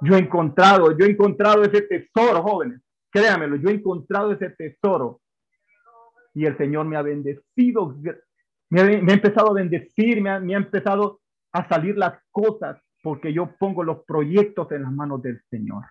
Yo 0.00 0.14
he 0.16 0.18
encontrado, 0.18 0.96
yo 0.96 1.04
he 1.04 1.10
encontrado 1.10 1.62
ese 1.62 1.82
tesoro, 1.82 2.42
jóvenes. 2.42 2.80
Créanmelo, 3.10 3.56
yo 3.56 3.68
he 3.68 3.74
encontrado 3.74 4.32
ese 4.32 4.50
tesoro 4.50 5.20
y 6.38 6.46
el 6.46 6.56
Señor 6.56 6.86
me 6.86 6.96
ha 6.96 7.02
bendecido, 7.02 7.96
me 8.70 8.80
ha, 8.80 8.84
empezado 8.84 9.50
a 9.50 9.54
bendecir, 9.54 10.22
me 10.22 10.30
ha, 10.30 10.38
me 10.38 10.54
ha 10.54 10.58
empezado 10.58 11.20
a 11.50 11.68
salir 11.68 11.98
las 11.98 12.22
cosas 12.30 12.80
porque 13.02 13.32
yo 13.32 13.56
pongo 13.58 13.82
los 13.82 14.04
proyectos 14.04 14.70
en 14.70 14.82
las 14.82 14.92
manos 14.92 15.20
del 15.20 15.42
Señor. 15.50 15.84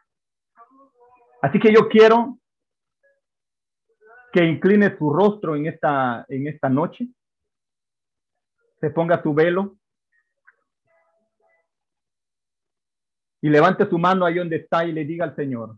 Así 1.41 1.59
que 1.59 1.73
yo 1.73 1.89
quiero 1.89 2.39
que 4.31 4.45
incline 4.45 4.97
su 4.97 5.11
rostro 5.11 5.53
en 5.57 5.65
esta, 5.65 6.25
en 6.29 6.47
esta 6.47 6.69
noche, 6.69 7.09
se 8.79 8.89
ponga 8.89 9.21
su 9.21 9.33
velo 9.33 9.75
y 13.41 13.49
levante 13.49 13.85
su 13.89 13.97
mano 13.97 14.25
ahí 14.25 14.35
donde 14.35 14.55
está 14.55 14.85
y 14.85 14.93
le 14.93 15.03
diga 15.03 15.25
al 15.25 15.35
Señor, 15.35 15.77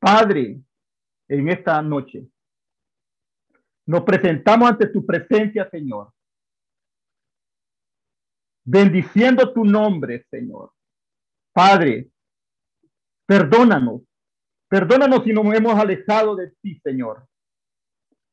Padre, 0.00 0.60
en 1.32 1.48
esta 1.48 1.80
noche. 1.80 2.28
Nos 3.86 4.02
presentamos 4.02 4.68
ante 4.68 4.86
tu 4.88 5.04
presencia, 5.04 5.68
Señor. 5.70 6.12
Bendiciendo 8.64 9.50
tu 9.52 9.64
nombre, 9.64 10.26
Señor. 10.30 10.72
Padre, 11.52 12.10
perdónanos. 13.26 14.02
Perdónanos 14.68 15.24
si 15.24 15.32
nos 15.32 15.52
hemos 15.54 15.74
alejado 15.74 16.36
de 16.36 16.50
ti, 16.60 16.78
Señor. 16.80 17.26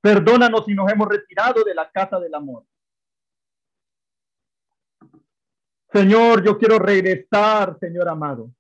Perdónanos 0.02 0.66
si 0.66 0.74
nos 0.74 0.92
hemos 0.92 1.08
retirado 1.08 1.64
de 1.64 1.74
la 1.74 1.90
casa 1.90 2.20
del 2.20 2.36
amor. 2.36 2.66
Señor, 5.92 6.44
yo 6.44 6.58
quiero 6.58 6.78
regresar, 6.80 7.78
Señor 7.80 8.10
amado. 8.10 8.52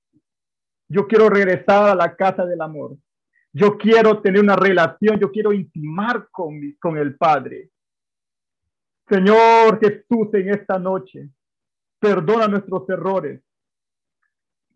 Yo 0.87 1.07
quiero 1.07 1.29
regresar 1.29 1.89
a 1.89 1.95
la 1.95 2.15
casa 2.15 2.45
del 2.45 2.61
amor. 2.61 2.97
Yo 3.51 3.77
quiero 3.77 4.21
tener 4.21 4.41
una 4.41 4.55
relación, 4.55 5.19
yo 5.19 5.31
quiero 5.31 5.51
intimar 5.51 6.29
con, 6.29 6.59
con 6.79 6.97
el 6.97 7.15
Padre. 7.15 7.71
Señor 9.07 9.79
Jesús, 9.79 10.27
en 10.33 10.49
esta 10.49 10.77
noche, 10.77 11.29
perdona 11.99 12.47
nuestros 12.47 12.87
errores, 12.89 13.41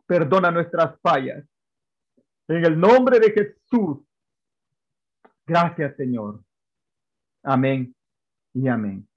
perdona 0.07 0.49
nuestras 0.49 0.99
fallas. 1.01 1.45
En 2.47 2.65
el 2.65 2.79
nombre 2.79 3.19
de 3.19 3.31
Jesús. 3.31 3.99
Gracias, 5.45 5.95
Señor. 5.95 6.43
Amén 7.43 7.95
y 8.53 8.67
amén. 8.67 9.07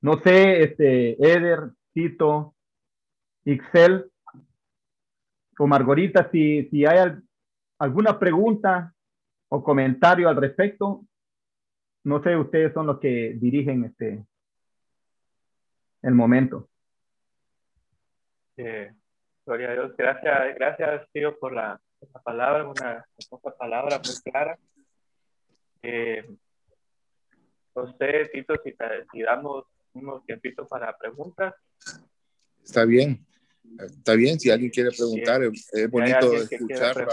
No 0.00 0.18
sé, 0.18 0.62
este, 0.62 1.12
Eder, 1.12 1.70
Tito, 1.92 2.54
Ixel 3.44 4.10
o 5.58 5.66
Margarita, 5.66 6.28
si, 6.30 6.68
si 6.68 6.84
hay 6.84 7.12
¿Alguna 7.84 8.18
pregunta 8.18 8.94
o 9.50 9.62
comentario 9.62 10.26
al 10.26 10.36
respecto? 10.36 11.04
No 12.04 12.22
sé, 12.22 12.34
ustedes 12.34 12.72
son 12.72 12.86
los 12.86 12.98
que 12.98 13.34
dirigen 13.38 13.84
este 13.84 14.24
el 16.00 16.14
momento. 16.14 16.70
Eh, 18.56 18.90
gloria 19.44 19.68
a 19.68 19.72
Dios. 19.74 19.96
Gracias, 19.98 20.54
gracias, 20.54 21.06
tío, 21.12 21.38
por 21.38 21.52
la, 21.52 21.78
palabra, 22.24 22.66
una 22.66 23.04
palabra 23.58 24.00
muy 24.02 24.32
clara. 24.32 24.58
Eh, 25.82 26.24
usted, 27.74 28.30
Tito, 28.32 28.54
si, 28.64 28.74
si 29.12 29.22
damos 29.22 29.66
unos 29.92 30.24
tiempitos 30.24 30.66
para 30.68 30.96
preguntas. 30.96 31.54
Está 32.64 32.86
bien. 32.86 33.26
Está 33.78 34.14
bien, 34.14 34.40
si 34.40 34.50
alguien 34.50 34.70
quiere 34.70 34.90
preguntar, 34.90 35.42
es 35.42 35.90
bonito 35.90 36.32
escuchar 36.32 37.06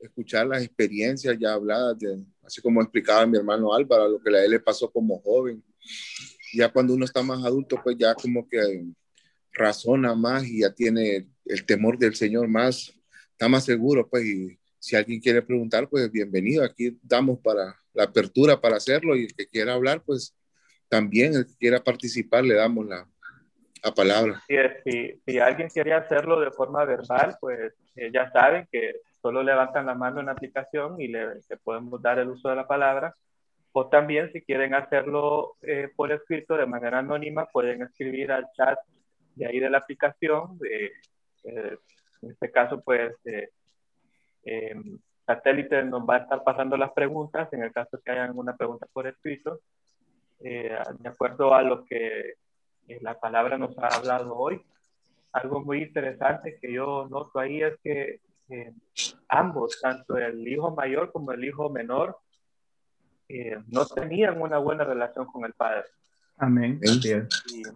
escuchar 0.00 0.46
las 0.46 0.62
experiencias 0.62 1.36
ya 1.38 1.52
habladas, 1.52 1.98
de, 1.98 2.24
así 2.42 2.60
como 2.60 2.82
explicaba 2.82 3.26
mi 3.26 3.36
hermano 3.36 3.72
Álvaro, 3.74 4.08
lo 4.08 4.20
que 4.20 4.34
a 4.34 4.44
él 4.44 4.52
le 4.52 4.60
pasó 4.60 4.90
como 4.90 5.20
joven. 5.20 5.62
Ya 6.54 6.70
cuando 6.70 6.94
uno 6.94 7.04
está 7.04 7.22
más 7.22 7.44
adulto, 7.44 7.80
pues 7.82 7.96
ya 7.98 8.14
como 8.14 8.48
que 8.48 8.84
razona 9.52 10.14
más 10.14 10.44
y 10.46 10.60
ya 10.60 10.72
tiene 10.72 11.28
el 11.44 11.64
temor 11.66 11.98
del 11.98 12.14
Señor 12.14 12.48
más, 12.48 12.94
está 13.32 13.48
más 13.48 13.64
seguro, 13.64 14.08
pues, 14.08 14.24
y 14.24 14.58
si 14.78 14.96
alguien 14.96 15.20
quiere 15.20 15.42
preguntar, 15.42 15.88
pues 15.88 16.10
bienvenido, 16.10 16.64
aquí 16.64 16.98
damos 17.02 17.40
para 17.40 17.76
la 17.92 18.04
apertura 18.04 18.60
para 18.60 18.76
hacerlo 18.76 19.16
y 19.16 19.24
el 19.24 19.34
que 19.34 19.48
quiera 19.48 19.74
hablar, 19.74 20.02
pues 20.04 20.36
también 20.88 21.34
el 21.34 21.46
que 21.46 21.56
quiera 21.56 21.82
participar, 21.82 22.44
le 22.44 22.54
damos 22.54 22.86
la, 22.86 23.08
la 23.82 23.92
palabra. 23.92 24.42
Si, 24.84 25.20
si, 25.26 25.38
alguien 25.38 25.68
quería 25.68 25.98
hacerlo 25.98 26.40
de 26.40 26.50
forma 26.50 26.84
verbal, 26.84 27.36
pues 27.40 27.74
eh, 27.96 28.10
ya 28.12 28.30
saben 28.30 28.68
que 28.70 29.00
solo 29.20 29.42
levantan 29.42 29.86
la 29.86 29.94
mano 29.94 30.20
en 30.20 30.26
la 30.26 30.32
aplicación 30.32 31.00
y 31.00 31.08
le, 31.08 31.40
podemos 31.64 32.00
dar 32.00 32.18
el 32.18 32.28
uso 32.28 32.48
de 32.48 32.56
la 32.56 32.66
palabra. 32.66 33.14
O 33.72 33.88
también 33.88 34.32
si 34.32 34.42
quieren 34.42 34.74
hacerlo 34.74 35.56
eh, 35.62 35.88
por 35.94 36.10
escrito 36.12 36.56
de 36.56 36.66
manera 36.66 36.98
anónima, 36.98 37.46
pueden 37.46 37.82
escribir 37.82 38.32
al 38.32 38.46
chat 38.56 38.78
de 39.34 39.46
ahí 39.46 39.60
de 39.60 39.70
la 39.70 39.78
aplicación, 39.78 40.58
de, 40.58 40.92
en 41.44 42.30
este 42.30 42.50
caso, 42.50 42.80
pues, 42.82 43.14
em, 44.44 44.98
satélite 45.24 45.84
nos 45.84 46.02
va 46.02 46.16
a 46.16 46.18
estar 46.18 46.42
pasando 46.42 46.76
las 46.76 46.92
preguntas, 46.92 47.52
en 47.52 47.62
el 47.62 47.72
caso 47.72 48.00
que 48.02 48.10
haya 48.10 48.24
alguna 48.24 48.56
pregunta 48.56 48.86
por 48.92 49.06
escrito, 49.06 49.60
de 50.40 50.78
acuerdo 51.04 51.54
a 51.54 51.62
lo 51.62 51.84
que 51.84 52.34
la 53.00 53.18
palabra 53.18 53.58
nos 53.58 53.76
ha 53.78 53.88
hablado 53.88 54.34
hoy. 54.36 54.60
Algo 55.32 55.60
muy 55.60 55.82
interesante 55.82 56.58
que 56.60 56.72
yo 56.72 57.06
noto 57.10 57.38
ahí 57.38 57.62
es 57.62 57.78
que 57.82 58.20
ambos, 59.28 59.80
tanto 59.80 60.16
el 60.16 60.46
hijo 60.46 60.74
mayor 60.74 61.12
como 61.12 61.32
el 61.32 61.44
hijo 61.44 61.68
menor, 61.68 62.16
eh, 63.28 63.58
no 63.66 63.84
tenían 63.86 64.40
una 64.40 64.58
buena 64.58 64.84
relación 64.84 65.26
con 65.26 65.44
el 65.44 65.52
padre. 65.52 65.84
Amén. 66.38 66.80
Y, 66.82 67.12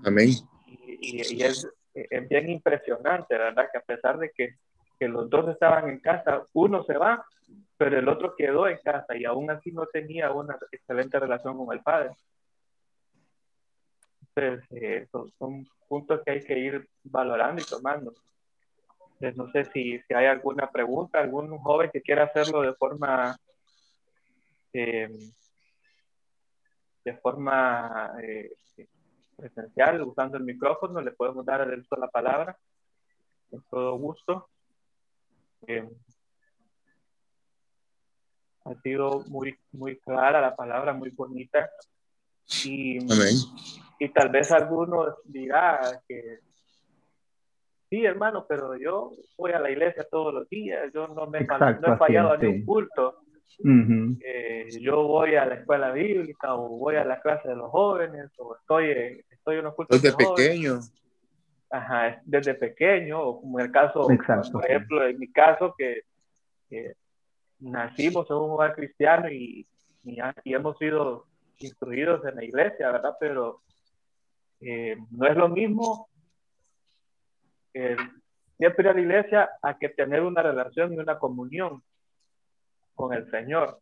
Amén. 0.04 0.28
Y, 0.66 1.42
es, 1.42 1.68
es, 1.92 2.28
bien 2.28 2.48
impresionante, 2.48 3.36
¿verdad? 3.36 3.68
Que 3.70 3.78
a 3.78 3.82
pesar 3.82 4.18
de 4.18 4.30
que, 4.30 4.56
que, 4.98 5.08
los 5.08 5.28
dos 5.28 5.48
estaban 5.50 5.90
en 5.90 5.98
casa, 5.98 6.46
uno 6.52 6.84
se 6.84 6.96
va, 6.96 7.24
pero 7.76 7.98
el 7.98 8.08
otro 8.08 8.34
quedó 8.36 8.66
en 8.68 8.78
casa 8.78 9.16
y 9.16 9.24
aún 9.24 9.50
así 9.50 9.72
no 9.72 9.86
tenía 9.86 10.30
una 10.30 10.56
excelente 10.70 11.18
relación 11.18 11.58
con 11.58 11.76
el 11.76 11.82
padre. 11.82 12.10
Entonces, 14.34 14.64
eh, 14.70 15.06
son 15.38 15.66
puntos 15.88 16.22
que 16.24 16.30
hay 16.30 16.40
que 16.42 16.58
ir 16.58 16.88
valorando 17.04 17.60
y 17.60 17.64
tomando 17.66 18.14
no 19.36 19.50
sé 19.52 19.64
si, 19.66 20.00
si, 20.00 20.14
hay 20.14 20.26
alguna 20.26 20.70
pregunta, 20.70 21.20
algún 21.20 21.56
joven 21.58 21.90
que 21.92 22.02
quiera 22.02 22.24
hacerlo 22.24 22.62
de 22.62 22.74
forma 22.74 23.36
eh, 24.72 25.08
de 27.04 27.16
forma 27.18 28.12
eh, 28.22 28.50
presencial, 29.36 30.02
usando 30.02 30.36
el 30.36 30.44
micrófono, 30.44 31.00
le 31.00 31.12
podemos 31.12 31.44
dar 31.44 31.60
el 31.60 31.86
la 31.98 32.08
palabra 32.08 32.56
con 33.50 33.62
todo 33.70 33.96
gusto. 33.98 34.48
Eh, 35.66 35.88
ha 38.64 38.74
sido 38.82 39.24
muy, 39.26 39.58
muy 39.72 39.98
clara 39.98 40.40
la 40.40 40.54
palabra, 40.54 40.92
muy 40.92 41.10
bonita. 41.10 41.70
Y, 42.64 42.98
y 43.98 44.08
tal 44.12 44.28
vez 44.28 44.52
algunos 44.52 45.16
dirá 45.24 46.02
que 46.06 46.40
sí, 47.92 48.06
hermano, 48.06 48.46
pero 48.48 48.74
yo 48.78 49.12
voy 49.36 49.52
a 49.52 49.60
la 49.60 49.70
iglesia 49.70 50.06
todos 50.10 50.32
los 50.32 50.48
días, 50.48 50.90
yo 50.94 51.08
no 51.08 51.26
me 51.26 51.40
he 51.40 51.46
fallado 51.98 52.32
a 52.32 52.36
ningún 52.38 52.64
culto. 52.64 53.18
Eh, 54.24 54.66
yo 54.80 55.02
voy 55.02 55.34
a 55.34 55.44
la 55.44 55.56
escuela 55.56 55.92
bíblica 55.92 56.54
o 56.54 56.78
voy 56.78 56.96
a 56.96 57.04
la 57.04 57.20
clase 57.20 57.50
de 57.50 57.54
los 57.54 57.70
jóvenes 57.70 58.30
o 58.38 58.56
estoy, 58.56 59.22
estoy 59.30 59.58
en 59.58 59.64
los 59.64 59.74
cultos 59.74 60.00
desde 60.00 60.16
pequeño. 60.16 60.80
Ajá, 61.70 62.18
desde 62.24 62.54
pequeño, 62.54 63.20
o 63.20 63.40
como 63.42 63.60
en 63.60 63.66
el 63.66 63.72
caso, 63.72 64.08
por 64.52 64.64
ejemplo, 64.64 65.06
en 65.06 65.18
mi 65.18 65.30
caso, 65.30 65.74
que, 65.76 66.04
nacimos 67.60 68.28
en 68.30 68.36
un 68.36 68.50
hogar 68.52 68.74
cristiano 68.74 69.30
y, 69.30 69.66
y, 70.04 70.18
hemos 70.46 70.78
sido 70.78 71.26
instruidos 71.58 72.24
en 72.24 72.36
la 72.36 72.44
iglesia, 72.44 72.90
¿verdad? 72.90 73.14
Pero 73.20 73.60
eh, 74.60 74.96
no 75.10 75.26
es 75.26 75.36
lo 75.36 75.50
mismo 75.50 76.08
eh, 77.74 77.96
siempre 78.58 78.84
ir 78.84 78.88
a 78.90 78.94
la 78.94 79.00
iglesia 79.00 79.50
a 79.62 79.78
que 79.78 79.88
tener 79.88 80.22
una 80.22 80.42
relación 80.42 80.92
y 80.92 80.98
una 80.98 81.18
comunión 81.18 81.82
con 82.94 83.12
el 83.12 83.30
Señor. 83.30 83.80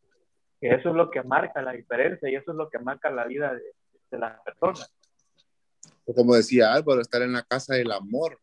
Que 0.61 0.69
eso 0.69 0.91
es 0.91 0.95
lo 0.95 1.11
que 1.11 1.23
marca 1.23 1.63
la 1.63 1.73
diferencia 1.73 2.29
y 2.29 2.35
eso 2.35 2.53
es 2.53 2.57
lo 2.57 2.69
que 2.69 2.79
marca 2.79 3.11
la 3.11 3.25
vida 3.25 3.55
de, 3.55 3.63
de 4.11 4.19
las 4.19 4.41
personas. 4.43 4.93
Como 6.15 6.35
decía 6.35 6.73
Álvaro, 6.73 7.01
estar 7.01 7.23
en 7.23 7.33
la 7.33 7.43
casa 7.43 7.75
del 7.75 7.93
amor 7.93 8.39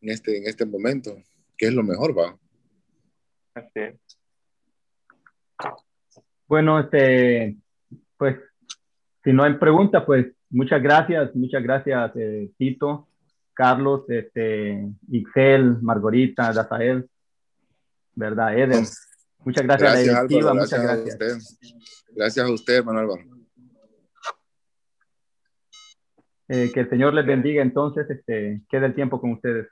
en 0.00 0.10
este, 0.10 0.38
en 0.38 0.46
este 0.46 0.64
momento, 0.64 1.16
que 1.56 1.66
es 1.66 1.74
lo 1.74 1.82
mejor, 1.82 2.16
va. 2.16 2.38
Así 3.54 3.98
Bueno, 6.46 6.80
este, 6.80 7.56
pues, 8.16 8.36
si 9.22 9.32
no 9.32 9.44
hay 9.44 9.54
preguntas, 9.54 10.04
pues 10.06 10.26
muchas 10.48 10.82
gracias, 10.82 11.34
muchas 11.34 11.62
gracias, 11.62 12.12
eh, 12.16 12.50
Tito. 12.56 13.08
Carlos, 13.60 14.08
este, 14.08 14.88
Ixel, 15.10 15.82
Margarita, 15.82 16.50
Dazael, 16.50 17.06
¿verdad? 18.14 18.58
Eden. 18.58 18.86
Muchas 19.40 19.64
gracias, 19.66 19.92
gracias 19.92 20.08
a 20.08 20.22
la 20.22 20.26
directiva, 20.26 20.54
muchas 20.54 20.82
gracias. 20.82 21.20
A 21.20 21.36
usted. 21.36 21.66
Gracias 22.16 22.46
a 22.46 22.50
usted, 22.50 22.82
Manuel 22.82 23.20
eh, 26.48 26.70
que 26.72 26.80
el 26.80 26.88
Señor 26.88 27.12
les 27.12 27.26
bendiga 27.26 27.60
entonces, 27.60 28.08
este, 28.08 28.62
queda 28.70 28.86
el 28.86 28.94
tiempo 28.94 29.20
con 29.20 29.32
ustedes. 29.32 29.68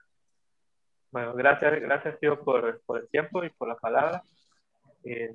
Bueno, 1.10 1.32
gracias, 1.32 1.80
gracias 1.80 2.20
Dios 2.20 2.38
por, 2.40 2.82
por 2.84 3.00
el 3.00 3.08
tiempo 3.08 3.42
y 3.42 3.48
por 3.48 3.68
la 3.68 3.76
palabra. 3.76 4.22
Eh, 5.02 5.34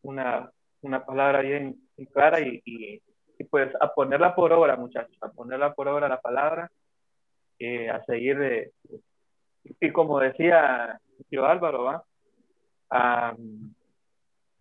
una, 0.00 0.50
una 0.80 1.04
palabra 1.04 1.42
bien, 1.42 1.76
clara 2.10 2.40
y, 2.40 2.62
y, 2.64 3.02
y, 3.38 3.44
pues 3.44 3.70
a 3.82 3.92
ponerla 3.92 4.34
por 4.34 4.50
obra, 4.50 4.76
muchachos, 4.76 5.18
a 5.20 5.28
ponerla 5.28 5.74
por 5.74 5.88
obra 5.88 6.08
la 6.08 6.22
palabra 6.22 6.70
eh, 7.58 7.90
a 7.90 8.04
seguir, 8.04 8.38
de, 8.38 8.72
y 9.80 9.92
como 9.92 10.20
decía 10.20 11.00
tío 11.28 11.46
Álvaro, 11.46 11.84
¿va? 11.84 12.04
A, 12.90 13.34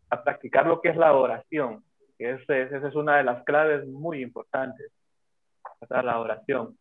a, 0.09 0.23
practicar 0.23 0.65
lo 0.65 0.81
que 0.81 0.89
es 0.89 0.97
la 0.97 1.13
oración, 1.13 1.83
que 2.17 2.31
esa 2.31 2.87
es 2.87 2.95
una 2.95 3.17
de 3.17 3.23
las 3.23 3.43
claves 3.43 3.87
muy 3.87 4.21
importantes, 4.21 4.91
la 5.89 6.19
oración. 6.19 6.77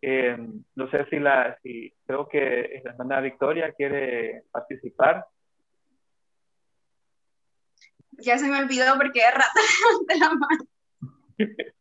Eh, 0.00 0.36
no 0.74 0.90
sé 0.90 1.06
si 1.10 1.18
la, 1.18 1.56
si 1.62 1.92
creo 2.04 2.28
que 2.28 2.80
la 2.84 2.90
hermana 2.90 3.20
Victoria 3.20 3.72
quiere 3.72 4.42
participar. 4.50 5.24
Ya 8.18 8.36
se 8.38 8.48
me 8.48 8.58
olvidó 8.58 8.96
porque 8.96 9.20
es 9.20 9.34
rata 9.34 9.60
de 10.08 10.18
la 10.18 10.28
mano. 10.34 10.64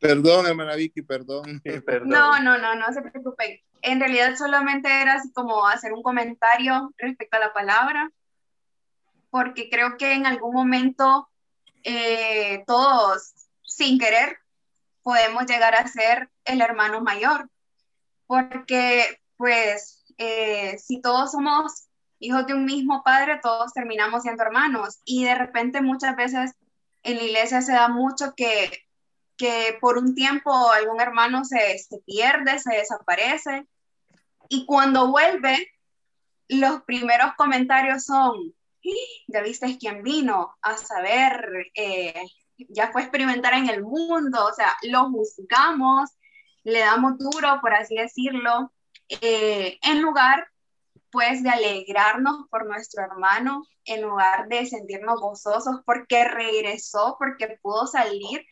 Perdón, 0.00 0.46
hermana 0.46 0.74
Vicky, 0.76 1.02
perdón. 1.02 1.62
No, 2.04 2.40
no, 2.40 2.58
no, 2.58 2.74
no 2.74 2.92
se 2.92 3.02
preocupen. 3.02 3.60
En 3.82 4.00
realidad 4.00 4.34
solamente 4.36 4.88
era 4.88 5.14
así 5.14 5.30
como 5.32 5.66
hacer 5.66 5.92
un 5.92 6.02
comentario 6.02 6.92
respecto 6.98 7.36
a 7.36 7.40
la 7.40 7.52
palabra, 7.52 8.10
porque 9.30 9.70
creo 9.70 9.96
que 9.96 10.12
en 10.12 10.26
algún 10.26 10.54
momento 10.54 11.28
eh, 11.84 12.64
todos, 12.66 13.32
sin 13.62 13.98
querer, 13.98 14.38
podemos 15.02 15.46
llegar 15.46 15.74
a 15.74 15.86
ser 15.86 16.28
el 16.44 16.60
hermano 16.60 17.00
mayor, 17.00 17.48
porque 18.26 19.20
pues 19.36 20.04
eh, 20.18 20.76
si 20.78 21.00
todos 21.00 21.32
somos 21.32 21.88
hijos 22.18 22.46
de 22.46 22.54
un 22.54 22.66
mismo 22.66 23.02
padre, 23.02 23.40
todos 23.42 23.72
terminamos 23.72 24.22
siendo 24.22 24.42
hermanos 24.42 25.00
y 25.04 25.24
de 25.24 25.34
repente 25.34 25.80
muchas 25.80 26.16
veces 26.16 26.52
en 27.02 27.16
la 27.16 27.22
iglesia 27.22 27.62
se 27.62 27.72
da 27.72 27.88
mucho 27.88 28.34
que 28.36 28.70
que 29.40 29.78
por 29.80 29.96
un 29.96 30.14
tiempo 30.14 30.70
algún 30.70 31.00
hermano 31.00 31.46
se, 31.46 31.78
se 31.78 31.98
pierde, 32.04 32.58
se 32.58 32.76
desaparece, 32.76 33.66
y 34.50 34.66
cuando 34.66 35.10
vuelve, 35.10 35.66
los 36.48 36.82
primeros 36.82 37.32
comentarios 37.38 38.04
son, 38.04 38.54
ya 39.28 39.40
viste 39.40 39.78
quién 39.78 40.02
vino 40.02 40.54
a 40.60 40.76
saber, 40.76 41.70
eh, 41.74 42.22
ya 42.68 42.92
fue 42.92 43.00
a 43.00 43.04
experimentar 43.04 43.54
en 43.54 43.70
el 43.70 43.82
mundo, 43.82 44.44
o 44.44 44.52
sea, 44.52 44.76
lo 44.82 45.08
juzgamos, 45.08 46.10
le 46.62 46.80
damos 46.80 47.16
duro, 47.16 47.60
por 47.62 47.72
así 47.72 47.94
decirlo, 47.94 48.70
eh, 49.08 49.78
en 49.82 50.02
lugar 50.02 50.48
pues 51.10 51.42
de 51.42 51.48
alegrarnos 51.48 52.46
por 52.50 52.66
nuestro 52.66 53.02
hermano, 53.02 53.64
en 53.86 54.02
lugar 54.02 54.48
de 54.48 54.66
sentirnos 54.66 55.18
gozosos 55.18 55.80
porque 55.86 56.24
regresó, 56.24 57.16
porque 57.18 57.58
pudo 57.62 57.86
salir 57.86 58.44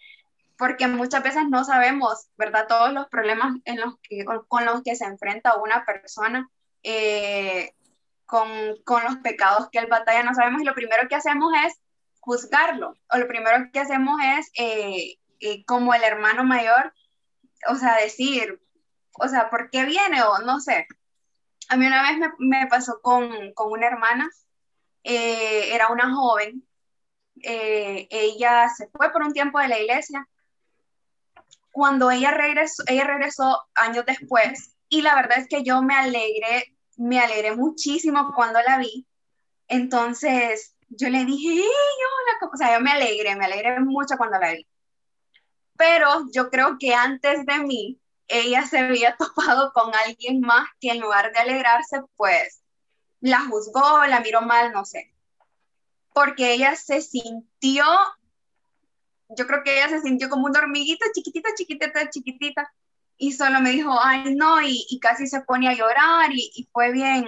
porque 0.59 0.89
muchas 0.89 1.23
veces 1.23 1.45
no 1.49 1.65
sabemos, 1.65 2.29
¿verdad? 2.37 2.67
Todos 2.67 2.93
los 2.93 3.07
problemas 3.09 3.57
en 3.65 3.81
los 3.81 3.95
que, 4.03 4.25
con, 4.25 4.65
los 4.67 4.83
que 4.83 4.97
se 4.97 5.05
enfrenta 5.05 5.57
una 5.57 5.87
persona, 5.87 6.51
eh, 6.83 7.73
con, 8.27 8.49
con, 8.85 9.05
los 9.05 9.17
pecados 9.19 9.69
que 9.71 9.79
él 9.79 9.87
batalla, 9.87 10.25
no 10.25 10.35
sabemos, 10.35 10.61
y 10.61 10.65
lo 10.65 10.75
primero 10.75 11.09
que 11.09 11.15
hacemos 11.15 11.53
es 11.65 11.81
juzgarlo, 12.19 12.95
o 13.11 13.17
lo 13.17 13.29
primero 13.29 13.71
que 13.73 13.79
hacemos 13.79 14.21
es, 14.21 14.51
eh, 14.59 15.15
eh, 15.39 15.65
como 15.65 15.95
el 15.95 16.03
hermano 16.03 16.43
mayor, 16.43 16.93
o 17.69 17.77
sea, 17.77 17.97
decir, 17.97 18.61
o 19.13 19.29
sea, 19.29 19.51
¿por 19.51 19.71
qué 19.71 19.85
viene? 19.85 20.23
O 20.23 20.39
no 20.39 20.61
sé. 20.61 20.89
A 21.69 21.77
mí 21.77 21.87
una 21.87 22.03
vez 22.03 22.19
me, 22.19 22.31
me 22.39 22.67
pasó 22.67 23.01
con, 23.01 23.53
con, 23.55 23.73
una 23.73 23.87
hermana, 23.87 24.29
era 25.05 25.89
una 25.89 26.13
joven, 26.15 26.67
ella 27.37 28.69
se 28.77 28.89
fue 28.89 29.13
por 29.13 29.23
un 29.23 29.33
tiempo 29.33 29.61
de 29.61 29.69
la 29.69 29.79
iglesia 29.79 30.27
cuando 31.79 32.11
ella 32.11 32.33
regresó, 32.33 32.83
ella 32.89 33.05
regresó 33.05 33.62
años 33.76 34.05
después 34.05 34.74
y 34.89 35.03
la 35.03 35.14
verdad 35.14 35.39
es 35.39 35.47
que 35.47 35.62
yo 35.62 35.81
me 35.81 35.95
alegré, 35.95 36.74
me 36.97 37.20
alegré 37.20 37.55
muchísimo 37.55 38.33
cuando 38.35 38.61
la 38.62 38.79
vi. 38.79 39.07
Entonces 39.68 40.74
yo 40.89 41.09
le 41.09 41.24
dije, 41.24 41.51
hey, 41.53 41.62
hola, 41.62 42.51
o 42.53 42.57
sea, 42.57 42.74
yo 42.74 42.81
me 42.81 42.91
alegré, 42.91 43.37
me 43.37 43.45
alegré 43.45 43.79
mucho 43.79 44.16
cuando 44.16 44.41
la 44.41 44.55
vi. 44.55 44.66
Pero 45.76 46.24
yo 46.33 46.51
creo 46.51 46.79
que 46.81 46.97
antes 46.97 47.47
de 47.47 47.59
mí, 47.61 48.01
ella 48.26 48.66
se 48.66 48.81
había 48.81 49.14
topado 49.16 49.72
con 49.72 49.95
alguien 49.95 50.41
más 50.41 50.68
que 50.81 50.91
en 50.91 51.01
lugar 51.01 51.33
de 51.33 51.39
alegrarse, 51.39 52.01
pues 52.16 52.61
la 53.20 53.43
juzgó, 53.43 54.05
la 54.07 54.18
miró 54.18 54.43
mal, 54.43 54.72
no 54.72 54.85
sé. 54.85 55.14
Porque 56.12 56.55
ella 56.55 56.74
se 56.74 57.03
sintió, 57.03 57.85
yo 59.29 59.47
creo 59.47 59.62
que 59.62 59.74
ella 59.76 59.89
se 59.89 60.01
sintió 60.01 60.29
como 60.29 60.47
una 60.47 60.61
hormiguita 60.61 61.07
chiquitita, 61.12 61.51
chiquitita, 61.55 62.11
chiquitita, 62.11 62.72
y 63.16 63.33
solo 63.33 63.61
me 63.61 63.70
dijo, 63.70 63.93
ay, 64.01 64.35
no, 64.35 64.62
y, 64.62 64.99
casi 65.01 65.26
se 65.26 65.41
pone 65.43 65.68
a 65.68 65.74
llorar, 65.74 66.31
y, 66.33 66.51
y, 66.55 66.68
fue 66.72 66.93
bien, 66.93 67.26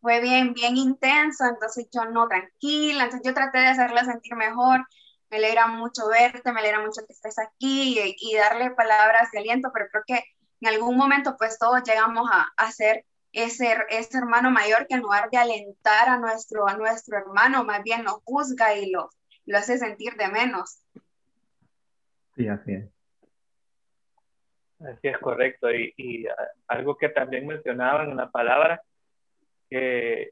fue 0.00 0.20
bien, 0.20 0.52
bien 0.54 0.76
intenso, 0.76 1.44
entonces 1.46 1.88
yo 1.92 2.04
no, 2.04 2.28
tranquila, 2.28 3.04
entonces 3.04 3.22
yo 3.24 3.34
traté 3.34 3.58
de 3.58 3.68
hacerla 3.68 4.04
sentir 4.04 4.36
mejor, 4.36 4.86
me 5.30 5.38
alegra 5.38 5.66
mucho 5.66 6.08
verte, 6.08 6.52
me 6.52 6.60
alegra 6.60 6.80
mucho 6.80 7.04
que 7.06 7.12
estés 7.12 7.38
aquí 7.38 7.98
y, 8.18 8.34
darle 8.36 8.70
palabras 8.70 9.30
de 9.32 9.40
aliento, 9.40 9.70
pero 9.72 9.86
creo 9.90 10.04
que 10.06 10.24
en 10.60 10.68
algún 10.68 10.96
momento 10.96 11.36
pues 11.38 11.58
todos 11.58 11.82
llegamos 11.84 12.28
a, 12.30 12.52
a 12.56 12.70
ser 12.70 13.04
ese, 13.32 13.76
ese 13.90 14.18
hermano 14.18 14.50
mayor 14.50 14.86
que 14.86 14.94
en 14.94 15.00
lugar 15.00 15.28
de 15.30 15.38
alentar 15.38 16.08
a 16.08 16.18
nuestro, 16.18 16.68
a 16.68 16.76
nuestro 16.76 17.18
hermano, 17.18 17.64
más 17.64 17.82
bien 17.82 18.04
lo 18.04 18.22
juzga 18.24 18.74
y 18.76 18.90
lo, 18.90 19.10
lo 19.46 19.58
hace 19.58 19.78
sentir 19.78 20.14
de 20.14 20.28
menos. 20.28 20.82
Sí, 22.36 22.48
así 22.48 22.72
es. 22.72 22.90
Así 24.80 25.08
es 25.08 25.18
correcto. 25.18 25.70
Y, 25.72 25.94
y 25.96 26.24
algo 26.68 26.96
que 26.96 27.08
también 27.08 27.46
mencionaban 27.46 28.10
en 28.10 28.16
la 28.16 28.30
palabra, 28.30 28.82
que, 29.70 30.30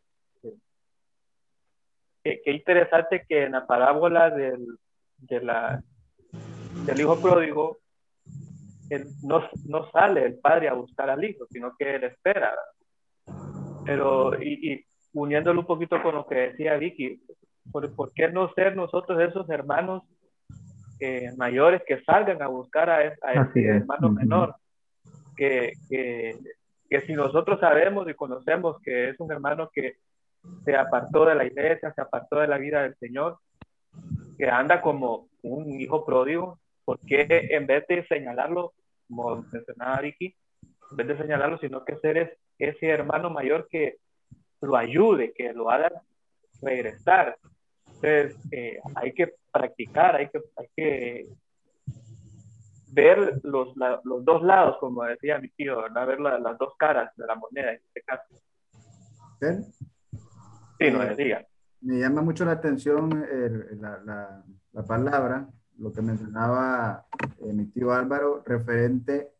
que, 2.22 2.42
interesante 2.46 3.24
que 3.28 3.44
en 3.44 3.52
la 3.52 3.66
parábola 3.66 4.30
del, 4.30 4.78
de 5.18 5.40
la, 5.40 5.82
del 6.84 7.00
hijo 7.00 7.20
pródigo, 7.20 7.78
no, 9.22 9.48
no, 9.66 9.90
sale 9.90 10.26
el 10.26 10.38
padre 10.38 10.68
a 10.68 10.74
buscar 10.74 11.08
al 11.08 11.24
hijo, 11.24 11.46
sino 11.50 11.74
que 11.78 11.94
él 11.94 12.04
espera. 12.04 12.54
Pero, 13.86 14.40
y, 14.40 14.72
y 14.72 14.86
uniéndolo 15.14 15.60
un 15.60 15.66
poquito 15.66 16.02
con 16.02 16.14
lo 16.14 16.26
que 16.26 16.34
decía 16.34 16.76
Vicky, 16.76 17.22
¿por, 17.70 17.94
¿por 17.94 18.12
qué 18.12 18.28
no 18.28 18.52
ser 18.54 18.76
nosotros 18.76 19.20
esos 19.20 19.48
hermanos 19.50 20.02
eh, 21.00 21.32
mayores 21.36 21.82
que 21.86 22.02
salgan 22.02 22.42
a 22.42 22.48
buscar 22.48 22.90
a, 22.90 23.04
ese 23.04 23.66
hermano 23.66 24.10
menor? 24.10 24.56
Que, 25.36 25.72
que, 25.88 26.36
que 26.88 27.00
si 27.02 27.14
nosotros 27.14 27.60
sabemos 27.60 28.08
y 28.08 28.14
conocemos 28.14 28.76
que 28.82 29.10
es 29.10 29.20
un 29.20 29.32
hermano 29.32 29.70
que 29.72 29.96
se 30.64 30.76
apartó 30.76 31.24
de 31.24 31.34
la 31.34 31.44
iglesia, 31.44 31.92
se 31.94 32.00
apartó 32.00 32.40
de 32.40 32.48
la 32.48 32.58
vida 32.58 32.82
del 32.82 32.96
Señor, 32.96 33.38
que 34.38 34.48
anda 34.48 34.80
como 34.80 35.28
un 35.42 35.80
hijo 35.80 36.04
pródigo, 36.04 36.58
porque 36.84 37.26
en 37.50 37.66
vez 37.66 37.86
de 37.86 38.06
señalarlo, 38.06 38.72
como 39.08 39.44
mencionaba 39.52 40.00
Vicky, 40.00 40.34
en 40.90 40.96
vez 40.96 41.06
de 41.06 41.18
señalarlo, 41.18 41.58
sino 41.58 41.84
que 41.84 41.96
ser 41.96 42.38
ese 42.58 42.88
hermano 42.88 43.30
mayor 43.30 43.68
que 43.70 43.96
lo 44.60 44.76
ayude, 44.76 45.32
que 45.32 45.52
lo 45.52 45.70
haga 45.70 45.90
regresar. 46.60 47.36
Entonces, 48.03 48.36
eh, 48.50 48.78
hay 48.96 49.12
que 49.12 49.34
practicar, 49.53 50.16
hay 50.16 50.28
que, 50.28 50.40
hay 50.57 50.68
que 50.76 51.26
ver 52.88 53.40
los, 53.42 53.74
los 54.05 54.24
dos 54.24 54.42
lados, 54.42 54.76
como 54.78 55.05
decía 55.05 55.38
mi 55.38 55.48
tío, 55.50 55.82
ver 56.07 56.20
las 56.20 56.59
dos 56.59 56.74
caras 56.76 57.14
de 57.16 57.26
la 57.26 57.36
moneda 57.36 57.70
en 57.72 57.80
este 57.86 58.03
caso. 58.03 58.34
Sí, 60.78 60.90
no 60.90 60.98
decía 61.00 61.46
me 61.82 61.98
llama 61.98 62.22
mucho 62.22 62.44
la 62.44 62.53
atención 62.53 63.26
la, 63.80 64.42
la, 64.72 64.82
palabra, 64.84 65.48
lo 65.78 65.92
que 65.92 66.00
mencionaba 66.00 67.07
eh, 67.40 67.53
mi 67.53 67.66
tío 67.66 67.92
Álvaro, 67.92 68.42
referente 68.46 69.32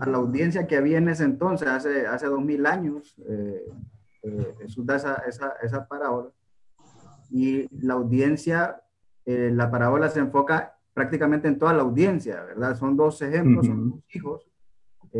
a 0.00 0.06
la 0.06 0.18
audiencia 0.18 0.66
que 0.66 0.76
había 0.76 0.98
en 0.98 1.08
ese 1.08 1.24
entonces, 1.24 1.66
hace, 1.66 2.06
hace 2.06 2.26
dos 2.26 2.42
mil 2.42 2.66
años. 2.66 3.14
Eh, 3.26 3.66
eh, 4.22 4.54
Jesús 4.60 4.84
da 4.84 4.96
esa, 4.96 5.14
esa, 5.26 5.54
esa, 5.62 5.86
parábola. 5.86 6.30
Y 7.30 7.68
la 7.84 7.94
audiencia, 7.94 8.82
la 9.24 9.70
parábola 9.70 10.08
se 10.08 10.20
enfoca 10.20 10.76
prácticamente 10.92 11.48
en 11.48 11.58
toda 11.58 11.72
la 11.72 11.82
audiencia, 11.82 12.42
¿verdad? 12.42 12.76
Son 12.76 12.96
dos 12.96 13.22
ejemplos, 13.22 13.66
son 13.66 13.90
dos 13.90 14.00
hijos. 14.12 14.50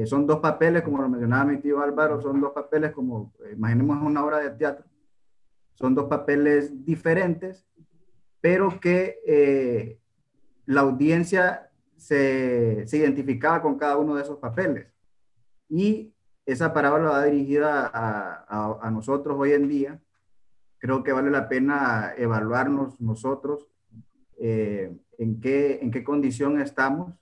son 0.04 0.26
dos 0.26 0.40
papeles, 0.40 0.82
como 0.82 1.00
lo 1.00 1.08
mencionaba 1.08 1.44
mi 1.44 1.58
tío 1.58 1.80
Álvaro, 1.80 2.20
son 2.20 2.40
dos 2.40 2.52
papeles 2.52 2.92
como, 2.92 3.32
imaginemos 3.52 4.02
una 4.02 4.24
obra 4.24 4.38
de 4.38 4.50
teatro 4.50 4.90
son 5.80 5.94
dos 5.94 6.08
papeles 6.08 6.84
diferentes, 6.84 7.66
pero 8.40 8.78
que 8.78 9.18
eh, 9.26 9.98
la 10.66 10.82
audiencia 10.82 11.70
se, 11.96 12.86
se, 12.86 12.98
identificaba 12.98 13.62
con 13.62 13.78
cada 13.78 13.96
uno 13.96 14.14
de 14.14 14.22
esos 14.22 14.38
papeles. 14.38 14.88
Y 15.70 16.12
esa 16.44 16.74
parábola 16.74 17.11
va 17.11 17.24
dirigida 17.24 17.90
a, 17.92 18.78
a, 18.80 18.90
nosotros 18.90 19.36
hoy 19.38 19.52
en 19.52 19.68
día. 19.68 20.00
Creo 20.81 21.05
que 21.05 21.12
vale 21.12 21.31
la 21.31 21.49
pena 21.49 22.14
evaluarnos 22.16 22.99
nosotros 23.01 23.68
eh, 24.39 24.97
en, 25.18 25.41
qué, 25.41 25.78
en 25.83 25.91
qué 25.91 26.03
condición 26.03 26.59
estamos. 26.59 27.12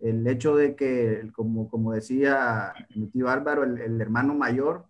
El 0.00 0.26
hecho 0.26 0.56
de 0.56 0.76
que, 0.76 1.30
como, 1.34 1.70
como 1.70 1.92
decía 1.92 2.74
mi 2.94 3.06
tío 3.06 3.30
Álvaro, 3.30 3.64
el, 3.64 4.00
hermano 4.00 4.34
mayor, 4.34 4.84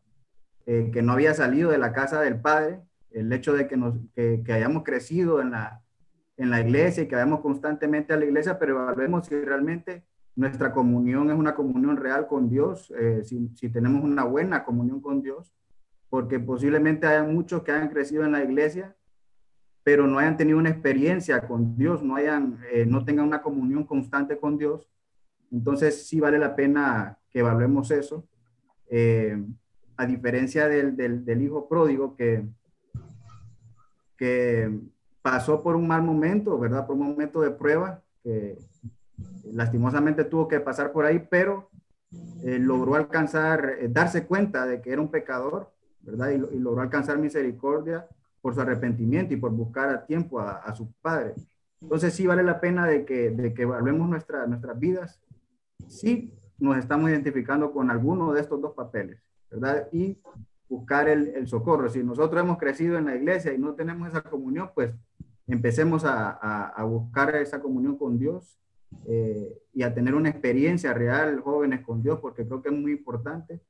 eh, 0.67 0.91
que 0.93 1.01
no 1.01 1.13
había 1.13 1.33
salido 1.33 1.71
de 1.71 1.79
la 1.79 1.93
casa 1.93 2.21
del 2.21 2.41
padre, 2.41 2.81
el 3.13 3.33
hecho 3.33 3.53
de 3.53 3.69
que, 3.69 3.77
nos, 3.77 3.95
que, 4.15 4.43
hayamos 4.53 4.83
crecido 4.83 5.41
en 5.41 5.53
la, 5.53 5.81
en 6.37 6.51
la 6.51 6.61
iglesia 6.61 7.05
y 7.05 7.09
que 7.09 7.15
vayamos 7.15 7.41
constantemente 7.41 8.13
a 8.13 8.17
la 8.17 8.25
iglesia, 8.25 8.59
pero 8.59 8.83
evaluemos 8.83 9.27
si 9.27 9.37
realmente 9.37 10.03
nuestra 10.35 10.73
comunión 10.73 11.31
es 11.31 11.37
una 11.37 11.55
comunión 11.55 11.97
real 11.97 12.27
con 12.27 12.49
Dios, 12.49 12.93
eh, 12.99 13.23
si, 13.23 13.49
si, 13.55 13.69
tenemos 13.69 14.03
una 14.03 14.25
buena 14.25 14.65
comunión 14.65 15.01
con 15.01 15.23
Dios, 15.23 15.53
porque 16.13 16.39
posiblemente 16.39 17.07
haya 17.07 17.23
muchos 17.23 17.63
que 17.63 17.73
hayan 17.73 17.89
crecido 17.89 18.23
en 18.27 18.33
la 18.33 18.45
iglesia, 18.45 18.95
pero 19.83 20.07
no 20.07 20.19
hayan 20.19 20.37
tenido 20.37 20.59
una 20.59 20.69
experiencia 20.69 21.49
con 21.49 21.75
Dios, 21.79 22.03
no, 22.03 22.17
hayan, 22.17 22.59
eh, 22.71 22.85
no 22.85 23.03
tengan 23.03 23.27
una 23.27 23.41
comunión 23.41 23.85
constante 23.85 24.37
con 24.37 24.59
Dios. 24.59 24.91
Entonces 25.51 26.07
sí 26.07 26.21
vale 26.21 26.39
la 26.39 26.55
pena 26.55 27.19
que 27.31 27.39
evaluemos 27.39 27.91
eso. 27.91 28.29
Eh, 28.91 29.43
a 29.97 30.05
diferencia 30.05 30.69
del, 30.69 30.97
del, 31.25 31.41
hijo 31.41 31.67
pródigo 31.67 32.15
que 32.15 32.45
que 34.19 34.71
pasó 35.23 35.63
por 35.63 35.77
un 35.77 35.89
mal 35.89 36.03
momento, 36.03 36.59
¿verdad? 36.59 36.87
Por 36.87 36.97
un 36.97 37.07
momento 37.07 37.41
de 37.41 37.53
prueba, 37.53 38.03
que 38.23 38.59
lastimosamente 39.51 40.25
tuvo 40.25 40.47
que 40.47 40.61
pasar 40.61 40.93
por 40.93 41.07
ahí, 41.07 41.27
pero 41.31 41.71
eh, 42.45 42.59
logró 42.59 42.97
alcanzar, 42.97 43.79
darse 43.89 44.27
cuenta 44.27 44.67
de 44.67 44.83
que 44.83 44.93
era 44.93 45.01
un 45.01 45.11
pecador, 45.11 45.73
¿verdad? 46.03 46.31
Y, 46.31 46.59
logró 46.59 46.83
alcanzar 46.83 47.19
misericordia 47.19 48.07
por 48.41 48.55
su 48.55 48.61
arrepentimiento 48.61 49.35
y 49.35 49.37
por 49.37 49.53
buscar 49.53 49.89
a 49.89 50.05
tiempo 50.05 50.41
a, 50.41 50.75
su 50.75 50.93
padre. 51.01 51.35
Entonces 51.81 52.15
sí 52.15 52.27
vale 52.27 52.43
la 52.43 52.61
pena 52.61 52.87
de 52.87 53.05
que, 53.05 53.31
de 53.31 53.55
que 53.55 53.63
evaluemos 53.63 54.09
nuestra, 54.09 54.47
nuestras 54.47 54.79
vidas. 54.79 55.21
Sí 55.89 56.33
nos 56.59 56.77
estamos 56.77 57.11
identificando 57.11 57.73
con 57.73 57.91
alguno 57.91 58.33
de 58.33 58.41
estos 58.41 58.61
dos 58.61 58.73
papeles, 58.73 59.21
¿verdad? 59.51 59.89
Y 59.93 60.17
buscar 60.69 61.09
el, 61.09 61.47
socorro. 61.47 61.91
Si 61.91 62.03
nosotros 62.03 62.43
hemos 62.43 62.57
crecido 62.57 62.97
en 62.99 63.07
la 63.07 63.17
iglesia 63.17 63.53
y 63.53 63.59
no 63.59 63.75
tenemos 63.75 64.09
esa 64.09 64.23
comunión, 64.23 64.71
pues 64.75 64.93
empecemos 65.47 66.05
a, 66.07 66.75
buscar 66.89 67.35
esa 67.37 67.61
comunión 67.61 67.99
con 67.99 68.19
Dios 68.19 68.59
eh, 69.07 69.59
y 69.75 69.83
a 69.83 69.93
tener 69.93 70.15
una 70.15 70.31
experiencia 70.31 70.95
real, 70.95 71.41
jóvenes, 71.41 71.85
con 71.85 72.03
Dios, 72.03 72.21
porque 72.21 72.47
creo 72.47 72.63
que 72.63 72.69
es 72.69 72.75
muy 72.75 72.93
importante 72.93 73.61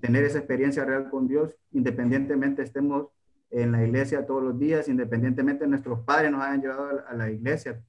tener 0.00 0.24
esa 0.24 0.38
experiencia 0.38 0.84
real 0.84 1.10
con 1.10 1.26
Dios, 1.28 1.56
independientemente 1.72 2.62
estemos 2.62 3.08
en 3.50 3.72
la 3.72 3.84
iglesia 3.84 4.26
todos 4.26 4.42
los 4.42 4.58
días, 4.58 4.88
independientemente 4.88 5.66
nuestros 5.66 6.00
padres 6.00 6.30
nos 6.30 6.42
hayan 6.42 6.60
llevado 6.60 7.02
a 7.08 7.14
la 7.14 7.30
iglesia 7.30 7.82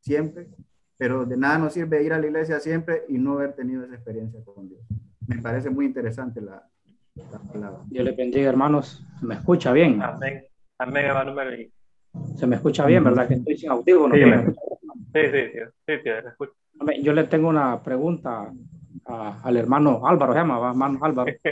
siempre, 0.00 0.48
pero 0.98 1.24
de 1.24 1.36
nada 1.36 1.58
nos 1.58 1.72
sirve 1.72 2.02
ir 2.02 2.12
a 2.12 2.18
la 2.18 2.26
iglesia 2.26 2.60
siempre 2.60 3.04
y 3.08 3.18
no 3.18 3.34
haber 3.34 3.54
tenido 3.54 3.84
esa 3.84 3.94
experiencia 3.94 4.40
con 4.44 4.68
Dios. 4.68 4.80
Me 5.26 5.38
parece 5.38 5.70
muy 5.70 5.86
interesante 5.86 6.40
la, 6.40 6.62
Dios 7.86 8.04
le 8.04 8.12
bendiga, 8.12 8.48
hermanos. 8.48 9.02
¿Se 9.18 9.26
me 9.26 9.34
escucha 9.34 9.72
bien? 9.72 10.02
Amén. 10.02 10.44
Amén, 10.78 11.06
hermano 11.06 11.34
Se 12.36 12.46
me 12.46 12.56
escucha 12.56 12.84
bien, 12.84 13.02
¿verdad? 13.02 13.26
Que 13.26 13.34
estoy 13.34 13.56
sin 13.56 13.70
audífono. 13.70 14.14
Sí, 14.14 14.22
sí, 15.12 15.40
sí, 15.52 15.60
sí, 15.86 15.94
sí, 16.04 17.02
Yo 17.02 17.12
le 17.14 17.24
tengo 17.24 17.48
una 17.48 17.82
pregunta 17.82 18.52
al 19.06 19.56
hermano 19.56 20.06
Álvaro, 20.06 20.32
se 20.32 20.40
llama, 20.40 20.68
hermano 20.68 20.98
Álvaro. 21.02 21.32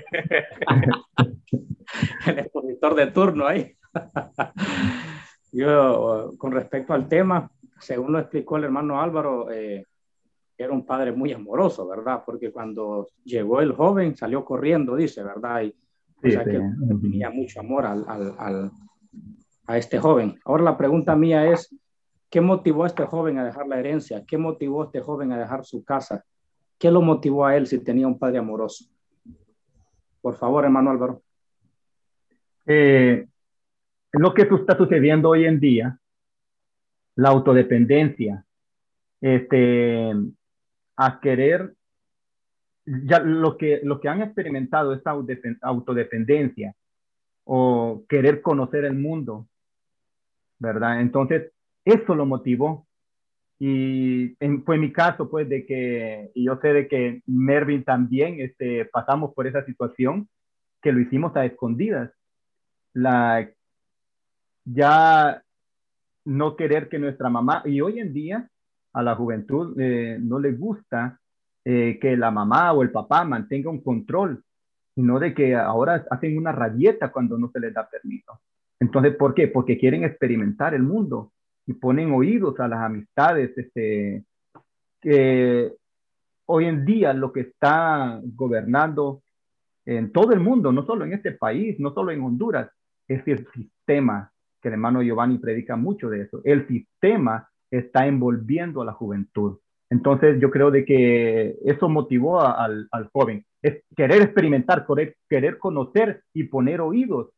El 2.27 2.39
expositor 2.39 2.95
de 2.95 3.07
turno 3.09 3.47
ahí. 3.47 3.73
Yo, 5.53 6.33
con 6.37 6.53
respecto 6.53 6.95
al 6.95 7.07
tema, 7.07 7.49
según 7.79 8.13
lo 8.13 8.19
explicó 8.19 8.57
el 8.57 8.65
hermano 8.65 9.01
Álvaro, 9.01 9.53
eh, 9.53 9.87
era 10.59 10.73
un 10.73 10.85
padre 10.85 11.13
muy 11.13 11.33
amoroso, 11.33 11.87
¿verdad? 11.87 12.25
Porque 12.27 12.51
cuando 12.51 13.07
llegó 13.25 13.61
el 13.61 13.73
joven 13.73 14.17
salió 14.17 14.45
corriendo, 14.45 14.97
dice, 14.97 15.23
¿verdad? 15.23 15.63
Y 15.63 15.75
o 16.27 16.31
sea, 16.31 16.45
que 16.45 16.61
tenía 17.03 17.31
mucho 17.31 17.61
amor 17.61 17.87
al, 17.87 18.05
al, 18.09 18.71
a 19.67 19.77
este 19.77 19.99
joven. 19.99 20.39
Ahora 20.45 20.65
la 20.65 20.77
pregunta 20.77 21.15
mía 21.15 21.53
es, 21.53 21.75
¿qué 22.31 22.41
motivó 22.41 22.85
a 22.85 22.89
este 22.89 23.05
joven 23.05 23.39
a 23.39 23.45
dejar 23.45 23.69
la 23.69 23.79
herencia? 23.79 24.25
¿Qué 24.27 24.39
motivó 24.39 24.83
a 24.83 24.87
este 24.87 25.01
joven 25.01 25.33
a 25.33 25.39
dejar 25.39 25.65
su 25.65 25.85
casa? 25.85 26.25
¿Qué 26.85 26.91
lo 26.91 27.01
motivó 27.01 27.47
a 27.47 27.57
él 27.57 27.67
si 27.67 27.79
tenía 27.79 28.07
un 28.07 28.19
padre 28.19 28.37
amoroso? 28.37 28.85
Por 30.21 30.37
favor, 30.37 30.65
hermano 30.65 30.91
Álvaro. 30.91 31.23
Eh, 32.67 33.27
lo 34.13 34.35
que 34.35 34.43
está 34.43 34.77
sucediendo 34.77 35.31
hoy 35.31 35.47
en 35.47 35.59
día, 35.59 35.99
la 37.15 37.31
autodependencia, 37.31 38.45
este, 39.19 40.13
a 40.97 41.21
querer, 41.21 41.75
ya 42.85 43.21
lo 43.21 43.57
que, 43.57 43.81
lo 43.83 43.99
que 43.99 44.09
han 44.11 44.21
experimentado 44.21 44.93
esta 44.93 45.13
autodependencia 45.63 46.77
o 47.45 48.05
querer 48.07 48.43
conocer 48.43 48.85
el 48.85 48.99
mundo, 48.99 49.49
¿verdad? 50.59 51.01
Entonces, 51.01 51.51
eso 51.83 52.15
lo 52.15 52.27
motivó. 52.27 52.87
Y 53.59 54.37
fue 54.65 54.79
mi 54.79 54.93
caso, 54.93 55.31
pues, 55.31 55.49
de 55.49 55.65
que, 55.65 56.31
y 56.35 56.45
yo 56.45 56.59
sé 56.61 56.69
de 56.69 56.89
que 56.89 57.23
Mervin 57.27 57.85
también 57.85 58.41
este, 58.41 58.85
pasamos 58.87 59.33
por 59.35 59.47
esa 59.47 59.65
situación, 59.65 60.29
que 60.83 60.93
lo 60.93 61.01
hicimos 61.01 61.35
a 61.37 61.45
escondidas. 61.45 62.11
La, 62.93 63.49
ya 64.65 65.43
no 66.25 66.57
querer 66.57 66.89
que 66.89 66.99
nuestra 66.99 67.29
mamá, 67.29 67.63
y 67.65 67.81
hoy 67.81 68.01
en 68.01 68.13
día 68.13 68.49
a 68.93 69.03
la 69.03 69.15
juventud 69.15 69.79
eh, 69.79 70.19
no 70.21 70.39
le 70.39 70.53
gusta 70.53 71.21
eh, 71.65 71.99
que 72.01 72.17
la 72.17 72.31
mamá 72.31 72.73
o 72.73 72.83
el 72.83 72.91
papá 72.91 73.25
mantenga 73.25 73.71
un 73.71 73.83
control, 73.83 74.43
sino 74.95 75.19
de 75.19 75.35
que 75.35 75.55
ahora 75.55 76.05
hacen 76.11 76.39
una 76.39 76.53
rabieta 76.53 77.11
cuando 77.11 77.37
no 77.37 77.51
se 77.51 77.61
les 77.61 77.75
da 77.75 77.89
permiso. 77.89 78.41
Entonces, 78.79 79.17
¿por 79.17 79.35
qué? 79.35 79.49
Porque 79.49 79.79
quieren 79.79 80.05
experimentar 80.05 80.75
el 80.75 80.83
mundo 80.83 81.33
y 81.67 81.75
ponen 81.75 82.13
oídos 82.13 82.59
a 82.61 82.69
las 82.69 82.81
amistades, 82.81 83.57
este, 83.57 84.25
que 85.01 85.73
hoy 86.47 86.65
en 86.67 86.85
día 86.85 87.13
lo 87.13 87.33
que 87.33 87.41
está 87.41 88.21
gobernando 88.23 89.23
en 89.87 90.13
todo 90.13 90.33
el 90.33 90.41
mundo, 90.41 90.73
no 90.73 90.85
solo 90.85 91.05
en 91.05 91.13
este 91.13 91.33
país, 91.33 91.79
no 91.79 91.93
solo 91.93 92.11
en 92.11 92.23
Honduras, 92.23 92.71
es 93.09 93.27
el 93.27 93.47
sistema 93.53 94.31
que 94.61 94.69
el 94.69 94.75
hermano 94.75 95.03
Giovanni 95.03 95.39
predica 95.39 95.77
mucho 95.77 96.09
de 96.09 96.23
eso. 96.23 96.41
El 96.45 96.67
sistema 96.67 97.49
está 97.71 98.07
envolviendo 98.07 98.81
a 98.81 98.87
la 98.87 98.93
juventud. 98.93 99.59
Entonces 99.91 100.41
yo 100.41 100.51
creo 100.51 100.71
de 100.71 100.85
que 100.85 101.57
eso 101.65 101.89
motivó 101.89 102.41
al, 102.41 102.89
al, 102.91 103.11
joven, 103.13 103.45
es 103.61 103.85
querer 103.95 104.23
experimentar, 104.23 104.87
querer, 104.87 105.17
querer 105.29 105.59
conocer 105.59 106.23
y 106.33 106.45
poner 106.45 106.81
oídos 106.81 107.31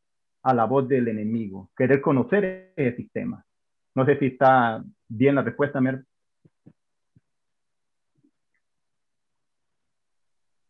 a 0.42 0.54
la 0.54 0.64
voz 0.64 0.88
del 0.88 1.08
enemigo, 1.08 1.70
querer 1.76 2.00
conocer 2.00 2.72
el 2.76 2.96
sistema. 2.96 3.44
No 3.96 4.04
sé 4.04 4.18
si 4.18 4.26
está 4.26 4.84
bien 5.08 5.34
la 5.36 5.42
respuesta, 5.42 5.80
Mer. 5.80 6.04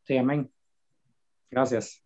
Sí, 0.05 0.17
amén. 0.17 0.49
Gracias. 1.51 2.01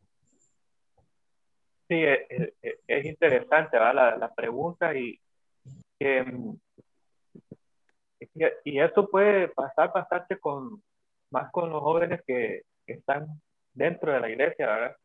Sí, 1.89 2.03
es, 2.03 2.55
es 2.87 3.05
interesante 3.05 3.79
¿verdad? 3.79 3.95
La, 3.95 4.17
la, 4.17 4.35
pregunta 4.35 4.95
y, 4.95 5.21
em, 5.99 6.57
y, 8.21 8.45
y 8.65 8.81
eso 8.81 9.07
puede 9.11 9.49
pasar 9.49 9.93
bastante 9.93 10.39
con 10.39 10.83
más 11.31 11.53
con 11.53 11.69
los 11.69 11.83
jóvenes 11.83 12.23
que, 12.27 12.63
que 12.87 12.95
están 12.95 13.27
dentro 13.75 14.11
de 14.13 14.21
la 14.21 14.31
iglesia, 14.31 14.67
¿verdad? 14.67 14.97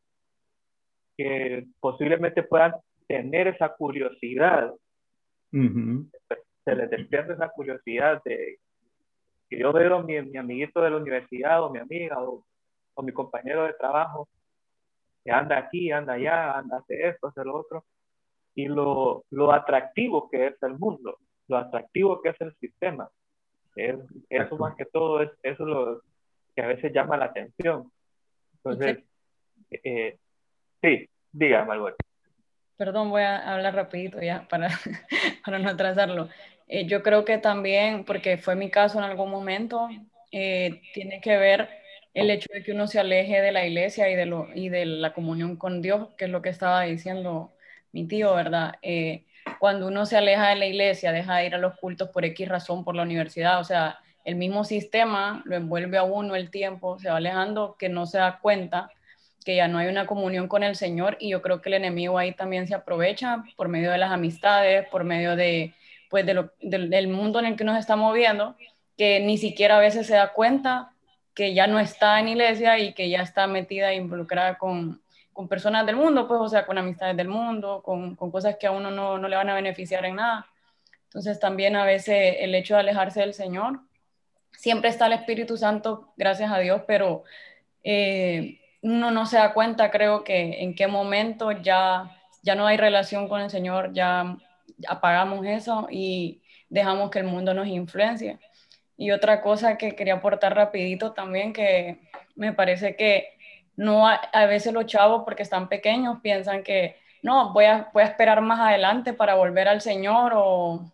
Que 1.18 1.66
posiblemente 1.82 2.44
puedan 2.44 2.74
tener 3.06 3.48
esa 3.48 3.76
curiosidad, 3.76 4.72
se 5.52 6.76
les 6.76 6.90
despierta 6.90 7.34
esa 7.34 7.50
curiosidad 7.50 8.22
de 8.24 8.60
que 9.50 9.60
yo 9.60 9.72
veo 9.72 9.96
a 9.96 10.04
mi, 10.04 10.22
mi 10.22 10.38
amiguito 10.38 10.82
de 10.82 10.90
la 10.90 10.98
universidad 10.98 11.64
o 11.64 11.70
mi 11.70 11.80
amiga 11.80 12.22
o, 12.22 12.44
o 12.96 13.04
mi 13.04 13.12
compañero 13.12 13.64
de 13.66 13.74
trabajo 13.74 14.28
que 15.24 15.32
anda 15.32 15.58
aquí, 15.58 15.92
anda 15.92 16.14
allá, 16.14 16.58
anda 16.58 16.78
hace 16.78 17.08
esto, 17.08 17.28
hace 17.28 17.44
lo 17.44 17.56
otro, 17.56 17.84
y 18.54 18.68
lo, 18.68 19.26
lo 19.32 19.52
atractivo 19.52 20.30
que 20.30 20.48
es 20.48 20.64
el 20.64 20.78
mundo, 20.78 21.18
lo 21.48 21.58
atractivo 21.58 22.22
que 22.22 22.30
es 22.30 22.42
el 22.42 22.56
sistema. 22.58 23.10
Es, 23.76 23.98
eso 24.30 24.58
más 24.58 24.76
que 24.76 24.86
todo 24.86 25.22
es 25.22 25.32
eso 25.44 25.66
lo 25.66 26.02
que 26.56 26.62
a 26.62 26.68
veces 26.68 26.94
llama 26.94 27.18
la 27.18 27.26
atención. 27.26 27.92
Entonces, 28.54 29.04
eh, 29.72 30.18
sí, 30.82 31.10
diga, 31.32 31.66
Malbuer. 31.66 31.96
Perdón, 32.78 33.10
voy 33.10 33.22
a 33.22 33.54
hablar 33.54 33.74
rapidito 33.76 34.22
ya 34.22 34.48
para, 34.50 34.70
para 35.46 35.60
no 35.60 35.70
atrasarlo. 35.70 36.30
Eh, 36.68 36.86
yo 36.88 37.04
creo 37.04 37.24
que 37.26 37.38
también, 37.38 38.04
porque 38.06 38.38
fue 38.38 38.56
mi 38.56 38.70
caso 38.70 38.98
en 38.98 39.06
algún 39.06 39.32
momento, 39.32 39.88
eh, 40.32 40.82
tiene 40.94 41.22
que 41.22 41.38
ver 41.38 41.70
el 42.14 42.30
hecho 42.32 42.48
de 42.54 42.64
que 42.64 42.72
uno 42.74 42.88
se 42.88 43.00
aleje 43.00 43.42
de 43.42 43.52
la 43.52 43.66
iglesia 43.66 44.10
y 44.10 44.16
de, 44.16 44.26
lo, 44.26 44.48
y 44.54 44.70
de 44.70 44.86
la 44.86 45.14
comunión 45.14 45.56
con 45.58 45.82
Dios, 45.82 46.10
que 46.18 46.26
es 46.26 46.32
lo 46.32 46.42
que 46.42 46.50
estaba 46.50 46.82
diciendo 46.84 47.54
mi 47.94 48.08
tío, 48.08 48.34
¿verdad? 48.36 48.76
Eh, 48.82 49.26
cuando 49.60 49.88
uno 49.88 50.06
se 50.06 50.18
aleja 50.18 50.50
de 50.50 50.56
la 50.56 50.66
iglesia, 50.66 51.12
deja 51.12 51.38
de 51.38 51.46
ir 51.46 51.56
a 51.56 51.58
los 51.60 51.76
cultos 51.80 52.10
por 52.10 52.26
X 52.26 52.48
razón, 52.50 52.84
por 52.84 52.96
la 52.96 53.04
universidad, 53.04 53.60
o 53.60 53.64
sea, 53.64 54.00
el 54.26 54.36
mismo 54.36 54.64
sistema 54.66 55.42
lo 55.46 55.56
envuelve 55.56 55.98
a 55.98 56.04
uno 56.04 56.36
el 56.36 56.50
tiempo, 56.50 56.98
se 57.00 57.10
va 57.10 57.18
alejando, 57.18 57.76
que 57.78 57.90
no 57.90 58.06
se 58.06 58.18
da 58.18 58.40
cuenta 58.40 58.90
que 59.46 59.56
ya 59.56 59.68
no 59.68 59.78
hay 59.78 59.88
una 59.88 60.08
comunión 60.08 60.48
con 60.48 60.64
el 60.64 60.76
Señor 60.76 61.18
y 61.20 61.30
yo 61.30 61.42
creo 61.44 61.62
que 61.62 61.70
el 61.70 61.76
enemigo 61.76 62.18
ahí 62.18 62.34
también 62.34 62.68
se 62.68 62.74
aprovecha 62.74 63.44
por 63.56 63.70
medio 63.70 63.92
de 63.92 64.00
las 64.00 64.12
amistades, 64.12 64.88
por 64.90 65.04
medio 65.04 65.36
de, 65.36 65.76
pues, 66.10 66.26
de 66.26 66.34
lo, 66.34 66.52
del 66.60 67.08
mundo 67.08 67.40
en 67.40 67.46
el 67.46 67.56
que 67.56 67.64
nos 67.64 67.78
estamos 67.78 68.10
moviendo, 68.10 68.56
que 68.98 69.20
ni 69.20 69.38
siquiera 69.38 69.78
a 69.78 69.80
veces 69.80 70.08
se 70.08 70.16
da 70.16 70.34
cuenta 70.34 70.92
que 71.36 71.54
ya 71.54 71.68
no 71.68 71.80
está 71.80 72.20
en 72.20 72.30
iglesia 72.30 72.80
y 72.80 72.94
que 72.94 73.08
ya 73.10 73.22
está 73.22 73.46
metida 73.46 73.92
e 73.92 73.98
involucrada 73.98 74.58
con, 74.58 75.02
con 75.32 75.48
personas 75.48 75.86
del 75.86 75.96
mundo, 75.96 76.28
pues, 76.28 76.42
o 76.42 76.50
sea, 76.50 76.66
con 76.66 76.80
amistades 76.80 77.16
del 77.16 77.28
mundo, 77.28 77.84
con, 77.84 78.16
con 78.16 78.32
cosas 78.32 78.58
que 78.60 78.66
a 78.66 78.72
uno 78.72 78.90
no, 78.90 79.20
no, 79.20 79.28
le 79.28 79.36
van 79.36 79.50
a 79.50 79.56
beneficiar 79.56 80.06
en 80.06 80.16
nada. 80.16 80.48
Entonces 81.04 81.40
también 81.40 81.76
a 81.76 81.86
veces 81.86 82.38
el 82.40 82.56
hecho 82.56 82.74
de 82.74 82.80
alejarse 82.80 83.20
del 83.20 83.36
Señor, 83.36 83.82
siempre 84.54 84.90
está 84.90 85.06
el 85.06 85.14
Espíritu 85.14 85.56
Santo, 85.56 86.14
gracias 86.18 86.52
a 86.52 86.58
Dios, 86.58 86.82
pero 86.88 87.24
eh, 87.84 88.60
uno 88.86 89.10
no 89.10 89.26
se 89.26 89.38
da 89.38 89.52
cuenta, 89.54 89.90
creo 89.90 90.24
que 90.24 90.62
en 90.62 90.76
qué 90.76 90.86
momento 90.86 91.52
ya, 91.52 92.16
ya 92.44 92.54
no 92.54 92.68
hay 92.68 92.78
relación 92.78 93.28
con 93.28 93.42
el 93.42 93.50
Señor, 93.50 93.94
ya 93.94 94.38
apagamos 94.88 95.44
eso 95.48 95.88
y 95.90 96.44
dejamos 96.70 97.10
que 97.10 97.18
el 97.20 97.26
mundo 97.26 97.56
nos 97.56 97.68
influencie. 97.68 98.38
Y 98.96 99.10
otra 99.10 99.42
cosa 99.42 99.78
que 99.78 99.96
quería 99.96 100.16
aportar 100.16 100.56
rapidito 100.56 101.14
también, 101.14 101.52
que 101.52 101.98
me 102.36 102.54
parece 102.54 102.96
que 102.96 103.30
no 103.76 104.08
a, 104.08 104.46
veces 104.46 104.72
los 104.72 104.86
chavos, 104.86 105.24
porque 105.26 105.42
están 105.42 105.68
pequeños, 105.68 106.20
piensan 106.22 106.62
que 106.62 106.98
no, 107.24 107.54
voy 107.54 107.66
a, 107.66 107.90
voy 107.92 108.04
a 108.04 108.08
esperar 108.08 108.40
más 108.42 108.60
adelante 108.60 109.14
para 109.14 109.34
volver 109.34 109.68
al 109.68 109.82
Señor 109.82 110.34
o 110.36 110.92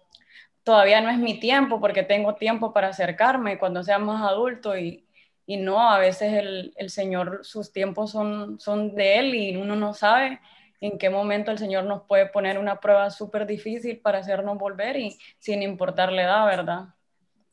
todavía 0.64 1.02
no 1.02 1.10
es 1.10 1.18
mi 1.18 1.42
tiempo 1.42 1.82
porque 1.82 2.04
tengo 2.04 2.36
tiempo 2.36 2.72
para 2.72 2.88
acercarme 2.88 3.58
cuando 3.60 3.84
sea 3.84 4.00
más 4.00 4.24
adulto 4.24 4.78
y, 4.78 5.06
y 5.52 5.58
no, 5.58 5.92
a 5.92 6.00
veces 6.00 6.32
el, 6.32 6.74
el, 6.78 6.90
Señor, 6.90 7.40
sus 7.44 7.74
tiempos 7.74 8.12
son, 8.12 8.58
son 8.58 8.96
de 8.96 9.20
Él 9.20 9.36
y 9.36 9.58
uno 9.58 9.76
no 9.76 9.94
sabe 9.94 10.40
en 10.80 10.98
qué 10.98 11.10
momento 11.10 11.52
el 11.52 11.58
Señor 11.58 11.84
nos 11.84 12.04
puede 12.04 12.28
poner 12.28 12.58
una 12.58 12.80
prueba 12.80 13.10
súper 13.10 13.46
difícil 13.46 14.00
para 14.00 14.20
hacernos 14.20 14.58
volver 14.58 14.96
y 14.96 15.18
sin 15.40 15.62
importar 15.62 16.14
la 16.14 16.22
edad, 16.24 16.46
¿verdad? 16.46 16.86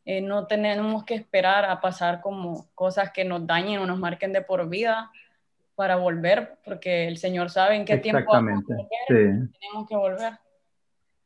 Eh, 0.04 0.20
no 0.20 0.46
tenemos 0.46 1.02
que 1.04 1.16
esperar 1.16 1.64
a 1.64 1.80
pasar 1.80 2.20
como 2.20 2.70
cosas 2.76 3.10
que 3.10 3.24
nos 3.24 3.44
dañen 3.44 3.80
o 3.80 3.86
nos 3.86 3.98
marquen 3.98 4.32
de 4.32 4.42
por 4.42 4.68
vida 4.68 5.10
para 5.74 5.96
volver, 5.96 6.56
porque 6.64 7.08
el 7.08 7.16
Señor 7.16 7.50
sabe 7.50 7.74
en 7.74 7.84
qué 7.84 7.96
tiempo 7.96 8.30
volver, 8.32 8.64
tenemos 9.08 9.88
que 9.88 9.96
volver. 9.96 10.34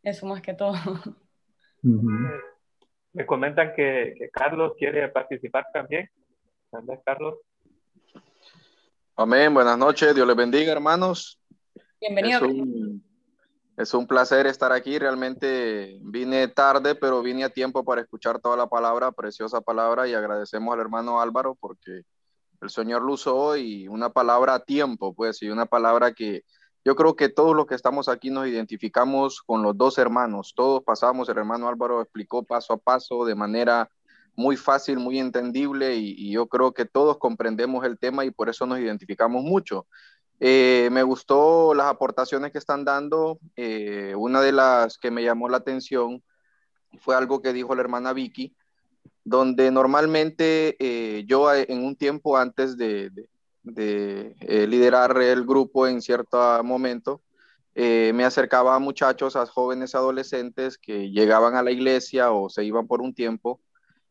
Eso 0.02 0.24
más 0.24 0.40
que 0.40 0.54
todo. 0.54 0.72
Me 1.82 3.26
comentan 3.26 3.74
que, 3.76 4.14
que, 4.16 4.30
Carlos 4.30 4.72
quiere 4.78 5.06
participar 5.08 5.66
también. 5.70 6.08
¿Dónde 6.72 6.98
Carlos? 7.04 7.34
Amén, 9.14 9.52
buenas 9.52 9.76
noches, 9.76 10.14
Dios 10.14 10.26
les 10.26 10.34
bendiga, 10.34 10.72
hermanos. 10.72 11.38
Bienvenido. 12.00 12.40
Es 13.76 13.92
un 13.92 14.06
placer 14.06 14.46
estar 14.46 14.72
aquí. 14.72 14.98
Realmente 14.98 15.98
vine 16.00 16.48
tarde, 16.48 16.94
pero 16.94 17.20
vine 17.20 17.44
a 17.44 17.50
tiempo 17.50 17.84
para 17.84 18.00
escuchar 18.00 18.40
toda 18.40 18.56
la 18.56 18.68
palabra, 18.68 19.12
preciosa 19.12 19.60
palabra, 19.60 20.08
y 20.08 20.14
agradecemos 20.14 20.72
al 20.72 20.80
hermano 20.80 21.20
Álvaro 21.20 21.58
porque 21.60 22.04
el 22.62 22.70
Señor 22.70 23.02
lo 23.02 23.12
usó 23.12 23.36
hoy, 23.36 23.86
una 23.86 24.08
palabra 24.08 24.54
a 24.54 24.64
tiempo, 24.64 25.12
pues, 25.12 25.42
y 25.42 25.50
una 25.50 25.66
palabra 25.66 26.14
que 26.14 26.44
yo 26.86 26.96
creo 26.96 27.16
que 27.16 27.28
todos 27.28 27.54
los 27.54 27.66
que 27.66 27.74
estamos 27.74 28.08
aquí 28.08 28.30
nos 28.30 28.46
identificamos 28.46 29.42
con 29.42 29.62
los 29.62 29.76
dos 29.76 29.98
hermanos. 29.98 30.54
Todos 30.56 30.82
pasamos, 30.82 31.28
el 31.28 31.36
hermano 31.36 31.68
Álvaro 31.68 32.00
explicó 32.00 32.42
paso 32.44 32.72
a 32.72 32.78
paso 32.78 33.26
de 33.26 33.34
manera 33.34 33.90
muy 34.34 34.56
fácil, 34.56 34.98
muy 34.98 35.18
entendible, 35.18 35.96
y, 35.96 36.30
yo 36.32 36.46
creo 36.46 36.72
que 36.72 36.84
todos 36.84 37.18
comprendemos 37.18 37.84
el 37.84 37.98
tema 37.98 38.24
y 38.24 38.30
por 38.30 38.48
eso 38.48 38.66
nos 38.66 38.78
identificamos 38.78 39.42
mucho. 39.44 39.86
Eh, 40.40 40.88
me 40.90 41.02
gustó 41.02 41.74
las 41.74 41.86
aportaciones 41.86 42.52
que 42.52 42.58
están 42.58 42.84
dando. 42.84 43.38
Eh, 43.56 44.14
una 44.16 44.40
de 44.40 44.52
las 44.52 44.98
que 44.98 45.10
me 45.10 45.22
llamó 45.22 45.48
la 45.48 45.58
atención 45.58 46.22
fue 46.98 47.14
algo 47.14 47.40
que 47.42 47.52
dijo 47.52 47.74
la 47.74 47.82
hermana 47.82 48.12
Vicky, 48.12 48.54
donde 49.24 49.70
normalmente 49.70 50.76
eh, 50.80 51.24
yo 51.26 51.54
en 51.54 51.84
un 51.84 51.96
tiempo 51.96 52.36
antes 52.36 52.76
de, 52.76 53.10
liderar 53.64 55.16
el 55.22 55.44
grupo 55.46 55.86
en 55.86 56.02
cierto 56.02 56.64
momento, 56.64 57.22
me 57.74 58.24
acercaba 58.24 58.74
a 58.74 58.80
muchachos, 58.80 59.36
a 59.36 59.46
jóvenes 59.46 59.94
adolescentes 59.94 60.76
que 60.76 61.10
llegaban 61.10 61.54
a 61.54 61.62
la 61.62 61.70
iglesia 61.70 62.32
o 62.32 62.50
se 62.50 62.64
iban 62.64 62.88
por 62.88 63.00
un 63.00 63.14
tiempo 63.14 63.60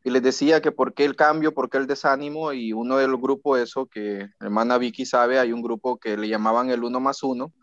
y 0.03 0.09
les 0.09 0.23
decía 0.23 0.61
que 0.61 0.71
por 0.71 0.93
qué 0.93 1.05
el 1.05 1.15
cambio, 1.15 1.53
por 1.53 1.69
qué 1.69 1.77
el 1.77 1.87
desánimo, 1.87 2.53
y 2.53 2.73
uno 2.73 2.97
del 2.97 3.15
grupo 3.17 3.57
eso, 3.57 3.85
que 3.85 4.29
hermana 4.39 4.77
Vicky 4.77 5.05
sabe, 5.05 5.39
hay 5.39 5.53
un 5.53 5.61
grupo 5.61 5.97
que 5.97 6.17
le 6.17 6.27
llamaban 6.27 6.69
el 6.71 6.83
uno 6.83 6.99
más 6.99 7.21
uno. 7.21 7.53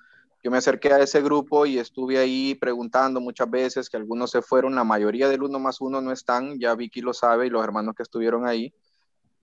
Yo 0.44 0.52
me 0.52 0.58
acerqué 0.58 0.92
a 0.92 1.00
ese 1.00 1.20
grupo 1.20 1.66
y 1.66 1.78
estuve 1.78 2.18
ahí 2.18 2.54
preguntando 2.54 3.20
muchas 3.20 3.50
veces 3.50 3.90
que 3.90 3.96
algunos 3.96 4.30
se 4.30 4.40
fueron, 4.40 4.76
la 4.76 4.84
mayoría 4.84 5.28
del 5.28 5.42
uno 5.42 5.58
más 5.58 5.80
uno 5.80 6.00
no 6.00 6.12
están, 6.12 6.60
ya 6.60 6.76
Vicky 6.76 7.00
lo 7.00 7.12
sabe 7.12 7.48
y 7.48 7.50
los 7.50 7.64
hermanos 7.64 7.96
que 7.96 8.04
estuvieron 8.04 8.46
ahí. 8.46 8.72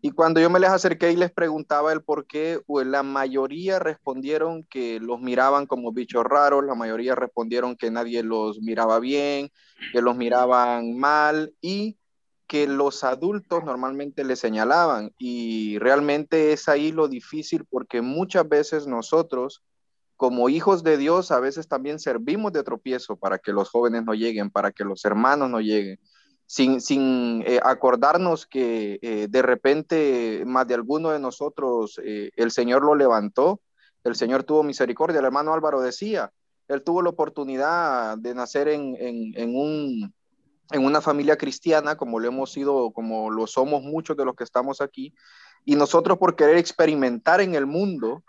Y 0.02 0.12
cuando 0.12 0.40
yo 0.40 0.50
me 0.50 0.60
les 0.60 0.70
acerqué 0.70 1.12
y 1.12 1.18
les 1.18 1.32
preguntaba 1.32 1.92
el 1.92 2.02
por 2.02 2.28
qué, 2.28 2.62
pues 2.66 2.88
la 2.88 3.04
mayoría 3.04 3.80
respondieron 3.80 4.64
que 4.64 5.00
los 5.02 5.20
miraban 5.20 5.66
como 5.66 5.92
bichos 5.92 6.24
raros, 6.24 6.64
la 6.64 6.76
mayoría 6.76 7.16
respondieron 7.16 7.76
que 7.76 7.92
nadie 7.92 8.24
los 8.24 8.62
miraba 8.62 9.00
bien, 9.00 9.52
que 9.92 10.02
los 10.02 10.16
miraban 10.16 10.98
mal 10.98 11.54
y 11.60 11.98
que 12.48 12.68
los 12.68 13.04
adultos 13.04 13.64
normalmente 13.64 14.24
le 14.24 14.36
señalaban 14.36 15.12
y 15.18 15.80
realmente 15.80 16.54
es 16.54 16.70
ahí 16.70 16.92
lo 16.92 17.08
difícil 17.08 17.66
porque 17.66 18.02
muchas 18.02 18.48
veces 18.48 18.88
nosotros 18.88 19.64
como 20.16 20.48
hijos 20.50 20.84
de 20.84 20.98
Dios 20.98 21.32
a 21.32 21.40
veces 21.40 21.68
también 21.68 22.00
servimos 22.00 22.54
de 22.54 22.64
tropiezo 22.64 23.18
para 23.18 23.38
que 23.40 23.52
los 23.52 23.70
jóvenes 23.70 24.04
no 24.06 24.14
lleguen, 24.14 24.50
para 24.50 24.72
que 24.72 24.86
los 24.86 25.04
hermanos 25.06 25.50
no 25.50 25.60
lleguen, 25.60 26.00
sin, 26.46 26.80
sin 26.82 27.44
eh, 27.46 27.60
acordarnos 27.64 28.46
que 28.46 29.00
eh, 29.02 29.28
de 29.30 29.42
repente 29.42 30.44
más 30.46 30.68
de 30.68 30.76
alguno 30.76 31.10
de 31.10 31.20
nosotros 31.20 32.00
eh, 32.04 32.32
el 32.36 32.52
Señor 32.52 32.84
lo 32.84 32.96
levantó, 32.96 33.60
el 34.04 34.16
Señor 34.16 34.44
tuvo 34.44 34.64
misericordia, 34.64 35.20
el 35.20 35.26
hermano 35.26 35.54
Álvaro 35.54 35.82
decía, 35.82 36.32
él 36.68 36.84
tuvo 36.84 37.02
la 37.02 37.10
oportunidad 37.10 38.18
de 38.18 38.36
nacer 38.36 38.68
en, 38.68 38.96
en 39.00 39.56
un 39.56 40.14
en 40.72 40.84
una 40.84 41.02
familia 41.02 41.38
cristiana, 41.38 41.96
como 41.96 42.20
lo 42.20 42.28
hemos 42.28 42.52
sido, 42.52 42.92
como 42.92 43.30
lo 43.30 43.48
somos 43.48 43.84
muchos 43.84 44.18
de 44.18 44.26
los 44.26 44.36
que 44.36 44.44
estamos 44.44 44.82
aquí, 44.82 45.14
y 45.64 45.76
nosotros 45.76 46.18
por 46.18 46.36
querer 46.36 46.58
experimentar 46.58 47.42
en 47.42 47.56
el 47.56 47.66
mundo, 47.66 48.24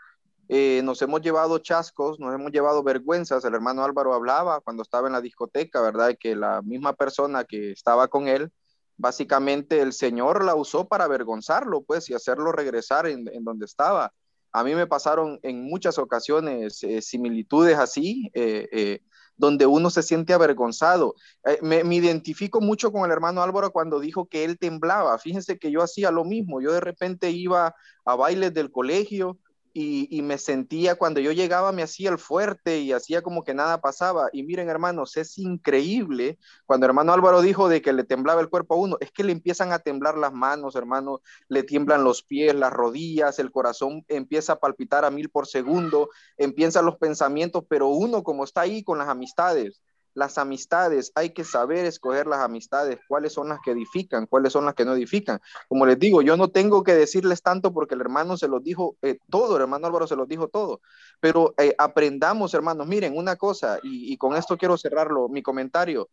eh, 0.48 0.80
nos 0.84 1.02
hemos 1.02 1.22
llevado 1.22 1.58
chascos, 1.58 2.20
nos 2.20 2.34
hemos 2.34 2.52
llevado 2.52 2.82
vergüenzas. 2.82 3.44
El 3.44 3.54
hermano 3.54 3.82
Álvaro 3.82 4.14
hablaba 4.14 4.60
cuando 4.60 4.82
estaba 4.82 5.08
en 5.08 5.14
la 5.14 5.20
discoteca, 5.20 5.80
¿verdad? 5.80 6.16
Que 6.18 6.36
la 6.36 6.62
misma 6.62 6.92
persona 6.92 7.44
que 7.44 7.72
estaba 7.72 8.08
con 8.08 8.28
él, 8.28 8.50
básicamente 8.96 9.80
el 9.80 9.92
Señor 9.92 10.44
la 10.44 10.54
usó 10.54 10.86
para 10.86 11.04
avergonzarlo, 11.04 11.82
pues, 11.82 12.08
y 12.10 12.14
hacerlo 12.14 12.52
regresar 12.52 13.06
en, 13.06 13.24
donde 13.42 13.66
estaba. 13.66 14.12
A 14.52 14.64
mí 14.64 14.74
me 14.74 14.86
pasaron 14.86 15.38
en 15.42 15.64
muchas 15.64 15.98
ocasiones 15.98 16.82
eh, 16.84 17.02
similitudes 17.02 17.76
así. 17.76 18.30
Eh, 18.32 19.00
donde 19.36 19.66
uno 19.66 19.90
se 19.90 20.02
siente 20.02 20.32
avergonzado. 20.32 21.14
Eh, 21.44 21.58
me, 21.62 21.94
identifico 21.94 22.60
mucho 22.60 22.92
con 22.92 23.04
el 23.04 23.12
hermano 23.12 23.42
Álvaro 23.42 23.70
cuando 23.70 24.00
dijo 24.00 24.26
que 24.26 24.44
él 24.44 24.58
temblaba. 24.58 25.18
Fíjense 25.18 25.58
que 25.58 25.70
yo 25.70 25.82
hacía 25.82 26.10
lo 26.10 26.24
mismo. 26.24 26.60
Yo 26.60 26.72
de 26.72 26.80
repente 26.80 27.30
iba 27.30 27.74
a 28.04 28.16
bailes 28.16 28.54
del 28.54 28.70
colegio 28.70 29.38
y, 29.78 30.22
me 30.22 30.38
sentía, 30.38 30.94
cuando 30.94 31.20
yo 31.20 31.32
llegaba 31.32 31.70
me 31.70 31.82
hacía 31.82 32.08
el 32.08 32.16
fuerte 32.18 32.78
y 32.78 32.92
hacía 32.92 33.20
como 33.20 33.44
que 33.44 33.52
nada 33.52 33.82
pasaba. 33.82 34.30
Y 34.32 34.42
miren, 34.42 34.70
hermanos, 34.70 35.18
es 35.18 35.36
increíble 35.36 36.38
cuando 36.64 36.86
hermano 36.86 37.12
Álvaro 37.12 37.42
dijo 37.42 37.68
de 37.68 37.82
que 37.82 37.92
le 37.92 38.04
temblaba 38.04 38.40
el 38.40 38.48
cuerpo 38.48 38.74
a 38.74 38.78
uno, 38.78 38.96
es 39.00 39.12
que 39.12 39.22
le 39.22 39.32
empiezan 39.32 39.72
a 39.72 39.78
temblar 39.78 40.16
las 40.16 40.32
manos, 40.32 40.76
hermano, 40.76 41.20
le 41.48 41.62
tiemblan 41.62 42.04
los 42.04 42.22
pies, 42.22 42.54
las 42.54 42.72
rodillas, 42.72 43.38
el 43.38 43.50
corazón 43.50 44.02
empieza 44.08 44.54
a 44.54 44.60
palpitar 44.60 45.04
a 45.04 45.10
mil 45.10 45.28
por 45.28 45.46
segundo, 45.46 46.08
empiezan 46.38 46.86
los 46.86 46.96
pensamientos, 46.96 47.64
pero 47.68 47.88
uno 47.88 48.22
como 48.22 48.44
está 48.44 48.62
ahí 48.62 48.82
con 48.82 48.96
las 48.96 49.08
amistades, 49.08 49.82
las 50.16 50.38
amistades, 50.38 51.12
hay 51.14 51.30
que 51.30 51.44
saber 51.44 51.84
escoger 51.84 52.26
las 52.26 52.40
amistades, 52.40 52.98
cuáles 53.06 53.34
son 53.34 53.50
las 53.50 53.60
que 53.62 53.72
edifican, 53.72 54.26
cuáles 54.26 54.52
son 54.52 54.64
las 54.64 54.74
que 54.74 54.86
no 54.86 54.94
edifican. 54.94 55.40
Como 55.68 55.84
les 55.84 55.98
digo, 55.98 56.22
yo 56.22 56.38
no 56.38 56.48
tengo 56.48 56.82
que 56.82 56.94
decirles 56.94 57.42
tanto 57.42 57.72
porque 57.72 57.94
el 57.94 58.00
hermano 58.00 58.38
se 58.38 58.48
los 58.48 58.64
dijo 58.64 58.96
eh, 59.02 59.18
todo, 59.30 59.56
el 59.56 59.62
hermano 59.62 59.86
Álvaro 59.86 60.06
se 60.06 60.16
los 60.16 60.26
dijo 60.26 60.48
todo, 60.48 60.80
pero 61.20 61.54
eh, 61.58 61.74
aprendamos, 61.76 62.54
hermanos, 62.54 62.86
miren 62.86 63.16
una 63.16 63.36
cosa, 63.36 63.78
y, 63.82 64.10
y 64.10 64.16
con 64.16 64.34
esto 64.34 64.56
quiero 64.56 64.78
cerrarlo, 64.78 65.28
mi 65.28 65.42
comentario, 65.42 66.08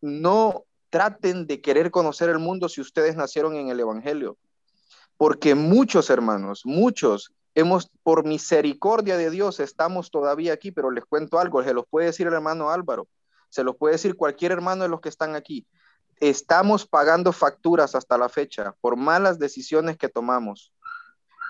no 0.00 0.64
traten 0.88 1.46
de 1.46 1.60
querer 1.60 1.90
conocer 1.90 2.30
el 2.30 2.38
mundo 2.38 2.70
si 2.70 2.80
ustedes 2.80 3.16
nacieron 3.16 3.54
en 3.54 3.68
el 3.68 3.80
Evangelio, 3.80 4.38
porque 5.18 5.54
muchos 5.54 6.08
hermanos, 6.08 6.62
muchos 6.64 7.32
hemos, 7.54 7.90
por 8.02 8.24
misericordia 8.24 9.16
de 9.16 9.30
Dios, 9.30 9.60
estamos 9.60 10.10
todavía 10.10 10.52
aquí, 10.52 10.70
pero 10.70 10.90
les 10.90 11.04
cuento 11.04 11.38
algo, 11.38 11.62
se 11.62 11.74
los 11.74 11.86
puede 11.88 12.06
decir 12.06 12.26
el 12.26 12.34
hermano 12.34 12.70
Álvaro, 12.70 13.08
se 13.48 13.64
los 13.64 13.76
puede 13.76 13.94
decir 13.94 14.16
cualquier 14.16 14.52
hermano 14.52 14.84
de 14.84 14.88
los 14.88 15.00
que 15.00 15.08
están 15.08 15.34
aquí. 15.34 15.66
Estamos 16.20 16.86
pagando 16.86 17.32
facturas 17.32 17.94
hasta 17.94 18.18
la 18.18 18.28
fecha 18.28 18.74
por 18.80 18.96
malas 18.96 19.38
decisiones 19.38 19.96
que 19.96 20.08
tomamos. 20.08 20.72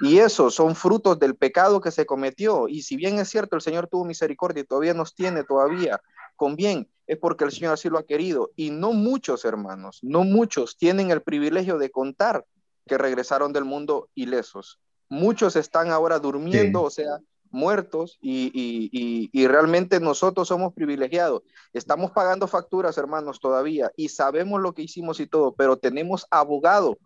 Y 0.00 0.18
esos 0.18 0.54
son 0.54 0.74
frutos 0.76 1.18
del 1.18 1.34
pecado 1.34 1.80
que 1.80 1.90
se 1.90 2.06
cometió. 2.06 2.68
Y 2.68 2.82
si 2.82 2.96
bien 2.96 3.18
es 3.18 3.28
cierto, 3.28 3.56
el 3.56 3.62
Señor 3.62 3.86
tuvo 3.88 4.04
misericordia 4.06 4.62
y 4.62 4.64
todavía 4.64 4.94
nos 4.94 5.14
tiene 5.14 5.44
todavía 5.44 6.00
con 6.36 6.56
bien, 6.56 6.88
es 7.06 7.18
porque 7.18 7.44
el 7.44 7.52
Señor 7.52 7.74
así 7.74 7.90
lo 7.90 7.98
ha 7.98 8.06
querido. 8.06 8.50
Y 8.56 8.70
no 8.70 8.92
muchos 8.92 9.44
hermanos, 9.44 9.98
no 10.02 10.24
muchos 10.24 10.78
tienen 10.78 11.10
el 11.10 11.20
privilegio 11.20 11.76
de 11.76 11.90
contar 11.90 12.46
que 12.86 12.96
regresaron 12.96 13.52
del 13.52 13.66
mundo 13.66 14.08
ilesos 14.14 14.78
muchos 15.10 15.56
están 15.56 15.90
ahora 15.90 16.18
durmiendo, 16.18 16.82
o 16.82 16.88
sea, 16.88 17.18
muertos 17.50 18.16
y, 18.22 19.46
realmente 19.46 20.00
nosotros 20.00 20.48
somos 20.48 20.72
privilegiados. 20.72 21.42
Estamos 21.74 22.12
pagando 22.12 22.46
facturas, 22.46 22.96
hermanos, 22.96 23.40
todavía 23.40 23.90
y 23.96 24.08
sabemos 24.08 24.62
lo 24.62 24.72
que 24.72 24.82
hicimos 24.82 25.20
y 25.20 25.26
todo, 25.26 25.52
pero 25.52 25.76
tenemos 25.76 26.26
abogado, 26.30 26.96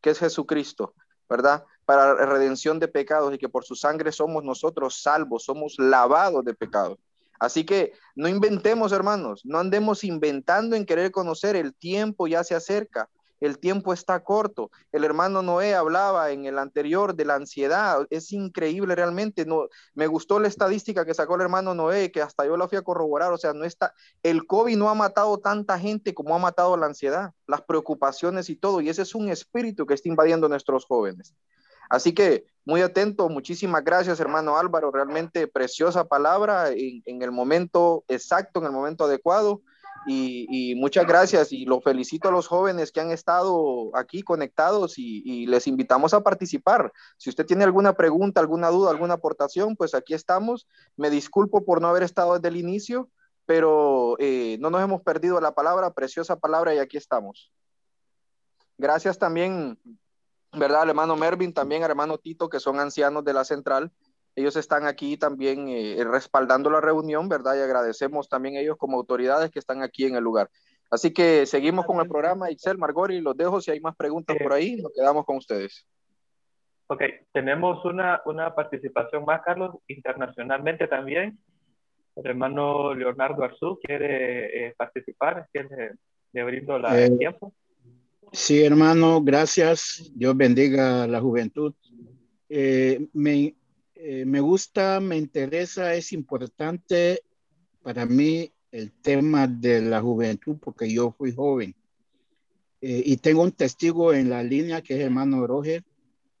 que 0.00 0.10
es 0.10 0.18
Jesucristo, 0.18 0.94
¿verdad? 1.28 1.64
Para 1.84 2.14
redención 2.14 2.80
de 2.80 2.88
pecados 2.88 3.34
y 3.34 3.38
que 3.38 3.48
por 3.48 3.64
su 3.64 3.76
sangre 3.76 4.10
somos 4.10 4.42
nosotros 4.42 5.00
salvos, 5.00 5.44
somos 5.44 5.74
lavados 5.78 6.44
de 6.44 6.54
pecados. 6.54 6.98
Así 7.38 7.64
que 7.64 7.92
no 8.14 8.28
inventemos, 8.28 8.92
hermanos, 8.92 9.42
no 9.44 9.58
andemos 9.58 10.04
inventando 10.04 10.76
en 10.76 10.86
querer 10.86 11.10
conocer, 11.10 11.56
el 11.56 11.74
tiempo 11.74 12.28
ya 12.28 12.44
se 12.44 12.54
acerca 12.54 13.10
el 13.42 13.58
tiempo 13.58 13.92
está 13.92 14.22
corto. 14.22 14.70
El 14.92 15.02
hermano 15.02 15.42
Noé 15.42 15.74
hablaba 15.74 16.30
en 16.30 16.44
el 16.46 16.58
anterior 16.58 17.16
de 17.16 17.24
la 17.24 17.34
ansiedad. 17.34 18.06
Es 18.10 18.32
increíble 18.32 18.94
realmente. 18.94 19.44
No, 19.44 19.66
me 19.94 20.06
gustó 20.06 20.38
la 20.38 20.46
estadística 20.46 21.04
que 21.04 21.12
sacó 21.12 21.34
el 21.34 21.40
hermano 21.40 21.74
Noé, 21.74 22.12
que 22.12 22.22
hasta 22.22 22.46
yo 22.46 22.56
la 22.56 22.68
fui 22.68 22.78
a 22.78 22.82
corroborar. 22.82 23.32
O 23.32 23.38
sea, 23.38 23.52
no 23.52 23.64
está, 23.64 23.94
el 24.22 24.46
COVID 24.46 24.76
no 24.76 24.90
ha 24.90 24.94
matado 24.94 25.38
tanta 25.38 25.76
gente 25.76 26.14
como 26.14 26.36
ha 26.36 26.38
matado 26.38 26.76
la 26.76 26.86
ansiedad, 26.86 27.32
las 27.48 27.62
preocupaciones 27.62 28.48
y 28.48 28.54
todo. 28.54 28.80
Y 28.80 28.88
ese 28.88 29.02
es 29.02 29.12
un 29.14 29.28
espíritu 29.28 29.86
que 29.86 29.94
está 29.94 30.08
invadiendo 30.08 30.48
nuestros 30.48 30.84
jóvenes. 30.84 31.34
Así 31.90 32.14
que 32.14 32.46
muy 32.64 32.80
atento, 32.80 33.28
muchísimas 33.28 33.84
gracias 33.84 34.20
hermano 34.20 34.56
Álvaro, 34.56 34.92
realmente 34.92 35.48
preciosa 35.48 36.04
palabra 36.04 36.70
en 36.70 37.22
el 37.22 37.32
momento 37.32 38.04
exacto, 38.08 38.60
en 38.60 38.66
el 38.66 38.72
momento 38.72 39.04
adecuado. 39.04 39.62
Y, 40.06 40.74
muchas 40.76 41.06
gracias 41.06 41.52
y 41.52 41.64
lo 41.64 41.80
felicito 41.80 42.28
a 42.28 42.32
los 42.32 42.48
jóvenes 42.48 42.90
que 42.90 43.00
han 43.00 43.10
estado 43.10 43.94
aquí 43.96 44.22
conectados 44.22 44.94
y, 44.98 45.46
les 45.46 45.66
invitamos 45.66 46.14
a 46.14 46.22
participar. 46.22 46.92
Si 47.16 47.30
usted 47.30 47.46
tiene 47.46 47.64
alguna 47.64 47.94
pregunta, 47.94 48.40
alguna 48.40 48.68
duda, 48.68 48.90
alguna 48.90 49.14
aportación, 49.14 49.76
pues 49.76 49.94
aquí 49.94 50.14
estamos. 50.14 50.66
Me 50.96 51.10
disculpo 51.10 51.64
por 51.64 51.80
no 51.80 51.88
haber 51.88 52.02
estado 52.02 52.34
desde 52.34 52.48
el 52.48 52.56
inicio, 52.56 53.08
pero 53.46 54.16
eh, 54.18 54.56
no 54.60 54.70
nos 54.70 54.82
hemos 54.82 55.02
perdido 55.02 55.40
la 55.40 55.54
palabra, 55.54 55.92
preciosa 55.92 56.36
palabra 56.36 56.74
y 56.74 56.78
aquí 56.78 56.96
estamos. 56.96 57.52
Gracias 58.78 59.18
también, 59.18 59.78
¿verdad? 60.52 60.82
Al 60.82 60.90
hermano 60.90 61.16
Mervin, 61.16 61.52
también 61.52 61.84
al 61.84 61.90
hermano 61.90 62.18
Tito, 62.18 62.48
que 62.48 62.60
son 62.60 62.80
ancianos 62.80 63.24
de 63.24 63.32
la 63.32 63.44
central 63.44 63.92
ellos 64.34 64.56
están 64.56 64.86
aquí 64.86 65.16
también 65.16 65.68
eh, 65.68 66.02
respaldando 66.04 66.70
la 66.70 66.80
reunión, 66.80 67.28
¿verdad? 67.28 67.56
Y 67.56 67.60
agradecemos 67.60 68.28
también 68.28 68.56
a 68.56 68.60
ellos 68.60 68.76
como 68.78 68.96
autoridades 68.96 69.50
que 69.50 69.58
están 69.58 69.82
aquí 69.82 70.06
en 70.06 70.16
el 70.16 70.24
lugar. 70.24 70.48
Así 70.90 71.12
que 71.12 71.46
seguimos 71.46 71.86
con 71.86 72.00
el 72.00 72.08
programa. 72.08 72.50
Excel, 72.50 72.78
Margori, 72.78 73.20
los 73.20 73.36
dejo. 73.36 73.60
Si 73.60 73.70
hay 73.70 73.80
más 73.80 73.96
preguntas 73.96 74.36
por 74.42 74.52
ahí, 74.52 74.76
nos 74.76 74.92
quedamos 74.92 75.24
con 75.24 75.36
ustedes. 75.36 75.86
Ok, 76.86 77.02
tenemos 77.32 77.84
una, 77.84 78.20
una 78.26 78.54
participación 78.54 79.24
más, 79.24 79.40
Carlos, 79.42 79.76
internacionalmente 79.88 80.86
también. 80.88 81.38
El 82.16 82.26
hermano 82.26 82.94
Leonardo 82.94 83.42
Arzú 83.42 83.78
quiere 83.82 84.66
eh, 84.66 84.74
participar, 84.76 85.48
quiere 85.50 85.92
le 86.32 86.44
brindo 86.44 86.78
la, 86.78 86.98
el 86.98 87.14
eh, 87.14 87.18
tiempo. 87.18 87.54
Sí, 88.32 88.62
hermano, 88.64 89.22
gracias. 89.22 90.10
Dios 90.14 90.36
bendiga 90.36 91.04
a 91.04 91.06
la 91.06 91.20
juventud. 91.20 91.74
me, 92.48 93.54
eh, 94.04 94.24
me 94.24 94.40
gusta, 94.40 94.98
me 94.98 95.16
interesa, 95.16 95.94
es 95.94 96.12
importante 96.12 97.22
para 97.82 98.04
mí 98.04 98.52
el 98.72 98.90
tema 98.90 99.46
de 99.46 99.80
la 99.80 100.00
juventud 100.00 100.56
porque 100.60 100.92
yo 100.92 101.12
fui 101.12 101.32
joven. 101.32 101.74
eh, 102.80 103.02
y 103.06 103.16
tengo 103.18 103.42
un 103.42 103.52
testigo 103.52 104.12
en 104.12 104.28
la 104.28 104.42
línea 104.42 104.82
que 104.82 104.94
es 104.94 105.00
hermano 105.00 105.46
Roger. 105.46 105.84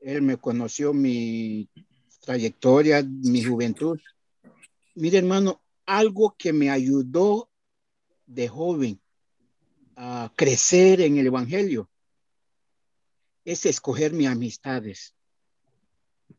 Él 0.00 0.22
me 0.22 0.36
conoció 0.38 0.92
mi 0.92 1.68
trayectoria, 2.20 3.04
mi 3.04 3.44
juventud. 3.44 4.00
Mire, 4.96 5.18
hermano, 5.18 5.62
algo 5.86 6.34
que 6.36 6.52
me 6.52 6.68
ayudó 6.68 7.48
de 8.26 8.48
joven 8.48 9.00
a 9.94 10.32
crecer 10.34 11.00
en 11.00 11.16
el 11.18 11.26
Evangelio 11.28 11.88
es 13.44 13.66
escoger 13.66 14.12
mis 14.12 14.26
amistades. 14.26 15.14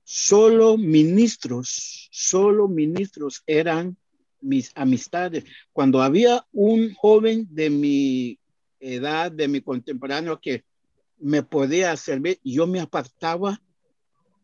Solo 0.03 0.77
ministros, 0.77 2.09
solo 2.11 2.67
ministros 2.67 3.41
eran 3.47 3.97
mis 4.41 4.71
amistades. 4.75 5.45
Cuando 5.71 6.01
había 6.01 6.45
un 6.51 6.93
joven 6.93 7.47
de 7.49 7.69
mi 7.69 8.39
edad, 8.79 9.31
de 9.31 9.47
mi 9.47 9.61
contemporáneo 9.61 10.39
que 10.39 10.65
me 11.19 11.41
podía 11.41 11.95
servir, 11.95 12.39
yo 12.43 12.67
me 12.67 12.81
apartaba, 12.81 13.61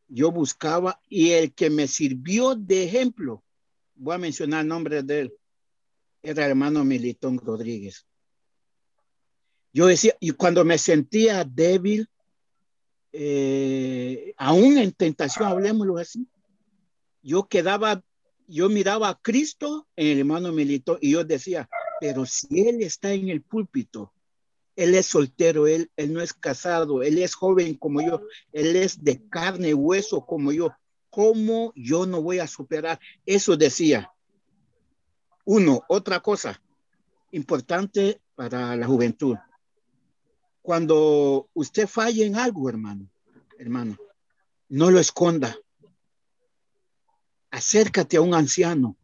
yo 0.08 0.32
buscaba 0.32 1.02
y 1.10 1.32
el 1.32 1.54
que 1.54 1.70
me 1.70 1.88
sirvió 1.88 2.56
de 2.56 2.86
ejemplo, 2.86 3.44
voy 3.96 4.16
a 4.16 4.20
mencionar 4.20 4.62
el 4.62 4.70
nombre 4.70 5.04
de 5.04 5.20
él, 5.20 5.34
era 6.24 6.46
hermano 6.46 6.86
Militón 6.86 7.38
Rodríguez. 7.38 8.06
Yo 9.74 9.86
decía, 9.86 10.16
y 10.20 10.32
cuando 10.32 10.66
me 10.66 10.78
sentía 10.78 11.44
débil, 11.44 12.10
eh, 13.12 14.34
aún 14.38 14.78
en 14.78 14.92
tentación, 14.92 15.48
hablemoslo 15.48 15.98
así, 15.98 16.28
yo 17.22 17.48
quedaba, 17.48 18.04
yo 18.48 18.70
miraba 18.70 19.10
a 19.10 19.20
Cristo 19.20 19.88
en 19.96 20.08
el 20.08 20.20
hermano 20.20 20.52
Milito 20.52 20.98
y 21.02 21.12
yo 21.12 21.24
decía, 21.24 21.70
pero 22.00 22.26
si 22.26 22.68
él 22.68 22.82
está 22.82 23.12
en 23.14 23.30
el 23.30 23.42
púlpito, 23.42 24.14
él 24.76 24.96
es 24.96 25.08
soltero, 25.08 25.68
él, 25.68 25.92
él 25.98 26.14
no 26.14 26.22
es 26.22 26.34
casado, 26.34 27.04
él 27.04 27.18
es 27.18 27.36
joven 27.36 27.76
como 27.76 28.02
yo, 28.02 28.22
él 28.54 28.76
es 28.76 29.04
de 29.04 29.28
carne 29.28 29.70
y 29.70 29.74
hueso 29.74 30.26
como 30.26 30.52
yo, 30.52 30.72
¿cómo 31.10 31.74
yo 31.76 32.06
no 32.06 32.22
voy 32.22 32.40
a 32.40 32.48
superar? 32.48 33.00
Eso 33.26 33.58
decía. 33.58 34.12
Uno, 35.46 35.82
otra 35.90 36.20
cosa 36.20 36.62
importante 37.32 38.22
para 38.36 38.76
la 38.76 38.88
juventud 38.88 39.36
cuando 40.62 41.50
usted 41.54 41.88
falle 41.88 42.26
en 42.26 42.36
algo, 42.36 42.70
hermano, 42.70 43.10
hermano, 43.58 43.98
no 44.68 44.92
lo 44.92 45.00
esconda. 45.00 45.58
Acércate 47.52 48.18
a 48.18 48.22
un 48.22 48.34
anciano. 48.34 48.96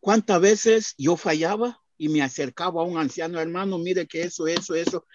¿Cuántas 0.00 0.40
veces 0.40 0.94
yo 0.98 1.16
fallaba 1.16 1.82
y 1.96 2.08
me 2.08 2.22
acercaba 2.22 2.82
a 2.82 2.84
un 2.84 2.98
anciano, 2.98 3.40
hermano, 3.40 3.78
mire 3.78 4.06
que 4.06 4.22
eso, 4.22 4.46
eso, 4.46 4.74
eso? 4.74 5.06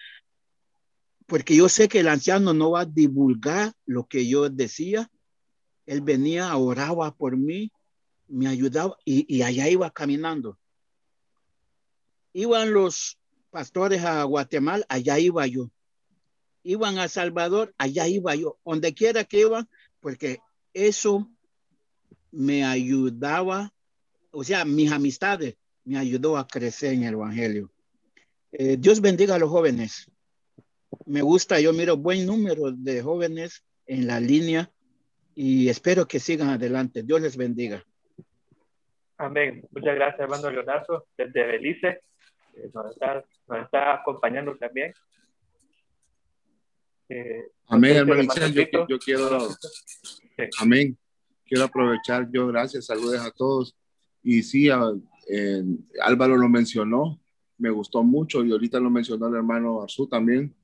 Porque 1.26 1.56
yo 1.56 1.68
sé 1.68 1.88
que 1.88 2.00
el 2.00 2.08
anciano 2.08 2.52
no 2.52 2.72
va 2.72 2.80
a 2.80 2.84
divulgar 2.84 3.72
lo 3.86 4.06
que 4.06 4.26
yo 4.26 4.50
decía. 4.50 5.10
Él 5.86 6.00
venía, 6.00 6.54
oraba 6.56 7.14
por 7.14 7.36
mí, 7.36 7.72
me 8.26 8.48
ayudaba 8.48 8.96
y, 9.04 9.32
y 9.34 9.42
allá 9.42 9.68
iba 9.68 9.90
caminando. 9.90 10.58
Iban 12.32 12.72
los 12.72 13.18
pastores 13.52 14.02
a 14.02 14.24
Guatemala, 14.24 14.84
allá 14.88 15.18
iba 15.18 15.46
yo. 15.46 15.70
Iban 16.64 16.98
a 16.98 17.06
Salvador, 17.06 17.74
allá 17.78 18.08
iba 18.08 18.34
yo. 18.34 18.58
Donde 18.64 18.94
quiera 18.94 19.24
que 19.24 19.40
iban, 19.40 19.68
porque 20.00 20.40
eso 20.72 21.30
me 22.32 22.64
ayudaba, 22.64 23.72
o 24.30 24.42
sea, 24.42 24.64
mis 24.64 24.90
amistades 24.90 25.56
me 25.84 25.98
ayudó 25.98 26.38
a 26.38 26.46
crecer 26.48 26.94
en 26.94 27.04
el 27.04 27.14
Evangelio. 27.14 27.70
Eh, 28.52 28.76
Dios 28.78 29.00
bendiga 29.00 29.34
a 29.34 29.38
los 29.38 29.50
jóvenes. 29.50 30.10
Me 31.04 31.20
gusta, 31.20 31.60
yo 31.60 31.72
miro 31.72 31.96
buen 31.96 32.24
número 32.26 32.72
de 32.72 33.02
jóvenes 33.02 33.64
en 33.86 34.06
la 34.06 34.18
línea 34.18 34.70
y 35.34 35.68
espero 35.68 36.08
que 36.08 36.20
sigan 36.20 36.48
adelante. 36.48 37.02
Dios 37.02 37.20
les 37.20 37.36
bendiga. 37.36 37.84
Amén. 39.18 39.66
Muchas 39.70 39.94
gracias, 39.94 40.20
hermano 40.20 40.50
Leonardo, 40.50 41.06
desde 41.16 41.46
Belice. 41.46 42.00
Eh, 42.54 42.70
nos, 42.72 42.92
está, 43.62 43.94
acompañando 43.94 44.56
también. 44.56 44.92
Eh, 47.08 47.50
amén, 47.66 47.96
hermano 47.96 48.22
yo, 48.88 48.98
quiero, 48.98 49.48
amén, 50.60 50.96
quiero 51.44 51.64
aprovechar 51.64 52.30
yo, 52.32 52.46
gracias, 52.46 52.86
saludos 52.86 53.20
a 53.20 53.30
todos. 53.30 53.76
Y 54.22 54.42
sí, 54.42 54.68
Álvaro 56.00 56.36
lo 56.36 56.48
mencionó, 56.48 57.20
me 57.58 57.70
gustó 57.70 58.02
mucho 58.02 58.44
y 58.44 58.52
ahorita 58.52 58.80
lo 58.80 58.90
mencionó 58.90 59.28
el 59.28 59.34
hermano 59.34 59.82
Arzú 59.82 60.06
también. 60.06 60.54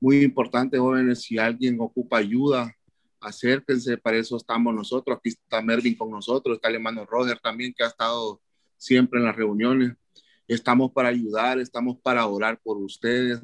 Muy 0.00 0.22
importante, 0.22 0.78
jóvenes, 0.78 1.22
si 1.22 1.38
alguien 1.38 1.76
ocupa 1.80 2.18
ayuda, 2.18 2.74
acérquense, 3.20 3.96
para 3.96 4.16
eso 4.16 4.36
estamos 4.36 4.74
nosotros. 4.74 5.16
Aquí 5.16 5.30
está 5.30 5.62
Mervin 5.62 5.96
con 5.96 6.10
nosotros, 6.10 6.56
está 6.56 6.68
el 6.68 6.76
hermano 6.76 7.06
Roger 7.06 7.38
también, 7.38 7.72
que 7.76 7.84
ha 7.84 7.88
estado 7.88 8.40
siempre 8.76 9.20
en 9.20 9.26
las 9.26 9.36
reuniones. 9.36 9.92
Estamos 10.52 10.92
para 10.92 11.08
ayudar, 11.08 11.58
estamos 11.58 11.98
para 11.98 12.26
orar 12.26 12.60
por 12.62 12.76
ustedes, 12.78 13.40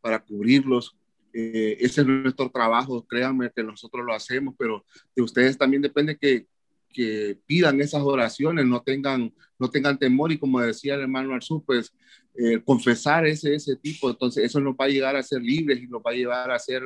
para 0.00 0.22
cubrirlos. 0.22 0.96
Eh, 1.32 1.76
ese 1.80 2.02
es 2.02 2.06
nuestro 2.06 2.50
trabajo, 2.50 3.04
créanme 3.06 3.50
que 3.54 3.64
nosotros 3.64 4.04
lo 4.06 4.14
hacemos, 4.14 4.54
pero 4.56 4.84
de 5.16 5.22
ustedes 5.22 5.58
también 5.58 5.82
depende 5.82 6.16
que, 6.16 6.46
que 6.90 7.38
pidan 7.46 7.80
esas 7.80 8.02
oraciones, 8.02 8.64
no 8.66 8.82
tengan, 8.82 9.34
no 9.58 9.68
tengan 9.68 9.98
temor 9.98 10.30
y 10.30 10.38
como 10.38 10.60
decía 10.60 10.94
el 10.94 11.00
hermano 11.02 11.34
Arzú, 11.34 11.64
pues 11.64 11.92
eh, 12.34 12.62
confesar 12.64 13.26
ese, 13.26 13.54
ese 13.54 13.76
tipo, 13.76 14.10
entonces 14.10 14.44
eso 14.44 14.60
nos 14.60 14.74
va 14.74 14.84
a 14.84 14.88
llegar 14.88 15.16
a 15.16 15.22
ser 15.22 15.42
libres 15.42 15.82
y 15.82 15.88
nos 15.88 16.00
va 16.00 16.12
a 16.12 16.14
llevar 16.14 16.50
a 16.52 16.58
ser 16.58 16.82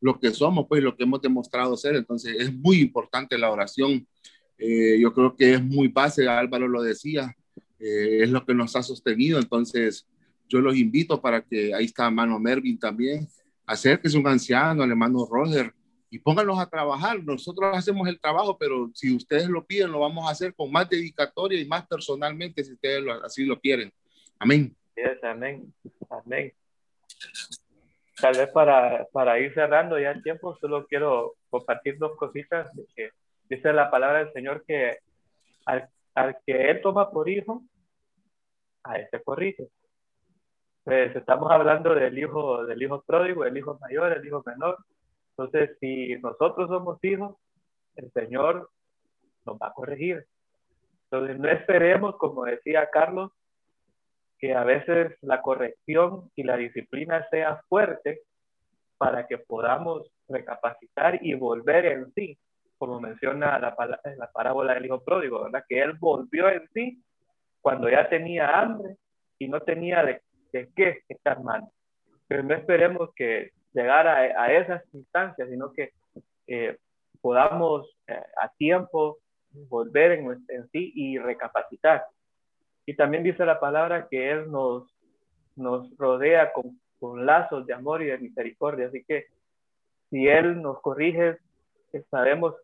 lo 0.00 0.18
que 0.18 0.30
somos, 0.30 0.66
pues 0.68 0.82
lo 0.82 0.96
que 0.96 1.04
hemos 1.04 1.20
demostrado 1.20 1.76
ser, 1.76 1.96
entonces 1.96 2.36
es 2.38 2.54
muy 2.54 2.80
importante 2.80 3.36
la 3.36 3.50
oración. 3.50 4.06
Eh, 4.56 4.98
yo 5.00 5.12
creo 5.12 5.36
que 5.36 5.54
es 5.54 5.62
muy 5.62 5.88
base, 5.88 6.26
Álvaro 6.28 6.68
lo 6.68 6.82
decía, 6.82 7.34
eh, 7.80 8.22
es 8.22 8.30
lo 8.30 8.44
que 8.44 8.54
nos 8.54 8.76
ha 8.76 8.82
sostenido. 8.82 9.38
Entonces, 9.38 10.06
yo 10.48 10.60
los 10.60 10.76
invito 10.76 11.20
para 11.20 11.42
que 11.42 11.74
ahí 11.74 11.86
está 11.86 12.06
hermano 12.06 12.38
Mervin 12.38 12.78
también, 12.78 13.28
acérquese 13.66 14.18
un 14.18 14.26
anciano, 14.26 14.82
al 14.82 14.90
hermano 14.90 15.26
Roger, 15.30 15.72
y 16.10 16.18
pónganlos 16.18 16.58
a 16.58 16.68
trabajar. 16.68 17.22
Nosotros 17.22 17.76
hacemos 17.76 18.08
el 18.08 18.20
trabajo, 18.20 18.58
pero 18.58 18.90
si 18.94 19.14
ustedes 19.14 19.48
lo 19.48 19.64
piden, 19.64 19.92
lo 19.92 20.00
vamos 20.00 20.26
a 20.26 20.32
hacer 20.32 20.52
con 20.54 20.70
más 20.72 20.88
dedicatoria 20.88 21.60
y 21.60 21.66
más 21.66 21.86
personalmente, 21.86 22.64
si 22.64 22.72
ustedes 22.72 23.04
así 23.24 23.44
lo 23.44 23.58
quieren. 23.60 23.92
Amén. 24.38 24.76
amén. 25.22 25.72
Amén. 26.10 26.52
Tal 28.20 28.36
vez 28.36 28.48
para, 28.48 29.06
para 29.12 29.38
ir 29.38 29.54
cerrando 29.54 29.98
ya 29.98 30.10
el 30.10 30.22
tiempo, 30.22 30.56
solo 30.60 30.86
quiero 30.86 31.36
compartir 31.48 31.96
dos 31.96 32.16
cositas. 32.16 32.68
Que 32.96 33.10
dice 33.48 33.72
la 33.72 33.90
palabra 33.90 34.24
del 34.24 34.32
Señor 34.32 34.64
que 34.66 34.98
al, 35.64 35.88
al 36.14 36.36
que 36.44 36.70
Él 36.70 36.80
toma 36.82 37.10
por 37.10 37.28
hijo, 37.28 37.62
a 38.84 38.98
ese 38.98 39.22
corrige. 39.22 39.68
Pues 40.84 41.14
estamos 41.14 41.50
hablando 41.50 41.94
del 41.94 42.18
hijo, 42.18 42.64
del 42.64 42.82
hijo 42.82 43.02
pródigo, 43.02 43.44
el 43.44 43.56
hijo 43.56 43.78
mayor, 43.80 44.12
el 44.12 44.26
hijo 44.26 44.42
menor. 44.46 44.78
Entonces, 45.36 45.76
si 45.78 46.16
nosotros 46.16 46.68
somos 46.68 47.02
hijos, 47.04 47.36
el 47.96 48.10
Señor 48.12 48.70
nos 49.44 49.56
va 49.56 49.68
a 49.68 49.72
corregir. 49.72 50.26
Entonces, 51.04 51.38
no 51.38 51.48
esperemos, 51.48 52.16
como 52.16 52.44
decía 52.44 52.88
Carlos, 52.90 53.30
que 54.38 54.54
a 54.54 54.64
veces 54.64 55.16
la 55.20 55.42
corrección 55.42 56.30
y 56.34 56.44
la 56.44 56.56
disciplina 56.56 57.26
sea 57.30 57.62
fuerte 57.68 58.22
para 58.96 59.26
que 59.26 59.38
podamos 59.38 60.10
recapacitar 60.28 61.18
y 61.22 61.34
volver 61.34 61.86
en 61.86 62.12
sí, 62.14 62.38
como 62.78 63.00
menciona 63.00 63.58
la, 63.58 63.76
la 64.16 64.30
parábola 64.32 64.74
del 64.74 64.86
hijo 64.86 65.02
pródigo, 65.02 65.44
¿verdad? 65.44 65.64
Que 65.68 65.82
él 65.82 65.92
volvió 65.98 66.48
en 66.48 66.66
sí 66.72 67.02
cuando 67.60 67.88
ya 67.88 68.08
tenía 68.08 68.60
hambre 68.60 68.96
y 69.38 69.48
no 69.48 69.60
tenía 69.60 70.04
de, 70.04 70.20
qué 70.74 71.00
estar 71.08 71.42
mal. 71.42 71.64
Pero 72.26 72.42
no 72.42 72.54
esperemos 72.54 73.10
que 73.14 73.50
llegara 73.72 74.16
a, 74.42 74.52
esas 74.52 74.82
instancias, 74.92 75.48
sino 75.48 75.72
que 75.72 75.92
eh, 76.46 76.76
podamos 77.20 77.96
eh, 78.06 78.22
a 78.40 78.48
tiempo 78.56 79.18
volver 79.52 80.12
en, 80.12 80.44
en, 80.48 80.68
sí 80.70 80.92
y 80.94 81.18
recapacitar. 81.18 82.04
Y 82.86 82.94
también 82.94 83.22
dice 83.22 83.44
la 83.44 83.60
palabra 83.60 84.08
que 84.08 84.30
Él 84.30 84.50
nos, 84.50 84.92
nos 85.56 85.96
rodea 85.96 86.52
con, 86.52 86.80
con 86.98 87.26
lazos 87.26 87.66
de 87.66 87.74
amor 87.74 88.02
y 88.02 88.06
de 88.06 88.18
misericordia. 88.18 88.88
Así 88.88 89.04
que 89.04 89.26
si 90.10 90.26
Él 90.26 90.60
nos 90.60 90.80
corrige, 90.80 91.38
sabemos, 92.10 92.54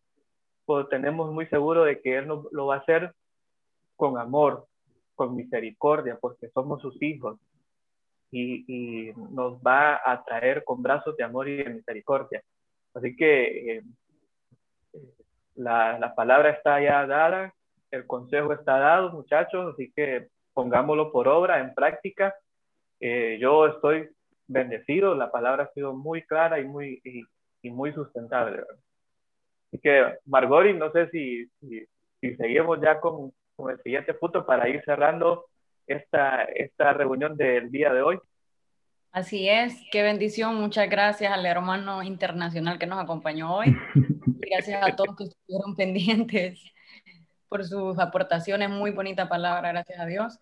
o 0.67 0.87
tenemos 0.87 1.33
muy 1.33 1.47
seguro 1.47 1.85
de 1.85 2.01
que 2.01 2.19
Él 2.19 2.27
no, 2.29 2.45
lo 2.53 2.67
va 2.67 2.77
a 2.77 2.79
hacer 2.79 3.15
con 3.97 4.19
amor, 4.19 4.67
con 5.17 5.35
misericordia, 5.35 6.17
porque 6.21 6.49
somos 6.51 6.81
sus 6.81 7.03
hijos, 7.03 7.41
y, 8.31 9.13
nos 9.31 9.59
va 9.59 10.01
a 10.05 10.23
traer 10.25 10.63
con 10.65 10.83
brazos 10.83 11.17
de 11.17 11.25
amor 11.25 11.49
y 11.49 11.57
de 11.57 11.71
misericordia. 11.71 12.43
Así 12.95 13.17
que 13.17 13.77
eh, 13.77 13.83
la, 15.55 15.99
la, 15.99 16.15
palabra 16.15 16.51
está 16.51 16.81
ya 16.81 17.07
dada, 17.07 17.55
el 17.91 18.07
consejo 18.07 18.53
está 18.53 18.79
dado, 18.79 19.13
muchachos, 19.13 19.75
así 19.75 19.93
que 19.95 20.29
pongámoslo 20.57 21.13
por 21.13 21.29
obra, 21.29 21.61
en 21.61 21.75
práctica. 21.75 22.35
Eh, 22.99 23.37
yo 23.39 23.67
estoy 23.67 24.09
bendecidos, 24.49 25.17
la 25.19 25.31
palabra 25.31 25.65
ha 25.65 25.73
sido 25.75 25.95
muy 25.95 26.23
clara 26.23 26.59
y 26.61 26.65
muy, 26.65 27.01
y, 27.05 27.71
muy 27.71 27.93
sustentable. 27.93 28.63
Así 29.69 29.79
que, 29.81 30.19
Margori, 30.25 30.73
no 30.73 30.91
sé 30.93 31.11
si, 31.11 31.47
si, 31.61 32.37
seguimos 32.37 32.81
ya 32.81 33.01
con, 33.01 33.33
con, 33.57 33.71
el 33.71 33.83
siguiente 33.83 34.15
punto 34.15 34.45
para 34.45 34.69
ir 34.69 34.83
cerrando 34.85 35.47
esta, 35.87 36.43
esta 36.45 36.93
reunión 36.93 37.37
del 37.37 37.71
día 37.71 37.93
de 37.93 38.03
hoy. 38.03 38.19
Así 39.13 39.49
es, 39.49 39.81
qué 39.91 40.03
bendición. 40.03 40.57
Muchas 40.57 40.91
gracias 40.91 41.33
al 41.33 41.47
hermano 41.47 42.03
internacional 42.03 42.79
que 42.79 42.87
nos 42.87 43.03
acompañó 43.03 43.57
hoy. 43.57 43.75
Gracias 44.49 44.81
a 44.81 44.95
todos 44.95 45.17
que 45.17 45.25
estuvieron 45.25 45.75
pendientes 45.75 46.63
por 47.49 47.65
sus 47.65 47.99
aportaciones. 47.99 48.71
Muy 48.71 48.93
bonita 48.93 49.29
palabra, 49.29 49.73
gracias 49.73 49.99
a 49.99 50.07
Dios. 50.07 50.39